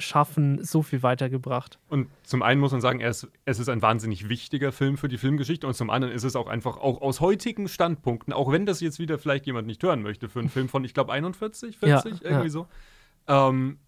Filmschaffen 0.00 0.64
so 0.64 0.82
viel 0.82 1.02
weitergebracht. 1.02 1.78
Und 1.88 2.08
zum 2.22 2.42
einen 2.42 2.60
muss 2.60 2.72
man 2.72 2.80
sagen, 2.80 3.00
ist, 3.00 3.28
es 3.44 3.58
ist 3.58 3.68
ein 3.68 3.82
wahnsinnig 3.82 4.28
wichtiger 4.28 4.72
Film 4.72 4.96
für 4.96 5.08
die 5.08 5.18
Filmgeschichte 5.18 5.66
und 5.66 5.74
zum 5.74 5.90
anderen 5.90 6.12
ist 6.14 6.24
es 6.24 6.36
auch 6.36 6.46
einfach, 6.48 6.78
auch 6.78 7.02
aus 7.02 7.20
heutigen 7.20 7.68
Standpunkten, 7.68 8.32
auch 8.32 8.50
wenn 8.50 8.66
das 8.66 8.80
jetzt 8.80 8.98
wieder 8.98 9.18
vielleicht 9.18 9.46
jemand 9.46 9.66
nicht 9.66 9.82
hören 9.82 10.02
möchte, 10.02 10.28
für 10.28 10.40
einen 10.40 10.48
Film 10.48 10.68
von, 10.68 10.84
ich 10.84 10.94
glaube, 10.94 11.12
41, 11.12 11.78
40, 11.78 12.12
Ja, 12.12 12.18
irgendwie 12.22 12.46
ja. 12.46 12.50
so, 12.50 12.66
ähm, 13.28 13.78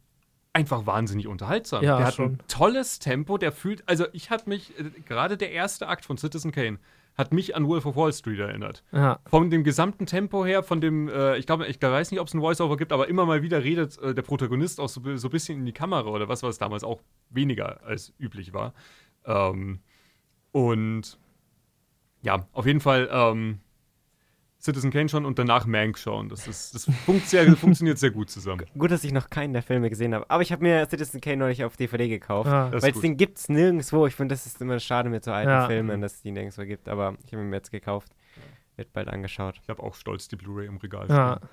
einfach 0.53 0.85
wahnsinnig 0.85 1.27
unterhaltsam. 1.27 1.83
Ja, 1.83 1.97
der 1.97 2.07
hat 2.07 2.15
schon. 2.15 2.33
ein 2.33 2.39
tolles 2.47 2.99
Tempo, 2.99 3.39
der 3.39 3.53
fühlt, 3.53 3.83
also 3.89 4.05
ich 4.13 4.31
hatte 4.31 4.49
mich, 4.49 4.79
äh, 4.79 4.85
gerade 5.07 5.37
der 5.37 5.51
erste 5.53 5.89
Akt 5.89 6.05
von 6.05 6.19
Citizen 6.19 6.53
Kane 6.53 6.79
hat 7.15 7.33
mich 7.33 7.55
an 7.55 7.67
Wolf 7.69 7.87
of 7.87 7.97
Wall 7.97 8.13
Street 8.13 8.39
erinnert. 8.39 8.83
Ja, 8.93 9.21
Von 9.27 9.51
dem 9.51 9.65
gesamten 9.65 10.07
Tempo 10.07 10.45
her, 10.45 10.63
von 10.63 10.81
dem, 10.81 11.09
äh, 11.09 11.37
ich 11.37 11.47
glaube, 11.47 11.67
ich 11.67 11.81
weiß 11.81 12.11
nicht, 12.11 12.21
ob 12.21 12.29
es 12.29 12.35
ein 12.35 12.41
Voice-Over 12.41 12.77
gibt, 12.77 12.93
aber 12.93 13.09
immer 13.09 13.27
mal 13.27 13.43
wieder 13.43 13.63
redet 13.63 13.99
äh, 13.99 14.15
der 14.15 14.23
Protagonist 14.23 14.81
auch 14.81 14.89
so, 14.89 15.01
so 15.17 15.29
ein 15.29 15.31
bisschen 15.31 15.59
in 15.59 15.67
die 15.67 15.73
Kamera 15.73 16.09
oder 16.09 16.29
was, 16.29 16.43
was 16.43 16.59
damals 16.59 16.85
auch 16.85 17.03
weniger 17.31 17.83
als 17.85 18.15
üblich 18.19 18.53
war. 18.55 18.73
Ähm, 19.27 19.81
und 20.53 21.19
ja, 22.23 22.47
auf 22.53 22.67
jeden 22.67 22.81
Fall 22.81 23.09
ähm, 23.13 23.61
Citizen 24.63 24.93
Kane 24.93 25.09
schon 25.09 25.27
und 25.27 25.39
danach 25.41 25.67
Mank 25.67 25.99
schauen. 25.99 26.29
Das, 26.29 26.47
ist, 26.47 26.73
das 26.75 26.89
funkt 27.05 27.27
sehr, 27.27 27.51
funktioniert 27.57 27.99
sehr 27.99 28.13
gut 28.13 28.31
zusammen. 28.31 28.65
Gut, 28.79 28.93
dass 28.93 29.03
ich 29.03 29.13
noch 29.13 29.29
keinen 29.29 29.53
der 29.53 29.63
Filme 29.63 29.91
gesehen 29.91 30.15
habe. 30.15 30.31
Aber 30.31 30.43
ich 30.43 30.53
habe 30.53 30.63
mir 30.63 30.87
Citizen 30.89 31.21
Kane 31.21 31.39
neulich 31.39 31.65
auf 31.65 31.77
DVD 31.77 32.09
gekauft. 32.09 32.49
ist 32.73 32.83
Weil 32.83 32.93
den 32.93 33.17
gibt's 33.17 33.49
nirgendwo. 33.49 34.07
Ich 34.07 34.15
finde, 34.15 34.35
das 34.35 34.47
ist 34.47 34.61
immer 34.61 34.79
schade 34.79 35.11
mit 35.11 35.25
so 35.25 35.33
alten 35.33 35.51
Ja. 35.51 35.67
Filmen, 35.67 36.01
dass 36.01 36.15
es 36.15 36.23
die 36.23 36.31
nirgendwo 36.31 36.63
gibt. 36.65 36.89
Aber 36.89 37.17
ich 37.27 37.33
habe 37.33 37.43
ihn 37.43 37.51
mir 37.51 37.57
jetzt 37.57 37.73
gekauft. 37.73 38.13
Wird 38.77 38.93
bald 38.93 39.09
angeschaut. 39.09 39.59
Ich 39.63 39.69
habe 39.69 39.83
auch 39.83 39.95
stolz 39.95 40.29
die 40.29 40.37
Blu-ray 40.37 40.67
im 40.67 40.77
Regal. 40.77 41.07
ja. 41.09 41.37
stehen. 41.39 41.49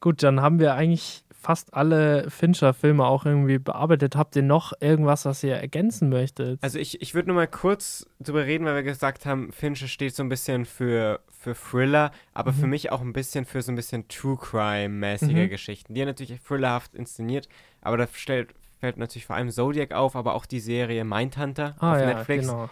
Gut, 0.00 0.22
dann 0.22 0.40
haben 0.40 0.58
wir 0.60 0.74
eigentlich 0.74 1.24
fast 1.32 1.72
alle 1.72 2.28
Fincher-Filme 2.30 3.04
auch 3.04 3.24
irgendwie 3.24 3.58
bearbeitet. 3.58 4.14
Habt 4.16 4.36
ihr 4.36 4.42
noch 4.42 4.72
irgendwas, 4.80 5.24
was 5.24 5.42
ihr 5.42 5.54
ergänzen 5.56 6.10
möchtet? 6.10 6.62
Also 6.62 6.78
ich, 6.78 7.00
ich 7.00 7.14
würde 7.14 7.28
nur 7.28 7.36
mal 7.36 7.46
kurz 7.48 8.06
drüber 8.20 8.44
reden, 8.44 8.66
weil 8.66 8.74
wir 8.74 8.82
gesagt 8.82 9.24
haben, 9.24 9.50
Fincher 9.52 9.88
steht 9.88 10.14
so 10.14 10.22
ein 10.22 10.28
bisschen 10.28 10.66
für, 10.66 11.20
für 11.30 11.54
Thriller, 11.54 12.10
aber 12.34 12.52
für 12.52 12.64
Mhm. 12.64 12.70
mich 12.70 12.92
auch 12.92 13.00
ein 13.00 13.14
bisschen 13.14 13.46
für 13.46 13.62
so 13.62 13.72
ein 13.72 13.76
bisschen 13.76 14.06
True 14.08 14.36
Crime-mäßige 14.36 15.28
Mhm. 15.32 15.48
Geschichten. 15.48 15.94
Die 15.94 16.00
er 16.00 16.06
natürlich 16.06 16.38
thrillerhaft 16.42 16.94
inszeniert, 16.94 17.48
aber 17.80 17.96
da 17.96 18.06
stellt, 18.12 18.54
fällt 18.78 18.98
natürlich 18.98 19.24
vor 19.26 19.36
allem 19.36 19.50
Zodiac 19.50 19.92
auf, 19.92 20.16
aber 20.16 20.34
auch 20.34 20.44
die 20.44 20.60
Serie 20.60 21.04
Mindhunter 21.04 21.74
ah 21.78 21.92
auf 21.94 22.00
ja, 22.00 22.06
Netflix. 22.14 22.46
genau. 22.46 22.68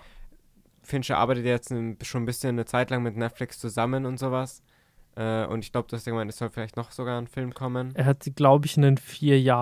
Fincher 0.83 1.19
arbeitet 1.19 1.45
jetzt 1.47 1.69
schon 2.07 2.23
ein 2.23 2.27
bisschen 2.27 2.51
eine 2.51 2.65
Zeit 2.67 2.91
lang 2.91 3.03
mit 3.03 3.17
Netflix 3.17 3.59
zusammen 3.59 4.05
und 4.07 4.19
sowas. 4.19 4.63
Äh, 5.19 5.47
und 5.47 5.65
ich 5.65 5.73
glaube, 5.73 5.89
du 5.89 5.97
hast 5.97 6.07
ja 6.07 6.13
gemeint, 6.13 6.31
es 6.31 6.37
soll 6.39 6.49
vielleicht 6.49 6.77
noch 6.77 6.93
sogar 6.93 7.19
ein 7.21 7.27
Film 7.27 7.53
kommen. 7.53 7.93
Er 7.97 8.05
hat, 8.05 8.25
glaube 8.37 8.67
ich, 8.67 8.77
einen 8.77 8.97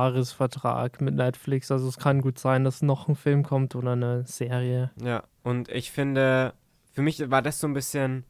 Vierjahresvertrag 0.00 1.00
mit 1.00 1.14
Netflix. 1.14 1.70
Also 1.70 1.88
es 1.88 1.98
kann 1.98 2.20
gut 2.20 2.38
sein, 2.38 2.64
dass 2.64 2.82
noch 2.82 3.08
ein 3.08 3.14
Film 3.16 3.42
kommt 3.42 3.74
oder 3.74 3.92
eine 3.92 4.26
Serie. 4.26 4.90
Ja, 5.02 5.24
und 5.42 5.68
ich 5.70 5.90
finde, 5.90 6.52
für 6.92 7.02
mich 7.02 7.30
war 7.30 7.42
das 7.42 7.58
so 7.58 7.66
ein 7.66 7.74
bisschen 7.74 8.24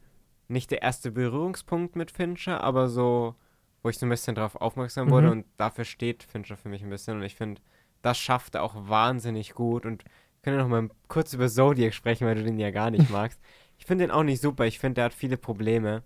nicht 0.49 0.70
der 0.70 0.83
erste 0.83 1.11
Berührungspunkt 1.11 1.97
mit 1.97 2.11
Fincher, 2.12 2.62
aber 2.62 2.89
so, 2.89 3.35
wo 3.83 3.89
ich 3.89 3.99
so 3.99 4.07
ein 4.07 4.11
bisschen 4.11 4.37
drauf 4.37 4.55
aufmerksam 4.57 5.11
wurde 5.11 5.27
Mhm. 5.27 5.33
und 5.33 5.47
dafür 5.57 5.85
steht 5.85 6.22
Fincher 6.22 6.57
für 6.57 6.68
mich 6.68 6.83
ein 6.83 6.91
bisschen 6.91 7.16
und 7.16 7.22
ich 7.24 7.35
finde, 7.35 7.61
das 8.03 8.18
schafft 8.18 8.55
er 8.55 8.62
auch 8.62 8.74
wahnsinnig 8.89 9.55
gut 9.55 9.85
und 9.85 10.05
wir 10.05 10.11
können 10.43 10.59
ja 10.59 10.62
noch 10.62 10.70
mal 10.70 10.89
kurz 11.09 11.33
über 11.33 11.49
Zodiac 11.49 11.93
sprechen, 11.95 12.27
weil 12.29 12.37
du 12.37 12.45
den 12.45 12.61
ja 12.61 12.70
gar 12.70 12.91
nicht 12.93 13.11
magst. 13.11 13.41
Ich 13.79 13.87
finde 13.87 14.05
den 14.05 14.12
auch 14.12 14.22
nicht 14.22 14.41
super, 14.41 14.66
ich 14.66 14.79
finde, 14.79 14.95
der 14.97 15.05
hat 15.07 15.14
viele 15.14 15.37
Probleme, 15.37 16.05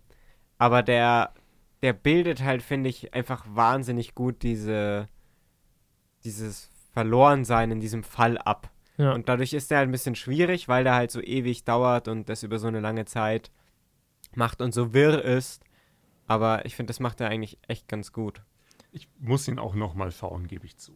aber 0.61 0.83
der, 0.83 1.33
der 1.83 1.95
bildet 1.95 2.45
halt, 2.45 2.63
finde 2.63 2.91
ich, 2.91 3.15
einfach 3.15 3.47
wahnsinnig 3.49 4.15
gut 4.15 4.43
diese, 4.43 5.09
dieses 6.23 6.71
Verlorensein 6.93 7.71
in 7.71 7.81
diesem 7.81 8.03
Fall 8.03 8.37
ab. 8.37 8.71
Ja. 8.99 9.15
Und 9.15 9.31
dadurch 9.31 9.55
ist 9.55 9.71
der 9.71 9.79
halt 9.79 9.89
ein 9.89 9.93
bisschen 9.93 10.17
schwierig, 10.17 10.69
weil 10.69 10.85
der 10.85 10.95
halt 10.95 11.11
so 11.11 11.23
ewig 11.23 11.65
dauert 11.65 12.09
und 12.09 12.29
das 12.29 12.43
über 12.43 12.59
so 12.59 12.69
eine 12.69 12.81
lange 12.81 13.07
Zeit 13.07 13.51
macht 14.35 14.61
und 14.61 14.75
so 14.75 14.93
wirr 14.93 15.25
ist. 15.25 15.65
Aber 16.27 16.67
ich 16.67 16.77
finde, 16.77 16.91
das 16.91 17.01
macht 17.01 17.23
er 17.23 17.31
eigentlich 17.31 17.57
echt 17.67 17.89
ganz 17.89 18.13
gut. 18.13 18.43
Ich 18.93 19.09
muss 19.19 19.49
ihn 19.49 19.59
auch 19.59 19.75
noch 19.75 19.95
mal 19.95 20.13
schauen, 20.13 20.47
gebe 20.47 20.67
ich 20.67 20.77
zu. 20.77 20.93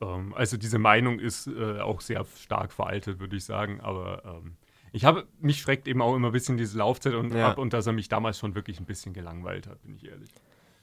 Ähm, 0.00 0.32
also 0.32 0.56
diese 0.56 0.78
Meinung 0.78 1.18
ist 1.18 1.48
äh, 1.48 1.80
auch 1.80 2.02
sehr 2.02 2.24
stark 2.36 2.72
veraltet, 2.72 3.18
würde 3.18 3.34
ich 3.34 3.44
sagen. 3.44 3.80
Aber 3.80 4.22
ähm, 4.24 4.57
ich 4.92 5.04
habe 5.04 5.26
mich 5.40 5.60
schreckt 5.60 5.88
eben 5.88 6.02
auch 6.02 6.14
immer 6.14 6.28
ein 6.28 6.32
bisschen 6.32 6.56
diese 6.56 6.78
Laufzeit 6.78 7.14
und 7.14 7.32
Ja. 7.34 7.50
ab 7.50 7.58
und 7.58 7.72
dass 7.72 7.86
er 7.86 7.92
mich 7.92 8.08
damals 8.08 8.38
schon 8.38 8.54
wirklich 8.54 8.80
ein 8.80 8.86
bisschen 8.86 9.12
gelangweilt 9.12 9.66
hat, 9.66 9.82
bin 9.82 9.94
ich 9.94 10.06
ehrlich. 10.06 10.30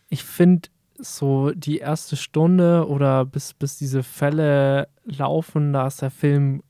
Ich 0.09 0.23
finde 0.23 0.69
so 0.97 1.51
die 1.51 1.79
erste 1.79 2.15
Stunde 2.15 2.87
oder 2.87 3.25
bis, 3.25 3.53
bis 3.53 3.77
diese 3.77 4.03
Fälle 4.03 4.87
laufen, 5.03 5.73
da 5.73 5.87
ist 5.87 6.01
der 6.01 6.11
Film 6.11 6.61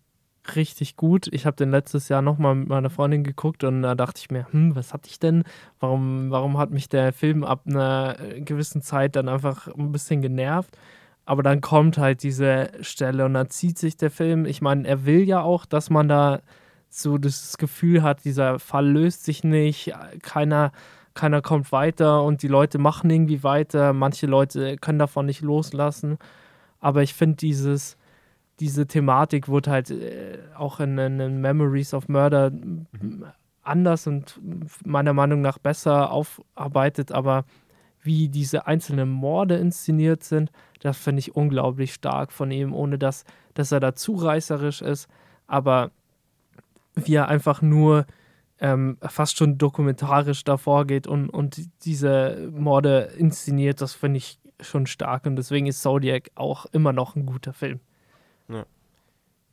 richtig 0.55 0.95
gut. 0.95 1.27
Ich 1.31 1.45
habe 1.45 1.55
den 1.55 1.71
letztes 1.71 2.07
Jahr 2.09 2.21
nochmal 2.21 2.55
mit 2.55 2.67
meiner 2.69 2.89
Freundin 2.89 3.23
geguckt 3.23 3.63
und 3.63 3.81
da 3.81 3.95
dachte 3.95 4.19
ich 4.21 4.29
mir, 4.31 4.47
hm, 4.51 4.75
was 4.75 4.93
hatte 4.93 5.09
ich 5.09 5.19
denn? 5.19 5.43
Warum, 5.79 6.29
warum 6.29 6.57
hat 6.57 6.71
mich 6.71 6.88
der 6.89 7.13
Film 7.13 7.43
ab 7.43 7.63
einer 7.65 8.15
gewissen 8.39 8.81
Zeit 8.81 9.15
dann 9.15 9.27
einfach 9.27 9.67
ein 9.67 9.91
bisschen 9.91 10.21
genervt? 10.21 10.77
Aber 11.25 11.41
dann 11.41 11.61
kommt 11.61 11.97
halt 11.97 12.21
diese 12.21 12.69
Stelle 12.81 13.25
und 13.25 13.33
dann 13.33 13.49
zieht 13.49 13.79
sich 13.79 13.97
der 13.97 14.11
Film. 14.11 14.45
Ich 14.45 14.61
meine, 14.61 14.88
er 14.88 15.05
will 15.05 15.21
ja 15.23 15.41
auch, 15.41 15.65
dass 15.65 15.89
man 15.89 16.07
da 16.07 16.41
so 17.02 17.18
das 17.18 17.58
Gefühl 17.58 18.04
hat, 18.04 18.26
dieser 18.26 18.60
Fall 18.60 18.88
löst 18.88 19.26
sich 19.26 19.43
nicht, 19.43 19.93
keiner, 20.22 20.72
keiner 21.14 21.41
kommt 21.41 21.72
weiter 21.72 22.24
und 22.24 22.41
die 22.41 22.48
Leute 22.48 22.78
machen 22.78 23.10
irgendwie 23.10 23.43
weiter. 23.43 23.93
Manche 23.93 24.28
Leute 24.28 24.78
können 24.78 25.00
davon 25.00 25.26
nicht 25.26 25.41
loslassen. 25.41 26.18
Aber 26.80 27.04
ich 27.04 27.14
finde, 27.14 27.38
dieses, 27.38 27.98
diese 28.60 28.88
Thematik 28.88 29.48
wurde 29.48 29.72
halt 29.72 29.91
äh, 29.91 30.39
auch 30.56 30.80
in, 30.80 30.98
in, 30.98 31.41
Memories 31.41 31.93
of 31.93 32.08
Murder 32.08 32.48
m- 32.48 32.88
anders 33.64 34.08
und 34.08 34.39
meiner 34.86 35.14
Meinung 35.14 35.41
nach 35.41 35.58
besser 35.58 36.12
aufarbeitet. 36.12 37.12
Aber 37.12 37.46
wie 38.02 38.30
diese 38.30 38.68
einzelnen 38.68 39.10
Morde 39.10 39.56
inszeniert 39.56 40.24
sind, 40.24 40.52
das 40.80 40.98
finde 40.98 41.20
ich 41.20 41.36
unglaublich 41.36 41.93
stark 41.93 42.32
von 42.32 42.52
ihm, 42.52 42.74
ohne 42.74 43.00
dass, 43.00 43.24
dass 43.56 43.72
er 43.72 43.80
da 43.80 43.96
zu 43.96 44.14
reißerisch 44.14 44.82
ist. 44.82 45.08
Aber 45.48 45.91
wie 46.96 47.16
er 47.16 47.28
einfach 47.28 47.62
nur 47.62 48.06
ähm, 48.60 48.98
fast 49.02 49.38
schon 49.38 49.58
dokumentarisch 49.58 50.43
davor 50.43 50.86
geht 50.86 51.08
und, 51.08 51.30
und 51.30 51.62
diese 51.84 52.50
Morde 52.52 53.14
inszeniert, 53.18 53.82
das 53.82 53.93
finde 53.93 54.18
ich 54.18 54.39
schon 54.62 54.88
stark. 54.88 55.26
Und 55.26 55.36
deswegen 55.36 55.68
ist 55.68 55.82
Zodiac 55.82 56.32
auch 56.36 56.66
immer 56.68 56.93
noch 56.93 57.16
ein 57.16 57.26
guter 57.26 57.54
Film. 57.54 57.80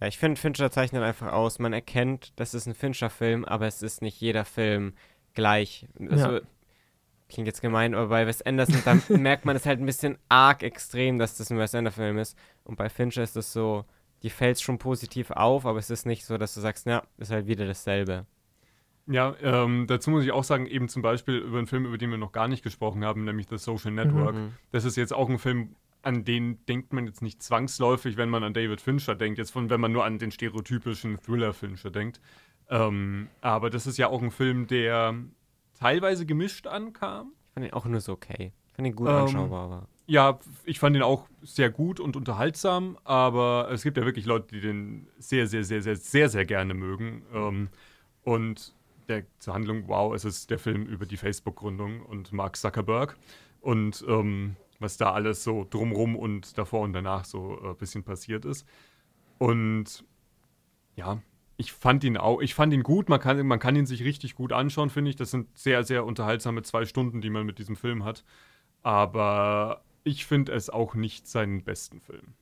Ja, 0.03 0.09
ich 0.09 0.19
finde, 0.19 0.41
Fincher 0.41 0.69
zeichnet 0.73 1.05
einfach 1.05 1.33
aus. 1.33 1.61
Man 1.61 1.73
erkennt, 1.73 2.33
das 2.35 2.55
ist 2.55 2.67
ein 2.67 2.75
Fincher-Film, 2.75 3.45
aber 3.45 3.69
es 3.69 3.83
ist 3.83 4.03
nicht 4.03 4.21
jeder 4.21 4.45
Film 4.45 4.95
gleich. 5.35 5.87
Also, 6.11 6.33
Ja. 6.33 6.41
Klingt 7.29 7.47
jetzt 7.47 7.63
gemein, 7.63 7.95
aber 7.95 8.09
bei 8.09 8.27
Wes 8.27 8.43
Anderson, 8.43 8.83
da 8.85 8.99
merkt 9.17 9.45
man 9.45 9.55
es 9.55 9.65
halt 9.65 9.79
ein 9.79 9.87
bisschen 9.87 10.19
arg 10.29 10.65
extrem, 10.65 11.21
dass 11.21 11.37
das 11.37 11.53
ein 11.53 11.59
Wes 11.59 11.75
Anderson-Film 11.77 12.19
ist. 12.19 12.37
Und 12.65 12.77
bei 12.77 12.89
Fincher 12.89 13.23
ist 13.23 13.37
es 13.37 13.53
so, 13.53 13.85
die 14.23 14.31
fällt 14.31 14.61
schon 14.61 14.79
positiv 14.79 15.31
auf, 15.31 15.67
aber 15.67 15.79
es 15.79 15.91
ist 15.91 16.07
nicht 16.07 16.25
so, 16.25 16.39
dass 16.39 16.55
du 16.55 16.61
sagst, 16.61 16.87
ja, 16.87 17.03
ist 17.19 17.31
halt 17.31 17.47
wieder 17.47 17.67
dasselbe. 17.67 18.27
Ja, 19.07 19.35
ähm, 19.43 19.87
dazu 19.89 20.11
muss 20.11 20.25
ich 20.25 20.31
auch 20.31 20.45
sagen, 20.45 20.67
eben 20.67 20.89
zum 20.89 21.03
Beispiel 21.03 21.39
über 21.39 21.59
einen 21.59 21.67
Film, 21.67 21.87
über 21.87 21.99
den 21.99 22.11
wir 22.11 22.19
noch 22.19 22.31
gar 22.33 22.47
nicht 22.47 22.63
gesprochen 22.63 23.05
haben, 23.05 23.25
nämlich 23.25 23.49
The 23.49 23.59
Social 23.59 23.91
Network. 23.91 24.35
Mhm. 24.37 24.53
Das 24.71 24.85
ist 24.85 24.97
jetzt 24.97 25.13
auch 25.13 25.29
ein 25.29 25.39
Film, 25.39 25.75
an 26.03 26.25
den 26.25 26.65
denkt 26.67 26.93
man 26.93 27.07
jetzt 27.07 27.21
nicht 27.21 27.43
zwangsläufig, 27.43 28.17
wenn 28.17 28.29
man 28.29 28.45
an 28.45 28.55
David 28.55 28.81
Fincher 28.81 29.15
denkt, 29.17 29.39
jetzt 29.39 29.51
von, 29.51 29.71
wenn 29.71 29.81
man 29.81 29.93
nur 29.93 30.05
an 30.05 30.19
den 30.19 30.31
stereotypischen 30.31 31.21
Thriller-Fincher 31.21 31.91
denkt. 31.91 32.21
Ähm, 32.71 33.29
aber 33.41 33.71
das 33.71 33.87
ist 33.87 33.99
ja 33.99 34.07
auch 34.07 34.23
ein 34.23 34.31
Film, 34.31 34.69
der 34.69 35.15
teilweise 35.79 36.25
gemischt 36.25 36.69
ankam. 36.69 37.33
Ich 37.49 37.55
fand 37.55 37.67
ihn 37.67 37.73
auch 37.73 37.85
nur 37.85 38.01
so 38.01 38.13
okay. 38.13 38.53
Ich 38.69 38.73
fand 38.75 38.87
ihn 38.87 38.95
gut 38.95 39.09
Ähm, 39.09 39.15
anschaubar, 39.15 39.65
aber. 39.65 39.89
Ja, 40.07 40.41
ich 40.65 40.79
fand 40.79 40.97
ihn 40.97 41.03
auch 41.03 41.29
sehr 41.43 41.71
gut 41.71 42.01
und 42.01 42.17
unterhaltsam, 42.17 42.99
aber 43.05 43.69
es 43.71 43.83
gibt 43.83 43.97
ja 43.97 44.05
wirklich 44.05 44.27
Leute, 44.27 44.49
die 44.55 44.61
den 44.61 45.07
sehr, 45.19 45.47
sehr, 45.47 45.65
sehr, 45.65 45.81
sehr, 45.81 45.97
sehr, 45.97 46.29
sehr 46.29 46.45
gerne 46.45 46.75
mögen. 46.75 47.23
Ähm, 47.33 47.69
und 48.25 48.75
der, 49.09 49.25
zur 49.39 49.55
Handlung, 49.55 49.85
wow, 49.87 50.15
es 50.15 50.25
ist 50.25 50.51
der 50.51 50.59
Film 50.59 50.87
über 50.87 51.07
die 51.07 51.17
Facebook-Gründung 51.17 52.03
und 52.03 52.33
Mark 52.33 52.57
Zuckerberg 52.57 53.17
und 53.61 54.05
ähm, 54.09 54.57
was 54.81 54.97
da 54.97 55.13
alles 55.13 55.45
so 55.45 55.67
drumrum 55.69 56.17
und 56.17 56.59
davor 56.59 56.81
und 56.81 56.93
danach 56.93 57.25
so 57.25 57.59
ein 57.61 57.71
äh, 57.71 57.75
bisschen 57.75 58.03
passiert 58.03 58.45
ist. 58.45 58.67
Und 59.39 60.05
ja, 60.97 61.23
ich 61.57 61.73
fand 61.73 62.05
ihn 62.05 62.17
auch, 62.17 62.41
ich 62.41 62.55
fand 62.55 62.75
ihn 62.75 62.83
gut, 62.83 63.09
man 63.09 63.21
kann, 63.21 63.47
man 63.47 63.59
kann 63.59 63.77
ihn 63.77 63.87
sich 63.87 64.05
richtig 64.05 64.35
gut 64.35 64.53
anschauen, 64.53 64.91
finde 64.91 65.11
ich. 65.11 65.17
Das 65.17 65.31
sind 65.31 65.57
sehr, 65.57 65.85
sehr 65.85 66.05
unterhaltsame 66.05 66.63
zwei 66.63 66.85
Stunden, 66.85 67.21
die 67.21 67.31
man 67.31 67.47
mit 67.47 67.59
diesem 67.59 67.77
Film 67.77 68.05
hat. 68.05 68.25
Aber 68.83 69.83
ich 70.05 70.27
finde 70.27 70.53
es 70.53 70.71
auch 70.71 70.95
nicht 70.95 71.27
seinen 71.27 71.65
besten 71.65 72.01
Film. 72.01 72.35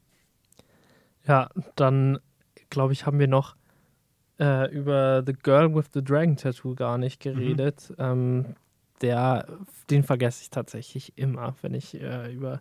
Ja, 1.27 1.51
dann 1.77 2.19
glaube 2.71 2.93
ich, 2.93 3.07
haben 3.07 3.19
wir 3.19 3.29
noch 3.29 3.57
äh, 4.39 4.73
über 4.73 5.23
The 5.25 5.35
Girl 5.35 5.75
with 5.75 5.87
the 5.93 6.03
Dragon 6.03 6.37
Tattoo 6.37 6.75
gar 6.75 6.99
nicht 6.99 7.21
geredet. 7.21 7.93
Ähm, 7.99 8.57
der, 9.01 9.47
den 9.91 10.03
vergesse 10.03 10.43
ich 10.43 10.51
tatsächlich 10.51 11.17
immer, 11.17 11.55
wenn 11.63 11.75
ich 11.75 12.01
äh, 12.01 12.33
über 12.33 12.61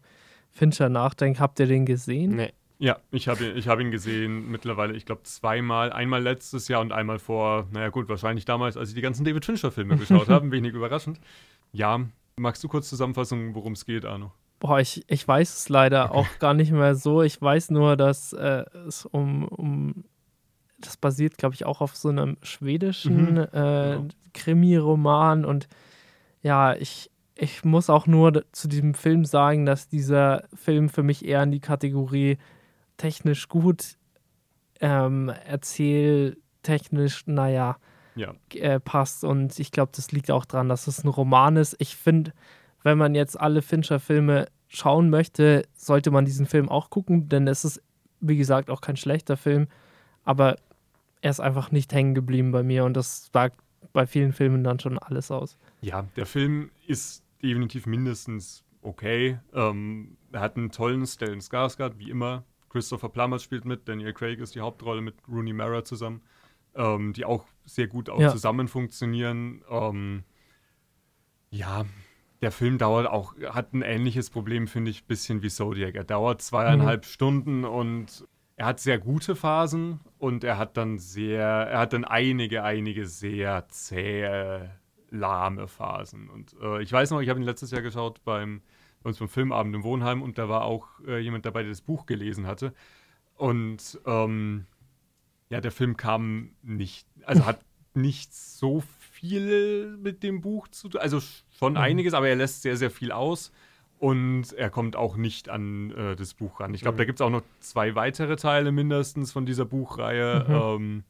Fincher 0.52 0.90
nachdenke. 0.90 1.40
Habt 1.40 1.60
ihr 1.60 1.68
den 1.68 1.86
gesehen? 1.86 2.36
Nee. 2.36 2.54
Ja, 2.82 2.98
ich 3.12 3.28
habe 3.28 3.46
ihn, 3.46 3.58
ich 3.58 3.68
hab 3.68 3.82
ihn 3.82 3.92
gesehen 3.92 4.50
mittlerweile, 4.52 4.94
ich 4.96 5.06
glaube 5.06 5.24
zweimal. 5.24 5.92
Einmal 5.92 6.24
letztes 6.24 6.70
Jahr 6.70 6.80
und 6.80 6.94
einmal 6.94 7.20
vor, 7.20 7.68
naja 7.72 7.90
gut, 7.90 8.08
wahrscheinlich 8.08 8.46
damals, 8.46 8.78
als 8.78 8.90
ich 8.90 8.96
die 8.96 9.02
ganzen 9.02 9.26
David 9.26 9.44
Fincher-Filme 9.44 9.98
geschaut 9.98 10.30
habe. 10.30 10.50
Wenig 10.52 10.74
überraschend. 10.74 11.20
Ja, 11.74 12.00
magst 12.38 12.64
du 12.64 12.70
kurz 12.70 12.88
zusammenfassen, 12.88 13.54
worum 13.54 13.74
es 13.74 13.86
geht, 13.86 14.06
Arno? 14.06 14.32
Boah, 14.60 14.80
ich, 14.80 15.04
ich 15.08 15.28
weiß 15.28 15.56
es 15.58 15.70
leider 15.70 16.12
auch 16.16 16.28
gar 16.40 16.54
nicht 16.54 16.72
mehr 16.72 16.96
so. 16.96 17.22
Ich 17.22 17.42
weiß 17.42 17.72
nur, 17.72 17.96
dass 17.98 18.34
äh, 18.34 18.66
es 18.88 19.06
um, 19.06 19.48
um 19.48 20.04
das 20.80 20.98
basiert, 20.98 21.38
glaube 21.38 21.56
ich, 21.56 21.66
auch 21.66 21.82
auf 21.82 21.96
so 21.96 22.10
einem 22.10 22.38
schwedischen 22.42 23.34
Mhm, 23.34 23.38
äh, 23.38 23.46
genau. 23.52 24.08
Krimi-Roman 24.34 25.44
und 25.46 25.68
ja, 26.42 26.74
ich, 26.76 27.10
ich 27.36 27.66
muss 27.66 27.90
auch 27.90 28.08
nur 28.08 28.46
zu 28.54 28.68
diesem 28.70 28.94
Film 28.94 29.26
sagen, 29.26 29.66
dass 29.66 29.88
dieser 29.90 30.44
Film 30.54 30.88
für 30.88 31.04
mich 31.04 31.26
eher 31.26 31.44
in 31.44 31.52
die 31.52 31.60
Kategorie 31.60 32.38
technisch 32.96 33.50
gut, 33.50 33.98
ähm, 34.80 35.30
erzähltechnisch, 35.46 37.24
naja, 37.28 37.78
Ja, 38.16 38.34
äh, 38.54 38.80
passt. 38.80 39.24
Und 39.24 39.60
ich 39.60 39.72
glaube, 39.72 39.92
das 39.96 40.12
liegt 40.12 40.32
auch 40.32 40.46
daran, 40.46 40.70
dass 40.70 40.88
es 40.88 41.04
ein 41.04 41.08
Roman 41.10 41.56
ist. 41.58 41.76
Ich 41.80 41.96
finde, 41.96 42.32
wenn 42.84 42.98
man 42.98 43.16
jetzt 43.16 43.40
alle 43.40 43.62
Fincher-Filme 43.62 44.48
schauen 44.68 45.10
möchte, 45.10 45.68
sollte 45.76 46.12
man 46.12 46.26
diesen 46.26 46.46
Film 46.46 46.70
auch 46.70 46.90
gucken, 46.90 47.28
denn 47.30 47.48
es 47.48 47.66
ist, 47.66 47.82
wie 48.20 48.38
gesagt, 48.38 48.70
auch 48.70 48.82
kein 48.82 48.96
schlechter 48.98 49.36
Film. 49.38 49.68
Aber 50.24 50.58
er 51.22 51.32
ist 51.32 51.40
einfach 51.40 51.72
nicht 51.72 51.92
hängen 51.94 52.14
geblieben 52.14 52.52
bei 52.52 52.64
mir 52.64 52.86
und 52.86 52.94
das 52.96 53.30
sagt 53.34 53.60
bei 53.94 54.06
vielen 54.06 54.32
Filmen 54.34 54.64
dann 54.64 54.80
schon 54.80 54.98
alles 55.00 55.32
aus. 55.32 55.58
ja, 55.82 56.04
der 56.16 56.26
Film 56.26 56.70
ist 56.88 57.24
definitiv 57.42 57.86
mindestens 57.86 58.64
okay. 58.82 59.40
Ähm, 59.54 60.18
er 60.32 60.42
hat 60.42 60.58
einen 60.58 60.72
tollen 60.72 61.06
Stellan 61.08 61.40
Skarsgård, 61.40 61.98
wie 61.98 62.10
immer. 62.10 62.44
Christopher 62.70 63.10
Plummer 63.10 63.40
spielt 63.40 63.66
mit, 63.66 63.88
Daniel 63.88 64.14
Craig 64.14 64.40
ist 64.40 64.54
die 64.54 64.60
Hauptrolle 64.60 65.02
mit 65.02 65.16
Rooney 65.28 65.54
Mara 65.54 65.84
zusammen, 65.84 66.22
ähm, 66.76 67.14
die 67.14 67.26
auch 67.26 67.46
sehr 67.66 67.88
gut 67.88 68.10
auch 68.10 68.20
Ja. 68.20 68.30
zusammen 68.30 68.68
funktionieren. 68.68 69.64
Ähm, 69.70 70.24
ja, 71.50 71.86
der 72.42 72.52
Film 72.52 72.78
dauert 72.78 73.08
auch, 73.08 73.36
hat 73.50 73.74
ein 73.74 73.82
ähnliches 73.82 74.30
Problem, 74.30 74.68
finde 74.68 74.92
ich, 74.92 75.06
bisschen 75.06 75.42
wie 75.42 75.50
Zodiac. 75.50 75.96
Er 75.96 76.06
dauert 76.06 76.42
zweieinhalb 76.42 77.06
Stunden 77.06 77.66
und 77.66 78.26
er 78.56 78.66
hat 78.66 78.80
sehr 78.80 78.98
gute 78.98 79.36
Phasen 79.36 80.00
und 80.18 80.44
er 80.44 80.58
hat 80.58 80.78
dann 80.78 81.00
sehr, 81.00 81.44
er 81.44 81.80
hat 81.80 81.94
dann 81.94 82.06
einige, 82.06 82.64
einige 82.64 83.06
sehr 83.06 83.68
zähe, 83.70 84.72
lahme 85.10 85.68
Phasen. 85.68 86.30
Und 86.30 86.56
äh, 86.62 86.82
ich 86.82 86.92
weiß 86.92 87.12
noch, 87.12 87.22
ich 87.22 87.30
habe 87.30 87.40
ihn 87.40 87.46
letztes 87.46 87.72
Jahr 87.72 87.82
geschaut 87.82 88.24
beim, 88.24 88.62
bei 89.02 89.10
uns 89.10 89.20
beim 89.20 89.30
Filmabend 89.30 89.76
im 89.76 89.84
Wohnheim 89.84 90.22
und 90.22 90.38
da 90.38 90.50
war 90.50 90.64
auch 90.64 90.88
äh, 91.08 91.20
jemand 91.20 91.46
dabei, 91.46 91.64
der 91.64 91.72
das 91.72 91.82
Buch 91.82 92.06
gelesen 92.06 92.48
hatte. 92.48 92.74
Und 93.36 94.00
ähm, 94.06 94.66
ja, 95.50 95.62
der 95.62 95.72
Film 95.72 95.98
kam 95.98 96.52
nicht, 96.62 97.08
also 97.24 97.46
hat 97.46 97.60
nicht 97.94 98.34
so 98.34 98.82
viel 99.00 99.98
mit 99.98 100.22
dem 100.24 100.42
Buch 100.42 100.68
zu 100.68 100.90
tun, 100.90 101.02
also 101.02 101.20
schon 101.60 101.74
Mhm. 101.74 101.78
einiges, 101.80 102.14
aber 102.14 102.30
er 102.30 102.36
lässt 102.38 102.62
sehr, 102.64 102.78
sehr 102.78 102.90
viel 102.90 103.12
aus. 103.12 103.52
Und 104.00 104.54
er 104.54 104.70
kommt 104.70 104.96
auch 104.96 105.18
nicht 105.18 105.50
an 105.50 105.92
äh, 105.92 106.16
das 106.16 106.34
Buch 106.34 106.62
ran. 106.62 106.74
Ich 106.74 106.80
glaube, 106.82 106.96
Mhm. 106.96 107.00
da 107.00 107.06
gibt 107.06 107.20
es 107.20 107.22
auch 107.22 107.30
noch 107.30 107.44
zwei 107.60 107.96
weitere 107.96 108.38
Teile 108.38 108.72
mindestens 108.72 109.34
von 109.34 109.46
dieser 109.46 109.66
Buchreihe. 109.66 110.46
Mhm. 110.48 110.54
Ähm, 110.56 111.04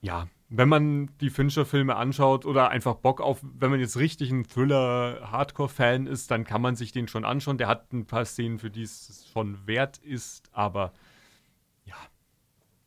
ja, 0.00 0.26
wenn 0.48 0.68
man 0.70 1.10
die 1.20 1.28
Fincher-Filme 1.28 1.94
anschaut 1.96 2.46
oder 2.46 2.70
einfach 2.70 2.94
Bock 2.94 3.20
auf, 3.20 3.40
wenn 3.42 3.70
man 3.70 3.80
jetzt 3.80 3.98
richtig 3.98 4.30
ein 4.30 4.44
Thriller-Hardcore-Fan 4.44 6.06
ist, 6.06 6.30
dann 6.30 6.44
kann 6.44 6.62
man 6.62 6.74
sich 6.74 6.92
den 6.92 7.06
schon 7.06 7.26
anschauen. 7.26 7.58
Der 7.58 7.68
hat 7.68 7.92
ein 7.92 8.06
paar 8.06 8.24
Szenen, 8.24 8.58
für 8.58 8.70
die 8.70 8.82
es 8.82 9.28
schon 9.30 9.66
wert 9.66 9.98
ist, 9.98 10.48
aber 10.52 10.92
ja, 11.84 11.96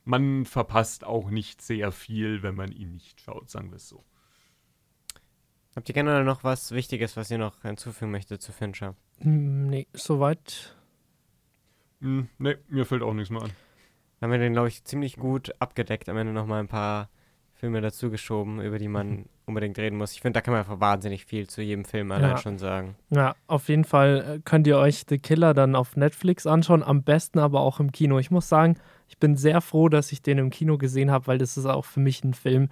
man 0.05 0.45
verpasst 0.45 1.03
auch 1.05 1.30
nicht 1.30 1.62
sehr 1.62 1.91
viel, 1.91 2.41
wenn 2.41 2.55
man 2.55 2.72
ihn 2.72 2.93
nicht 2.93 3.22
schaut, 3.22 3.49
sagen 3.49 3.70
wir 3.70 3.76
es 3.78 3.88
so. 3.88 4.03
Habt 5.78 5.88
ihr 5.89 5.93
gerne 5.93 6.23
noch 6.23 6.43
was 6.43 6.71
Wichtiges, 6.71 7.15
was 7.17 7.30
ihr 7.30 7.38
noch 7.38 7.61
hinzufügen 7.61 8.09
möchtet 8.09 8.41
zu 8.41 8.51
Fincher? 8.51 8.95
Hm, 9.21 9.67
Nee, 9.67 9.86
soweit. 9.93 10.75
Hm, 12.01 12.30
ne, 12.39 12.57
mir 12.67 12.84
fällt 12.84 13.03
auch 13.03 13.13
nichts 13.13 13.30
mehr 13.30 13.43
an. 13.43 13.51
Haben 14.19 14.32
wir 14.32 14.39
den, 14.39 14.53
glaube 14.53 14.69
ich, 14.69 14.84
ziemlich 14.86 15.17
gut 15.17 15.53
abgedeckt. 15.59 16.09
Am 16.09 16.17
Ende 16.17 16.34
nochmal 16.34 16.61
ein 16.61 16.67
paar 16.67 17.09
Filme 17.53 17.80
dazugeschoben, 17.82 18.59
über 18.59 18.80
die 18.80 18.88
man 18.88 19.25
unbedingt 19.45 19.78
reden 19.78 19.97
muss. 19.99 20.13
Ich 20.13 20.21
finde, 20.21 20.38
da 20.38 20.41
kann 20.41 20.53
man 20.53 20.61
einfach 20.61 20.80
wahnsinnig 20.80 21.25
viel 21.25 21.45
zu 21.47 21.61
jedem 21.61 21.86
Film 21.86 22.11
allein 22.11 22.32
Ja. 22.32 22.38
schon 22.38 22.57
sagen. 22.57 22.95
Ja, 23.11 23.36
auf 23.45 23.69
jeden 23.69 23.84
Fall 23.86 24.38
äh, 24.38 24.39
könnt 24.43 24.65
ihr 24.65 24.80
euch 24.80 25.03
The 25.07 25.19
Killer 25.19 25.53
dann 25.53 25.75
auf 25.75 25.95
Netflix 25.95 26.47
anschauen, 26.47 26.82
am 26.82 27.03
besten 27.03 27.38
aber 27.38 27.59
auch 27.61 27.80
im 27.80 27.91
Kino. 27.91 28.17
Ich 28.17 28.32
muss 28.32 28.49
sagen, 28.49 28.80
ich 29.09 29.19
bin 29.19 29.36
sehr 29.36 29.61
froh, 29.61 29.89
dass 29.89 30.11
ich 30.11 30.23
den 30.23 30.39
im 30.39 30.49
Kino 30.49 30.80
gesehen 30.80 31.11
habe, 31.11 31.28
weil 31.28 31.38
das 31.38 31.55
ist 31.55 31.67
auch 31.67 31.86
für 31.86 31.99
mich 31.99 32.23
ein 32.23 32.34
Film, 32.34 32.69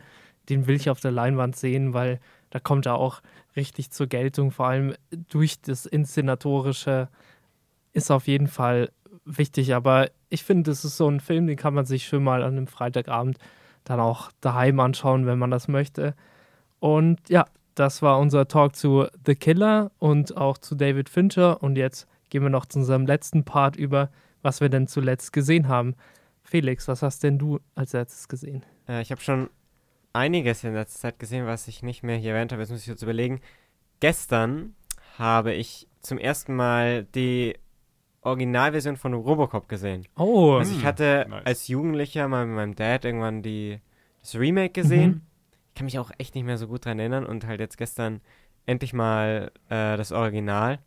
den 0.49 0.65
will 0.65 0.75
ich 0.75 0.89
auf 0.89 0.99
der 0.99 1.11
Leinwand 1.11 1.55
sehen, 1.55 1.93
weil 1.93 2.19
da 2.55 2.61
kommt 2.61 2.85
er 2.85 2.95
auch 2.95 3.21
richtig 3.57 3.91
zur 3.91 4.07
Geltung, 4.07 4.49
vor 4.49 4.67
allem 4.67 4.95
durch 5.11 5.59
das 5.59 5.85
Inszenatorische 5.85 7.09
ist 7.91 8.11
auf 8.11 8.27
jeden 8.27 8.47
Fall 8.47 8.93
wichtig, 9.25 9.75
aber 9.75 10.09
ich 10.29 10.45
finde, 10.45 10.71
das 10.71 10.85
ist 10.85 10.95
so 10.95 11.09
ein 11.09 11.19
Film, 11.19 11.47
den 11.47 11.57
kann 11.57 11.73
man 11.73 11.85
sich 11.85 12.05
schön 12.05 12.23
mal 12.23 12.43
an 12.43 12.53
einem 12.55 12.67
Freitagabend 12.67 13.39
dann 13.83 13.99
auch 13.99 14.31
daheim 14.39 14.79
anschauen, 14.79 15.25
wenn 15.25 15.37
man 15.37 15.51
das 15.51 15.67
möchte. 15.67 16.15
Und 16.79 17.19
ja, 17.27 17.43
das 17.75 18.01
war 18.01 18.19
unser 18.19 18.47
Talk 18.47 18.77
zu 18.77 19.05
The 19.25 19.35
Killer 19.35 19.91
und 19.99 20.37
auch 20.37 20.57
zu 20.57 20.75
David 20.75 21.09
Fincher. 21.09 21.61
Und 21.61 21.75
jetzt 21.75 22.07
gehen 22.29 22.41
wir 22.41 22.49
noch 22.49 22.65
zu 22.65 22.79
unserem 22.79 23.05
letzten 23.05 23.43
Part 23.43 23.75
über, 23.75 24.11
was 24.43 24.61
wir 24.61 24.69
denn 24.69 24.87
zuletzt 24.87 25.33
gesehen 25.33 25.67
haben. 25.67 25.93
Felix, 26.41 26.87
was 26.87 27.01
hast 27.01 27.21
denn 27.23 27.37
du 27.37 27.59
als 27.75 27.91
letztes 27.91 28.29
gesehen? 28.29 28.63
Äh, 28.87 29.01
ich 29.01 29.11
habe 29.11 29.19
schon 29.19 29.49
einiges 30.15 30.63
in 30.63 30.73
letzter 30.73 30.99
Zeit 30.99 31.19
gesehen, 31.19 31.45
was 31.45 31.67
ich 31.67 31.83
nicht 31.83 32.01
mehr 32.03 32.17
hier 32.17 32.33
erwähnt 32.33 32.51
habe. 32.51 32.61
Jetzt 32.61 32.71
muss 32.71 32.81
ich 32.81 32.87
kurz 32.87 33.01
überlegen. 33.03 33.41
Gestern 33.99 34.75
habe 35.17 35.53
ich 35.53 35.87
zum 36.01 36.17
ersten 36.17 36.55
Mal 36.55 37.05
die 37.15 37.55
Originalversion 38.21 38.97
von 38.97 39.13
Robocop 39.13 39.69
gesehen. 39.69 40.07
Oh, 40.17 40.55
Also 40.57 40.71
ich 40.71 40.79
Hm, 40.79 40.85
hatte 40.85 41.25
nice. 41.29 41.45
als 41.45 41.67
Jugendlicher 41.67 42.27
mal 42.27 42.45
mit 42.45 42.55
meinem 42.55 42.75
Dad 42.75 43.05
irgendwann 43.05 43.41
die, 43.43 43.79
das 44.21 44.35
Remake 44.35 44.71
gesehen. 44.81 45.11
Mhm. 45.11 45.21
Ich 45.69 45.75
kann 45.75 45.85
mich 45.85 45.99
auch 45.99 46.11
echt 46.17 46.35
nicht 46.35 46.45
mehr 46.45 46.57
so 46.57 46.67
gut 46.67 46.85
dran 46.85 46.99
erinnern 46.99 47.25
und 47.25 47.45
halt 47.45 47.59
jetzt 47.59 47.77
gestern 47.77 48.21
endlich 48.65 48.93
mal 48.93 49.51
äh, 49.69 49.95
das 49.97 50.11
Original. 50.11 50.79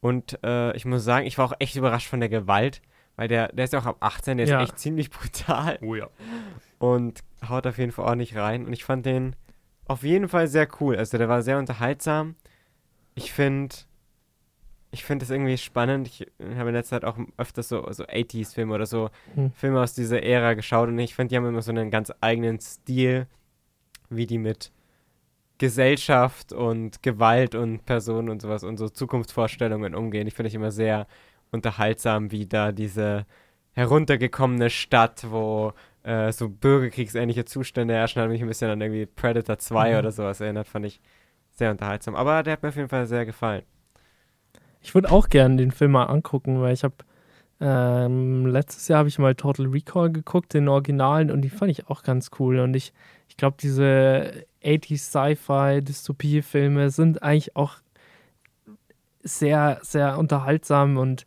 Und 0.00 0.38
äh, 0.42 0.74
ich 0.76 0.84
muss 0.84 1.04
sagen, 1.04 1.26
ich 1.26 1.38
war 1.38 1.46
auch 1.46 1.54
echt 1.60 1.76
überrascht 1.76 2.08
von 2.08 2.20
der 2.20 2.28
Gewalt, 2.28 2.82
weil 3.16 3.28
der, 3.28 3.48
der 3.52 3.64
ist 3.66 3.72
ja 3.72 3.78
auch 3.78 3.86
ab 3.86 3.96
18, 4.00 4.38
der 4.38 4.46
Ja. 4.48 4.60
ist 4.62 4.70
echt 4.70 4.78
ziemlich 4.78 5.10
brutal 5.10 5.78
Oh 5.82 5.94
ja. 5.94 6.08
Und 6.92 7.20
haut 7.48 7.66
auf 7.66 7.78
jeden 7.78 7.92
Fall 7.92 8.04
ordentlich 8.04 8.36
rein. 8.36 8.66
Und 8.66 8.72
ich 8.72 8.84
fand 8.84 9.06
den 9.06 9.36
auf 9.86 10.02
jeden 10.02 10.28
Fall 10.28 10.48
sehr 10.48 10.68
cool. 10.80 10.96
Also 10.96 11.18
der 11.18 11.28
war 11.28 11.42
sehr 11.42 11.58
unterhaltsam. 11.58 12.36
Ich 13.14 13.32
finde, 13.32 13.74
ich 14.90 15.04
finde 15.04 15.24
es 15.24 15.30
irgendwie 15.30 15.58
spannend. 15.58 16.08
Ich 16.08 16.26
habe 16.56 16.68
in 16.68 16.74
letzter 16.74 17.00
Zeit 17.00 17.04
auch 17.04 17.18
öfters 17.36 17.68
so, 17.68 17.90
so 17.92 18.04
80s-Filme 18.04 18.74
oder 18.74 18.86
so 18.86 19.10
Hm. 19.34 19.52
Filme 19.52 19.80
aus 19.80 19.94
dieser 19.94 20.22
Ära 20.22 20.54
geschaut 20.54 20.88
und 20.88 20.98
ich 20.98 21.14
finde, 21.14 21.30
die 21.30 21.36
haben 21.36 21.46
immer 21.46 21.62
so 21.62 21.70
einen 21.70 21.90
ganz 21.90 22.12
eigenen 22.20 22.60
Stil, 22.60 23.26
wie 24.10 24.26
die 24.26 24.38
mit 24.38 24.72
Gesellschaft 25.58 26.52
und 26.52 27.02
Gewalt 27.02 27.54
und 27.54 27.86
Personen 27.86 28.28
und 28.28 28.42
sowas 28.42 28.64
und 28.64 28.76
so 28.76 28.88
Zukunftsvorstellungen 28.88 29.94
umgehen. 29.94 30.26
Ich 30.26 30.34
finde 30.34 30.48
ich 30.48 30.54
immer 30.54 30.72
sehr 30.72 31.06
unterhaltsam, 31.52 32.32
wie 32.32 32.46
da 32.46 32.72
diese 32.72 33.26
heruntergekommene 33.72 34.70
Stadt, 34.70 35.26
wo 35.30 35.72
äh, 36.04 36.30
so 36.32 36.48
bürgerkriegsähnliche 36.48 37.44
Zustände 37.44 37.94
herrschen, 37.94 38.22
hat 38.22 38.28
mich 38.30 38.40
ein 38.42 38.48
bisschen 38.48 38.70
an 38.70 38.80
irgendwie 38.80 39.06
Predator 39.06 39.58
2 39.58 39.92
Mhm. 39.92 39.98
oder 39.98 40.12
sowas 40.12 40.40
erinnert, 40.40 40.68
fand 40.68 40.86
ich 40.86 41.00
sehr 41.50 41.70
unterhaltsam. 41.70 42.14
Aber 42.14 42.42
der 42.42 42.52
hat 42.54 42.62
mir 42.62 42.68
auf 42.70 42.76
jeden 42.76 42.88
Fall 42.88 43.06
sehr 43.06 43.26
gefallen. 43.26 43.62
Ich 44.80 44.94
würde 44.94 45.10
auch 45.10 45.28
gerne 45.28 45.56
den 45.56 45.70
Film 45.72 45.92
mal 45.92 46.04
angucken, 46.04 46.60
weil 46.60 46.74
ich 46.74 46.84
habe 46.84 46.94
ähm, 47.60 48.46
letztes 48.46 48.88
Jahr 48.88 48.98
habe 48.98 49.08
ich 49.08 49.18
mal 49.18 49.34
Total 49.34 49.66
Recall 49.66 50.10
geguckt, 50.10 50.52
den 50.54 50.68
Originalen, 50.68 51.30
und 51.30 51.40
die 51.42 51.48
fand 51.50 51.70
ich 51.70 51.88
auch 51.88 52.02
ganz 52.02 52.30
cool. 52.38 52.58
Und 52.58 52.74
ich, 52.74 52.92
ich 53.28 53.36
glaube, 53.36 53.56
diese 53.58 54.44
80s 54.62 54.98
Sci-Fi 55.10 55.80
Dystopie-Filme 55.82 56.90
sind 56.90 57.22
eigentlich 57.22 57.56
auch 57.56 57.76
sehr, 59.22 59.78
sehr 59.82 60.18
unterhaltsam 60.18 60.96
und 60.98 61.24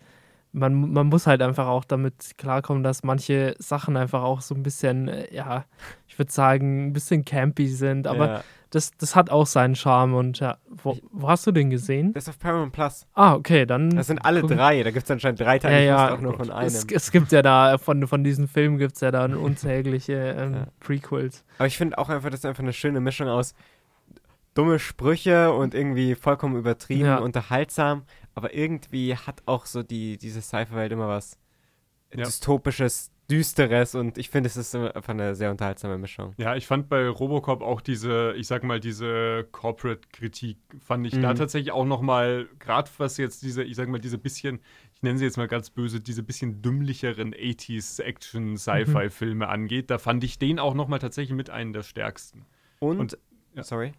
man, 0.57 0.91
man 0.91 1.07
muss 1.07 1.27
halt 1.27 1.41
einfach 1.41 1.67
auch 1.67 1.85
damit 1.85 2.37
klarkommen, 2.37 2.83
dass 2.83 3.03
manche 3.03 3.55
Sachen 3.59 3.95
einfach 3.95 4.23
auch 4.23 4.41
so 4.41 4.55
ein 4.55 4.63
bisschen, 4.63 5.07
äh, 5.07 5.33
ja, 5.33 5.65
ich 6.07 6.17
würde 6.17 6.31
sagen, 6.31 6.87
ein 6.87 6.93
bisschen 6.93 7.23
campy 7.25 7.67
sind, 7.67 8.07
aber 8.07 8.27
ja. 8.27 8.43
das, 8.71 8.91
das 8.97 9.15
hat 9.15 9.29
auch 9.29 9.45
seinen 9.45 9.75
Charme 9.75 10.15
und 10.15 10.39
ja, 10.39 10.57
wo, 10.67 10.97
wo 11.11 11.29
hast 11.29 11.45
du 11.45 11.51
den 11.51 11.69
gesehen? 11.69 12.13
Das 12.13 12.23
ist 12.23 12.29
auf 12.29 12.39
Paramount 12.39 12.73
Plus. 12.73 13.05
Ah, 13.13 13.35
okay, 13.35 13.65
dann. 13.65 13.91
Das 13.91 14.07
sind 14.07 14.19
alle 14.19 14.41
drei. 14.41 14.81
Da 14.83 14.91
gibt 14.91 15.05
es 15.05 15.11
anscheinend 15.11 15.39
drei 15.39 15.59
Teile. 15.59 15.85
Ja, 15.85 16.07
ja. 16.09 16.15
auch 16.15 16.21
nur 16.21 16.33
von 16.33 16.49
einem. 16.49 16.67
Es, 16.67 16.85
es 16.85 17.11
gibt 17.11 17.31
ja 17.31 17.41
da, 17.41 17.77
von, 17.77 18.07
von 18.07 18.23
diesen 18.23 18.47
Filmen 18.47 18.77
gibt 18.77 18.95
es 18.95 19.01
ja 19.01 19.11
dann 19.11 19.35
unzählige 19.35 20.13
ähm, 20.37 20.53
Ja. 20.53 20.67
Prequels. 20.79 21.43
Aber 21.59 21.67
ich 21.67 21.77
finde 21.77 21.97
auch 21.97 22.09
einfach, 22.09 22.29
das 22.29 22.39
ist 22.39 22.45
einfach 22.45 22.63
eine 22.63 22.73
schöne 22.73 22.99
Mischung 22.99 23.27
aus 23.27 23.53
dumme 24.55 24.79
Sprüche 24.79 25.51
und 25.53 25.75
irgendwie 25.75 26.15
vollkommen 26.15 26.55
übertrieben, 26.55 27.05
Ja. 27.05 27.17
unterhaltsam. 27.17 28.03
Aber 28.37 28.53
irgendwie 28.53 29.15
hat 29.15 29.41
auch 29.47 29.65
so 29.65 29.81
die, 29.81 30.19
diese 30.19 30.41
Sci-Fi-Welt 30.43 30.91
immer 30.91 31.07
was 31.07 31.39
Ja. 32.13 32.23
dystopisches, 32.23 33.09
düsteres 33.31 33.95
und 33.95 34.19
ich 34.19 34.29
finde, 34.29 34.47
es 34.47 34.55
ist 34.55 34.75
einfach 34.75 35.09
eine 35.09 35.33
sehr 35.33 35.49
unterhaltsame 35.49 35.97
Mischung. 35.97 36.35
Ja, 36.37 36.55
ich 36.55 36.67
fand 36.67 36.87
bei 36.87 37.09
Robocop 37.09 37.61
auch 37.63 37.81
diese, 37.81 38.33
ich 38.37 38.45
sag 38.45 38.63
mal, 38.63 38.79
diese 38.79 39.47
Corporate-Kritik, 39.51 40.57
fand 40.79 41.07
ich 41.07 41.19
da 41.19 41.33
Mhm. 41.33 41.35
tatsächlich 41.35 41.71
auch 41.71 41.83
noch 41.85 42.01
mal, 42.01 42.47
gerade 42.59 42.89
was 42.99 43.17
jetzt 43.17 43.41
diese, 43.41 43.63
ich 43.63 43.75
sag 43.75 43.89
mal, 43.89 43.99
diese 43.99 44.19
bisschen, 44.19 44.59
ich 44.93 45.01
nenne 45.01 45.17
sie 45.17 45.25
jetzt 45.25 45.37
mal 45.37 45.47
ganz 45.47 45.71
böse, 45.71 45.99
diese 45.99 46.21
bisschen 46.21 46.61
dümmlicheren 46.61 47.33
80s 47.33 47.99
Action-Sci-Fi-Filme 47.99 49.47
angeht, 49.49 49.89
da 49.89 49.97
fand 49.97 50.23
ich 50.23 50.37
den 50.39 50.59
auch 50.59 50.75
noch 50.75 50.87
mal 50.87 50.99
tatsächlich 50.99 51.35
mit 51.35 51.49
einem 51.49 51.73
der 51.73 51.83
stärksten. 51.83 52.45
Und, 52.79 52.99
Und- 52.99 53.17
ja. 53.55 53.63
sorry, 53.63 53.93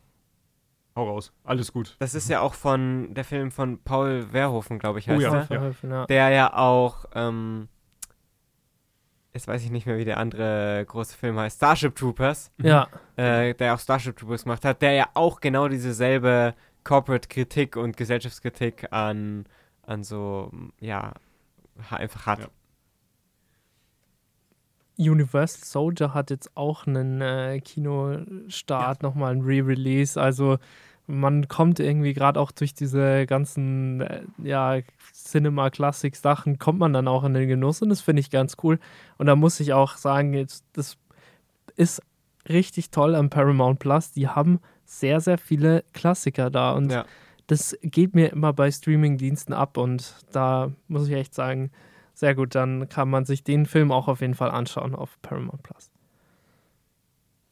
Hau 0.99 1.11
raus, 1.11 1.33
alles 1.45 1.73
gut. 1.73 1.95
das 2.01 2.17
ist 2.17 2.29
ja 2.29 2.41
auch 2.41 2.55
von 2.55 3.15
der 3.15 3.23
Film 3.23 3.53
von 3.53 3.79
Paul 3.85 4.27
Verhoeven, 4.33 4.81
glaube 4.81 4.99
ich, 4.99 5.09
Oh 5.09 5.13
heißt 5.13 5.23
ja. 5.23 5.33
er. 5.33 5.45
Verhelfen, 5.45 5.91
ja. 5.93 6.07
Der 6.07 6.31
ja 6.31 6.57
auch, 6.57 7.05
ähm, 7.15 7.69
jetzt 9.33 9.47
weiß 9.47 9.63
ich 9.63 9.71
nicht 9.71 9.87
mehr, 9.87 9.97
wie 9.97 10.05
der 10.05 10.19
andere 10.19 10.85
große 10.89 11.17
Film 11.17 11.39
heißt, 11.39 11.59
Starship 11.59 11.95
Troopers. 11.95 12.51
ja. 12.61 12.89
äh, 13.15 13.55
der 13.55 13.75
auch 13.75 13.79
Starship 13.79 14.17
Troopers 14.17 14.43
gemacht 14.43 14.65
hat, 14.65 14.83
der 14.83 14.95
ja 14.95 15.09
auch 15.15 15.39
genau 15.39 15.69
dieselbe 15.69 16.57
Corporate-Kritik 16.83 17.77
und 17.77 17.97
Gesellschaftskritik 17.97 18.93
an, 18.93 19.47
an 19.83 20.03
so, 20.03 20.51
ja, 20.81 21.13
einfach 21.91 22.27
hat. 22.27 22.41
Ja. 22.41 22.49
Universal 25.13 25.65
Soldier 25.65 26.13
hat 26.13 26.31
jetzt 26.31 26.57
auch 26.57 26.89
einen 26.89 27.21
äh, 27.21 27.61
Kinostart, 27.61 29.05
nochmal 29.05 29.33
ein 29.33 29.43
Re-Release. 29.43 30.21
Also 30.21 30.59
man 31.11 31.49
kommt 31.49 31.81
irgendwie 31.81 32.13
gerade 32.15 32.39
auch 32.39 32.53
durch 32.53 32.75
diese 32.75 33.27
ganzen 33.27 34.03
äh, 34.03 34.21
ja, 34.43 34.79
Cinema-Classic-Sachen, 35.15 36.59
kommt 36.59 36.79
man 36.79 36.93
dann 36.93 37.09
auch 37.09 37.25
in 37.25 37.35
den 37.35 37.49
Genuss 37.49 37.83
und 37.83 37.89
das 37.89 38.01
finde 38.01 38.21
ich 38.21 38.31
ganz 38.31 38.57
cool. 38.63 38.79
Und 39.17 39.27
da 39.27 39.35
muss 39.35 39.59
ich 39.61 39.73
auch 39.73 39.97
sagen, 39.97 40.35
jetzt, 40.35 40.65
das 40.75 40.97
ist 41.77 42.03
richtig 42.49 42.91
toll 42.91 43.15
am 43.15 43.31
Paramount 43.31 43.79
Plus. 43.79 44.13
Die 44.13 44.29
haben 44.29 44.61
sehr, 44.85 45.21
sehr 45.21 45.39
viele 45.39 45.85
Klassiker 45.93 46.51
da 46.51 46.73
und 46.73 46.93
Ja. 46.93 47.05
das 47.47 47.77
geht 47.83 48.15
mir 48.15 48.31
immer 48.33 48.53
bei 48.53 48.71
Streaming-Diensten 48.71 49.53
ab 49.53 49.77
und 49.77 50.15
da 50.33 50.71
muss 50.89 51.09
ich 51.09 51.15
echt 51.15 51.35
sagen, 51.35 51.71
sehr 52.15 52.35
gut, 52.35 52.55
dann 52.55 52.89
kann 52.89 53.09
man 53.11 53.25
sich 53.25 53.45
den 53.45 53.65
Film 53.67 53.93
auch 53.93 54.09
auf 54.09 54.21
jeden 54.21 54.35
Fall 54.35 54.51
anschauen 54.51 54.95
auf 54.95 55.19
Paramount 55.23 55.63
Plus. 55.63 55.91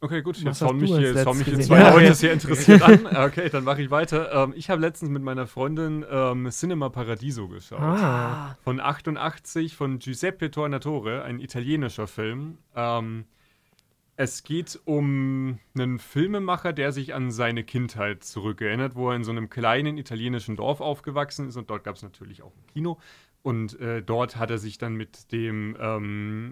Okay, 0.00 0.20
gut, 0.20 0.36
jetzt 0.36 0.58
schauen 0.58 0.78
mich, 0.78 0.90
hier, 0.90 1.14
jetzt 1.14 1.34
mich 1.34 1.44
hier 1.46 1.60
zwei 1.60 1.80
Ja, 1.80 1.90
Leute 1.94 2.14
sehr 2.14 2.32
interessiert 2.32 2.82
an. 2.82 3.06
Okay, 3.06 3.48
dann 3.48 3.64
mache 3.64 3.82
ich 3.82 3.90
weiter. 3.90 4.30
Ähm, 4.44 4.52
ich 4.54 4.68
habe 4.68 4.80
letztens 4.80 5.10
mit 5.10 5.22
meiner 5.22 5.46
Freundin 5.46 6.04
ähm, 6.10 6.48
Cinema 6.50 6.90
Paradiso 6.90 7.48
geschaut. 7.48 7.80
Ah, 7.80 8.58
Von 8.62 8.78
88 8.78 9.74
von 9.74 9.98
Giuseppe 9.98 10.50
Tornatore, 10.50 11.22
ein 11.22 11.40
italienischer 11.40 12.06
Film. 12.06 12.58
Ähm, 12.74 13.24
es 14.16 14.42
geht 14.42 14.78
um 14.84 15.58
einen 15.74 15.98
Filmemacher, 15.98 16.72
der 16.72 16.92
sich 16.92 17.14
an 17.14 17.30
seine 17.30 17.64
Kindheit 17.64 18.22
zurückerinnert, 18.24 18.96
wo 18.96 19.10
er 19.10 19.16
in 19.16 19.24
so 19.24 19.30
einem 19.30 19.48
kleinen 19.50 19.98
italienischen 19.98 20.56
Dorf 20.56 20.80
aufgewachsen 20.80 21.48
ist 21.48 21.56
und 21.56 21.70
dort 21.70 21.84
gab 21.84 21.96
es 21.96 22.02
natürlich 22.02 22.42
auch 22.42 22.52
ein 22.54 22.66
Kino. 22.72 22.98
Und 23.42 23.78
äh, 23.78 24.02
dort 24.02 24.36
hat 24.36 24.50
er 24.50 24.58
sich 24.58 24.76
dann 24.76 24.94
mit 24.94 25.32
dem 25.32 25.76
ähm, 25.80 26.50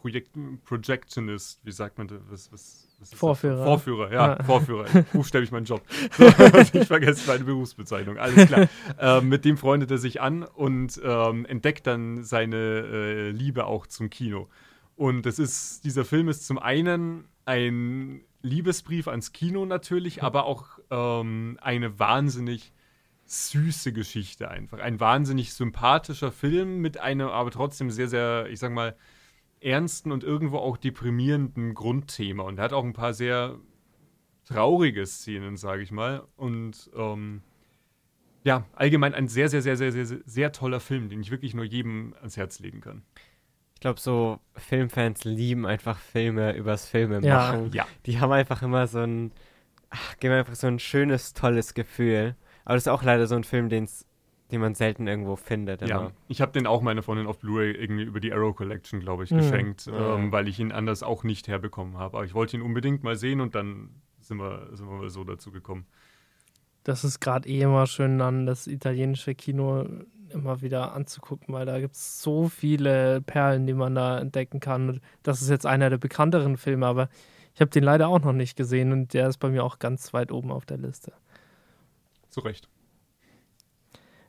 Projekt 0.00 0.30
Projectionist, 0.64 1.60
wie 1.64 1.72
sagt 1.72 1.98
man 1.98 2.08
das? 2.08 2.18
Was, 2.30 2.52
was, 2.52 2.88
was 2.98 3.08
ist 3.08 3.12
das? 3.12 3.18
Vorführer. 3.18 3.64
Vorführer, 3.64 4.12
ja, 4.12 4.36
Ja. 4.36 4.42
Vorführer. 4.44 4.86
Buchstäblich 5.12 5.50
mein 5.50 5.64
Job. 5.64 5.82
ich 6.72 6.86
vergesse 6.86 7.28
meine 7.28 7.44
Berufsbezeichnung. 7.44 8.16
Alles 8.16 8.46
klar. 8.46 8.68
ähm, 9.00 9.28
mit 9.28 9.44
dem 9.44 9.56
freundet 9.56 9.90
er 9.90 9.98
sich 9.98 10.20
an 10.20 10.44
und 10.44 11.00
ähm, 11.04 11.44
entdeckt 11.46 11.86
dann 11.86 12.22
seine 12.22 12.56
äh, 12.56 13.30
Liebe 13.30 13.66
auch 13.66 13.86
zum 13.86 14.08
Kino. 14.08 14.48
Und 14.94 15.26
das 15.26 15.38
ist, 15.38 15.84
dieser 15.84 16.04
Film 16.04 16.28
ist 16.28 16.46
zum 16.46 16.58
einen 16.58 17.24
ein 17.44 18.22
Liebesbrief 18.42 19.08
ans 19.08 19.32
Kino 19.32 19.64
natürlich, 19.66 20.22
aber 20.22 20.44
auch 20.44 20.78
ähm, 20.90 21.58
eine 21.60 21.98
wahnsinnig 21.98 22.72
süße 23.26 23.92
Geschichte 23.92 24.50
einfach. 24.50 24.78
Ein 24.78 25.00
wahnsinnig 25.00 25.52
sympathischer 25.52 26.32
Film 26.32 26.78
mit 26.78 26.98
einem 26.98 27.28
aber 27.28 27.50
trotzdem 27.50 27.90
sehr, 27.90 28.08
sehr, 28.08 28.46
ich 28.48 28.58
sag 28.58 28.72
mal, 28.72 28.96
ernsten 29.60 30.12
und 30.12 30.24
irgendwo 30.24 30.58
auch 30.58 30.76
deprimierenden 30.76 31.74
Grundthema. 31.74 32.42
Und 32.44 32.58
er 32.58 32.64
hat 32.64 32.72
auch 32.72 32.84
ein 32.84 32.92
paar 32.92 33.14
sehr 33.14 33.56
traurige 34.44 35.04
Szenen, 35.06 35.56
sage 35.56 35.82
ich 35.82 35.90
mal. 35.92 36.22
Und 36.36 36.90
ähm, 36.96 37.42
ja, 38.44 38.64
allgemein 38.74 39.14
ein 39.14 39.28
sehr, 39.28 39.48
sehr, 39.48 39.62
sehr, 39.62 39.76
sehr, 39.76 39.92
sehr, 39.92 40.18
sehr, 40.24 40.52
toller 40.52 40.80
Film, 40.80 41.08
den 41.08 41.20
ich 41.20 41.30
wirklich 41.30 41.54
nur 41.54 41.64
jedem 41.64 42.14
ans 42.18 42.36
Herz 42.36 42.60
legen 42.60 42.80
kann. 42.80 43.02
Ich 43.74 43.80
glaube, 43.80 44.00
so 44.00 44.40
Filmfans 44.54 45.24
lieben 45.24 45.66
einfach 45.66 45.98
Filme 45.98 46.56
übers 46.56 46.88
Filme 46.88 47.20
Ja. 47.20 47.36
machen. 47.52 47.70
Ja. 47.72 47.86
Die 48.06 48.18
haben 48.20 48.32
einfach 48.32 48.62
immer 48.62 48.86
so 48.86 49.00
ein, 49.00 49.32
ach, 49.90 50.16
geben 50.18 50.34
einfach 50.34 50.54
so 50.54 50.66
ein 50.66 50.78
schönes, 50.78 51.32
tolles 51.32 51.74
Gefühl. 51.74 52.34
Aber 52.64 52.74
das 52.74 52.84
ist 52.84 52.88
auch 52.88 53.02
leider 53.02 53.26
so 53.26 53.34
ein 53.34 53.44
Film, 53.44 53.68
den's, 53.68 54.06
den 54.50 54.60
man 54.60 54.74
selten 54.74 55.06
irgendwo 55.06 55.36
findet. 55.36 55.82
Ja, 55.82 55.98
Immer. 56.00 56.12
ich 56.28 56.40
habe 56.40 56.52
den 56.52 56.66
auch 56.66 56.80
meiner 56.82 57.02
Freundin 57.02 57.26
auf 57.26 57.38
Blu-ray 57.38 57.72
irgendwie 57.72 58.04
über 58.04 58.20
die 58.20 58.32
Arrow 58.32 58.54
Collection, 58.56 59.00
glaube 59.00 59.24
ich, 59.24 59.30
Mhm. 59.30 59.36
geschenkt, 59.38 59.86
Ja. 59.86 60.16
ähm, 60.16 60.32
weil 60.32 60.48
ich 60.48 60.58
ihn 60.58 60.72
anders 60.72 61.02
auch 61.02 61.22
nicht 61.24 61.48
herbekommen 61.48 61.98
habe. 61.98 62.16
Aber 62.16 62.24
ich 62.24 62.34
wollte 62.34 62.56
ihn 62.56 62.62
unbedingt 62.62 63.02
mal 63.02 63.16
sehen 63.16 63.40
und 63.40 63.54
dann 63.54 63.90
sind 64.20 64.38
wir, 64.38 64.68
sind 64.72 64.88
wir 64.88 65.08
so 65.10 65.24
dazu 65.24 65.50
gekommen. 65.52 65.86
das 66.84 67.04
ist 67.04 67.20
gerade 67.20 67.46
eh 67.46 67.60
immer 67.60 67.86
schön, 67.86 68.18
dann 68.18 68.46
das 68.46 68.66
italienische 68.66 69.34
Kino 69.34 69.84
immer 70.30 70.62
wieder 70.62 70.92
anzugucken, 70.94 71.52
weil 71.52 71.66
da 71.66 71.80
gibt 71.80 71.94
es 71.96 72.22
so 72.22 72.48
viele 72.48 73.20
Perlen, 73.20 73.66
die 73.66 73.74
man 73.74 73.94
da 73.94 74.18
entdecken 74.18 74.58
kann. 74.60 74.88
Und 74.88 75.00
das 75.22 75.42
ist 75.42 75.50
jetzt 75.50 75.66
einer 75.66 75.90
der 75.90 75.98
bekannteren 75.98 76.56
Filme, 76.56 76.86
aber 76.86 77.10
ich 77.54 77.60
habe 77.60 77.70
den 77.70 77.82
leider 77.84 78.08
auch 78.08 78.20
noch 78.20 78.32
nicht 78.32 78.56
gesehen 78.56 78.92
und 78.92 79.12
der 79.12 79.28
ist 79.28 79.36
bei 79.38 79.50
mir 79.50 79.64
auch 79.64 79.78
ganz 79.78 80.14
weit 80.14 80.32
oben 80.32 80.50
auf 80.50 80.64
der 80.64 80.78
Liste. 80.78 81.12
Zu 82.30 82.40
Recht. 82.40 82.68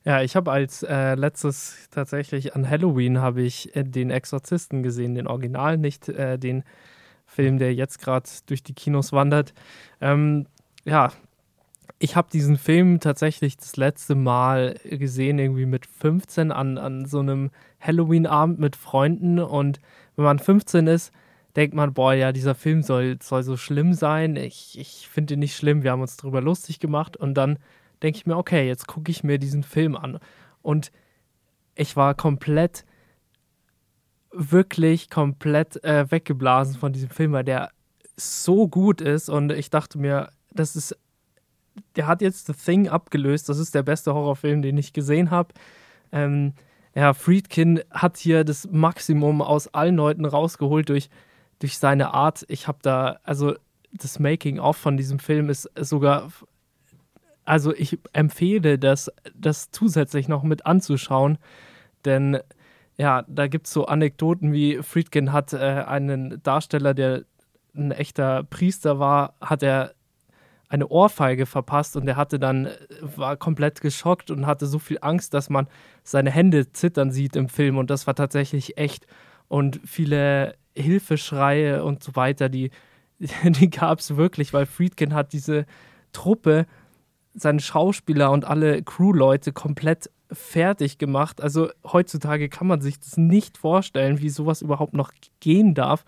Ja, 0.05 0.21
ich 0.21 0.35
habe 0.35 0.51
als 0.51 0.83
äh, 0.83 1.15
letztes 1.15 1.89
tatsächlich 1.91 2.55
an 2.55 2.69
Halloween 2.69 3.19
habe 3.19 3.41
ich 3.41 3.75
äh, 3.75 3.83
den 3.83 4.09
Exorzisten 4.09 4.81
gesehen, 4.81 5.15
den 5.15 5.27
Original, 5.27 5.77
nicht 5.77 6.07
äh, 6.07 6.39
den 6.39 6.63
Film, 7.25 7.59
der 7.59 7.73
jetzt 7.73 7.99
gerade 7.99 8.27
durch 8.47 8.63
die 8.63 8.73
Kinos 8.73 9.11
wandert. 9.11 9.53
Ähm, 10.01 10.47
ja, 10.85 11.11
ich 11.99 12.15
habe 12.15 12.29
diesen 12.31 12.57
Film 12.57 13.01
tatsächlich 13.01 13.57
das 13.57 13.75
letzte 13.75 14.15
Mal 14.15 14.79
gesehen, 14.85 15.37
irgendwie 15.37 15.65
mit 15.65 15.85
15 15.85 16.51
an, 16.51 16.77
an 16.77 17.05
so 17.05 17.19
einem 17.19 17.51
Halloween-Abend 17.81 18.57
mit 18.57 18.77
Freunden. 18.77 19.39
Und 19.39 19.79
wenn 20.15 20.23
man 20.23 20.39
15 20.39 20.87
ist, 20.87 21.11
denkt 21.57 21.75
man, 21.75 21.93
boah, 21.93 22.13
ja, 22.13 22.31
dieser 22.31 22.55
Film 22.55 22.83
soll, 22.83 23.17
soll 23.21 23.43
so 23.43 23.57
schlimm 23.57 23.93
sein. 23.93 24.37
Ich, 24.37 24.79
ich 24.79 25.09
finde 25.09 25.33
ihn 25.33 25.41
nicht 25.41 25.57
schlimm, 25.57 25.83
wir 25.83 25.91
haben 25.91 26.01
uns 26.01 26.15
darüber 26.15 26.41
lustig 26.41 26.79
gemacht. 26.79 27.17
Und 27.17 27.33
dann 27.33 27.59
denke 28.01 28.17
ich 28.17 28.25
mir, 28.25 28.37
okay, 28.37 28.67
jetzt 28.67 28.87
gucke 28.87 29.11
ich 29.11 29.23
mir 29.23 29.39
diesen 29.39 29.63
Film 29.63 29.95
an. 29.95 30.19
Und 30.61 30.91
ich 31.75 31.95
war 31.95 32.13
komplett, 32.13 32.85
wirklich 34.31 35.09
komplett 35.09 35.83
äh, 35.83 36.09
weggeblasen 36.11 36.75
von 36.75 36.93
diesem 36.93 37.09
Film, 37.09 37.31
weil 37.31 37.43
der 37.43 37.71
so 38.15 38.67
gut 38.67 39.01
ist. 39.01 39.29
Und 39.29 39.51
ich 39.51 39.69
dachte 39.69 39.97
mir, 39.97 40.31
das 40.51 40.75
ist, 40.75 40.97
der 41.95 42.07
hat 42.07 42.21
jetzt 42.21 42.47
The 42.47 42.53
Thing 42.53 42.89
abgelöst. 42.89 43.49
Das 43.49 43.57
ist 43.57 43.75
der 43.75 43.83
beste 43.83 44.13
Horrorfilm, 44.13 44.61
den 44.61 44.77
ich 44.77 44.93
gesehen 44.93 45.31
habe. 45.31 45.53
Ähm, 46.11 46.53
ja, 46.95 47.13
Friedkin 47.13 47.81
hat 47.91 48.17
hier 48.17 48.43
das 48.43 48.67
Maximum 48.69 49.41
aus 49.41 49.73
allen 49.73 49.95
Leuten 49.95 50.25
rausgeholt 50.25 50.89
durch, 50.89 51.09
durch 51.59 51.77
seine 51.77 52.13
Art. 52.13 52.45
Ich 52.49 52.67
habe 52.67 52.79
da, 52.81 53.19
also 53.23 53.55
das 53.93 54.19
Making-of 54.19 54.77
von 54.77 54.97
diesem 54.97 55.19
Film 55.19 55.49
ist 55.49 55.69
sogar, 55.79 56.31
also 57.49 57.73
ich 57.73 57.97
empfehle 58.13 58.77
das, 58.77 59.11
das 59.33 59.71
zusätzlich 59.71 60.27
noch 60.27 60.43
mit 60.43 60.67
anzuschauen, 60.67 61.39
denn 62.05 62.37
ja, 62.95 63.23
da 63.27 63.47
gibt 63.47 63.65
es 63.65 63.73
so 63.73 63.85
Anekdoten 63.85 64.53
wie 64.53 64.83
Friedkin 64.83 65.33
hat 65.33 65.53
äh, 65.53 65.57
einen 65.57 66.43
Darsteller, 66.43 66.93
der 66.93 67.23
ein 67.75 67.91
echter 67.91 68.43
Priester 68.43 68.99
war, 68.99 69.33
hat 69.41 69.63
er 69.63 69.95
eine 70.67 70.87
Ohrfeige 70.89 71.47
verpasst 71.47 71.95
und 71.95 72.07
er 72.07 72.17
hatte 72.17 72.37
dann, 72.37 72.69
war 73.01 73.35
komplett 73.35 73.81
geschockt 73.81 74.29
und 74.29 74.45
hatte 74.45 74.67
so 74.67 74.77
viel 74.77 74.99
Angst, 75.01 75.33
dass 75.33 75.49
man 75.49 75.67
seine 76.03 76.29
Hände 76.29 76.71
zittern 76.71 77.09
sieht 77.09 77.35
im 77.35 77.49
Film 77.49 77.77
und 77.77 77.89
das 77.89 78.05
war 78.05 78.13
tatsächlich 78.13 78.77
echt. 78.77 79.07
Und 79.47 79.81
viele 79.83 80.53
Hilfeschreie 80.75 81.83
und 81.83 82.03
so 82.03 82.15
weiter, 82.15 82.47
die, 82.47 82.69
die 83.17 83.71
gab 83.71 84.01
es 84.01 84.17
wirklich, 84.17 84.53
weil 84.53 84.67
Friedkin 84.67 85.15
hat 85.15 85.33
diese 85.33 85.65
Truppe, 86.13 86.67
seine 87.41 87.59
Schauspieler 87.59 88.31
und 88.31 88.45
alle 88.45 88.83
Crewleute 88.83 89.51
komplett 89.51 90.09
fertig 90.31 90.97
gemacht. 90.97 91.41
Also 91.41 91.69
heutzutage 91.83 92.49
kann 92.49 92.67
man 92.67 92.81
sich 92.81 92.99
das 92.99 93.17
nicht 93.17 93.57
vorstellen, 93.57 94.19
wie 94.19 94.29
sowas 94.29 94.61
überhaupt 94.61 94.93
noch 94.93 95.11
gehen 95.39 95.73
darf. 95.73 96.05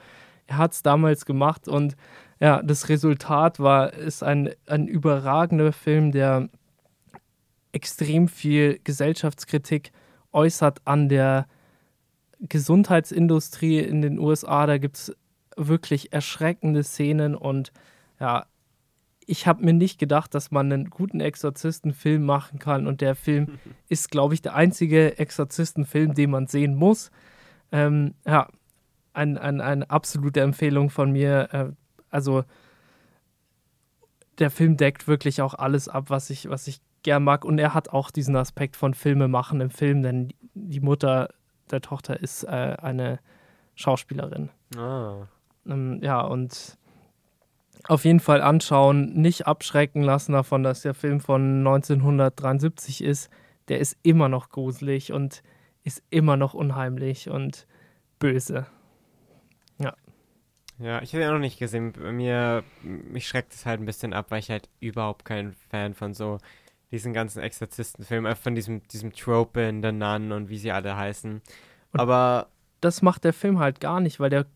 Er 0.48 0.58
hat 0.58 0.74
es 0.74 0.84
damals 0.84 1.26
gemacht 1.26 1.68
und 1.68 1.96
ja, 2.40 2.62
das 2.62 2.90
Resultat 2.90 3.60
war, 3.60 3.94
ist 3.94 4.24
ein, 4.24 4.50
ein 4.68 4.88
überragender 4.88 5.72
Film, 5.72 6.12
der 6.12 6.50
extrem 7.72 8.28
viel 8.28 8.80
Gesellschaftskritik 8.84 9.92
äußert 10.34 10.82
an 10.86 11.08
der 11.08 11.48
Gesundheitsindustrie 12.40 13.80
in 13.80 14.02
den 14.02 14.20
USA. 14.20 14.66
Da 14.66 14.78
gibt 14.78 14.98
es 14.98 15.16
wirklich 15.56 16.12
erschreckende 16.14 16.84
Szenen 16.84 17.36
und 17.36 17.72
ja, 18.20 18.46
ich 19.32 19.48
habe 19.48 19.64
mir 19.64 19.74
nicht 19.74 19.98
gedacht, 19.98 20.36
dass 20.36 20.52
man 20.52 20.72
einen 20.72 20.90
guten 20.90 21.22
Exorzistenfilm 21.22 22.26
machen 22.26 22.60
kann 22.60 22.86
und 22.86 23.00
der 23.00 23.16
Film 23.16 23.60
ist, 23.88 24.12
glaube 24.12 24.34
ich, 24.34 24.42
der 24.42 24.56
einzige 24.56 25.18
Exorzistenfilm, 25.18 26.14
den 26.14 26.32
man 26.32 26.48
sehen 26.48 26.76
muss. 26.76 27.12
Ähm, 27.72 28.14
ja, 28.26 28.50
ein, 29.14 29.38
ein, 29.38 29.62
eine 29.62 29.90
absolute 29.90 30.42
Empfehlung 30.42 30.90
von 30.90 31.14
mir. 31.14 31.48
Äh, 31.54 31.72
also 32.10 32.44
der 34.38 34.52
Film 34.52 34.76
deckt 34.76 35.08
wirklich 35.08 35.42
auch 35.42 35.54
alles 35.54 35.88
ab, 35.88 36.10
was 36.10 36.30
ich, 36.30 36.50
was 36.50 36.68
ich 36.68 36.82
gern 37.02 37.24
mag. 37.24 37.46
Und 37.46 37.58
er 37.58 37.74
hat 37.74 37.88
auch 37.88 38.12
diesen 38.12 38.36
Aspekt 38.36 38.76
von 38.76 38.94
Filme 38.94 39.30
machen 39.30 39.62
im 39.62 39.70
Film, 39.70 40.02
denn 40.02 40.34
die 40.56 40.82
Mutter 40.82 41.30
der 41.70 41.80
Tochter 41.80 42.20
ist 42.20 42.44
äh, 42.44 42.76
eine 42.82 43.20
Schauspielerin. 43.76 44.50
Ah. 44.76 45.28
Ähm, 45.66 46.00
ja, 46.04 46.20
und 46.20 46.78
auf 47.88 48.06
jeden 48.06 48.20
Fall 48.20 48.42
anschauen, 48.42 49.14
nicht 49.14 49.48
abschrecken 49.48 50.04
lassen 50.04 50.34
davon, 50.34 50.64
dass 50.64 50.82
der 50.82 50.94
Film 50.94 51.20
von 51.20 51.60
1973 51.60 53.04
ist. 53.04 53.30
Der 53.68 53.80
ist 53.80 53.98
immer 54.04 54.30
noch 54.30 54.50
gruselig 54.50 55.12
und 55.14 55.44
ist 55.84 56.04
immer 56.10 56.38
noch 56.38 56.54
unheimlich 56.54 57.30
und 57.30 57.68
böse. 58.20 58.68
Ja, 60.82 61.00
ich 61.04 61.14
habe 61.14 61.24
ihn 61.24 61.30
auch 61.30 61.34
noch 61.34 61.40
nicht 61.40 61.60
gesehen. 61.60 61.94
Bei 61.94 62.12
mir, 62.12 62.64
mich 62.82 63.28
schreckt 63.28 63.54
es 63.54 63.68
halt 63.68 63.80
ein 63.80 63.86
bisschen 63.86 64.14
ab, 64.14 64.28
weil 64.30 64.40
ich 64.40 64.50
halt 64.50 64.68
überhaupt 64.80 65.26
kein 65.26 65.54
Fan 65.70 65.94
von 65.94 66.16
so 66.16 66.40
diesen 66.90 67.14
ganzen 67.14 67.40
Exorzistenfilmen, 67.40 68.36
von 68.36 68.56
diesem, 68.56 68.88
diesem 68.88 69.14
Trope 69.14 69.62
in 69.62 69.84
der 69.84 69.92
Nun 69.92 70.32
und 70.32 70.50
wie 70.50 70.58
sie 70.58 70.72
alle 70.72 70.98
heißen. 70.98 71.42
Und 71.94 72.00
Aber 72.00 72.48
das 72.82 73.04
macht 73.04 73.26
der 73.26 73.34
Film 73.34 73.60
halt 73.60 73.80
gar 73.80 74.00
nicht, 74.00 74.20
weil 74.20 74.32
der 74.32 74.48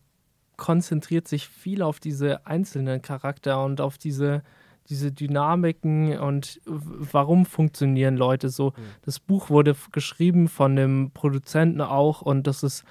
konzentriert 0.56 1.28
sich 1.28 1.48
viel 1.48 1.82
auf 1.82 2.00
diese 2.00 2.46
einzelnen 2.46 3.02
Charakter 3.02 3.64
und 3.64 3.80
auf 3.80 3.98
diese, 3.98 4.42
diese 4.88 5.12
Dynamiken 5.12 6.18
und 6.18 6.60
warum 6.64 7.46
funktionieren 7.46 8.16
Leute 8.16 8.48
so. 8.48 8.70
Mhm. 8.70 8.82
Das 9.02 9.20
Buch 9.20 9.50
wurde 9.50 9.76
geschrieben 9.92 10.48
von 10.48 10.76
dem 10.76 11.10
Produzenten 11.12 11.80
auch 11.80 12.22
und 12.22 12.46
das 12.46 12.62
ist 12.62 12.84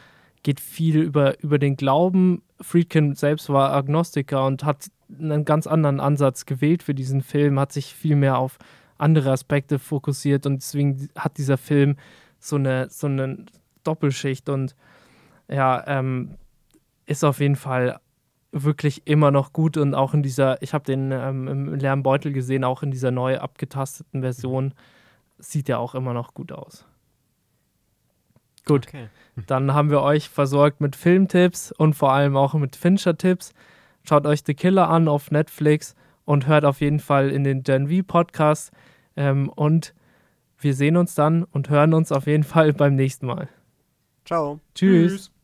geht 0.45 0.59
viel 0.59 1.01
über, 1.01 1.41
über 1.41 1.57
den 1.57 1.75
Glauben. 1.75 2.43
Friedkin 2.61 3.15
selbst 3.15 3.49
war 3.49 3.73
Agnostiker 3.73 4.45
und 4.45 4.63
hat 4.63 4.91
einen 5.19 5.43
ganz 5.43 5.65
anderen 5.65 5.99
Ansatz 5.99 6.45
gewählt 6.45 6.83
für 6.83 6.93
diesen 6.93 7.21
Film, 7.21 7.59
hat 7.59 7.71
sich 7.73 7.95
viel 7.95 8.15
mehr 8.15 8.37
auf 8.37 8.59
andere 8.99 9.31
Aspekte 9.31 9.79
fokussiert 9.79 10.45
und 10.45 10.57
deswegen 10.57 11.09
hat 11.17 11.39
dieser 11.39 11.57
Film 11.57 11.97
so 12.39 12.57
eine, 12.57 12.91
so 12.91 13.07
eine 13.07 13.45
Doppelschicht 13.83 14.47
und 14.47 14.75
ja, 15.49 15.83
ähm, 15.87 16.35
ist 17.05 17.23
auf 17.23 17.39
jeden 17.39 17.55
Fall 17.55 17.99
wirklich 18.51 19.05
immer 19.05 19.31
noch 19.31 19.51
gut 19.51 19.77
und 19.77 19.93
auch 19.95 20.13
in 20.13 20.23
dieser, 20.23 20.61
ich 20.61 20.73
habe 20.73 20.85
den 20.85 21.11
ähm, 21.11 21.47
im 21.47 21.75
leeren 21.75 22.03
Beutel 22.03 22.31
gesehen, 22.31 22.63
auch 22.63 22.83
in 22.83 22.91
dieser 22.91 23.11
neu 23.11 23.37
abgetasteten 23.37 24.21
Version 24.21 24.73
sieht 25.37 25.67
er 25.67 25.79
auch 25.79 25.93
immer 25.93 26.13
noch 26.13 26.33
gut 26.33 26.51
aus. 26.53 26.85
Gut. 28.65 28.87
Okay. 28.87 29.09
Dann 29.47 29.73
haben 29.73 29.89
wir 29.89 30.01
euch 30.01 30.29
versorgt 30.29 30.81
mit 30.81 30.95
Filmtipps 30.95 31.71
und 31.71 31.93
vor 31.93 32.13
allem 32.13 32.35
auch 32.37 32.53
mit 32.53 32.75
Fincher-Tipps. 32.75 33.53
Schaut 34.03 34.25
euch 34.25 34.43
The 34.45 34.53
Killer 34.53 34.89
an 34.89 35.07
auf 35.07 35.31
Netflix 35.31 35.95
und 36.23 36.47
hört 36.47 36.65
auf 36.65 36.81
jeden 36.81 36.99
Fall 36.99 37.29
in 37.29 37.43
den 37.43 37.63
Gen 37.63 37.89
V 37.89 38.03
Podcast. 38.07 38.71
Ähm, 39.15 39.49
und 39.49 39.93
wir 40.57 40.73
sehen 40.73 40.97
uns 40.97 41.13
dann 41.13 41.43
und 41.43 41.69
hören 41.69 41.93
uns 41.93 42.11
auf 42.11 42.27
jeden 42.27 42.43
Fall 42.43 42.73
beim 42.73 42.95
nächsten 42.95 43.27
Mal. 43.27 43.49
Ciao. 44.25 44.59
Tschüss. 44.73 45.11
Tschüss. 45.11 45.34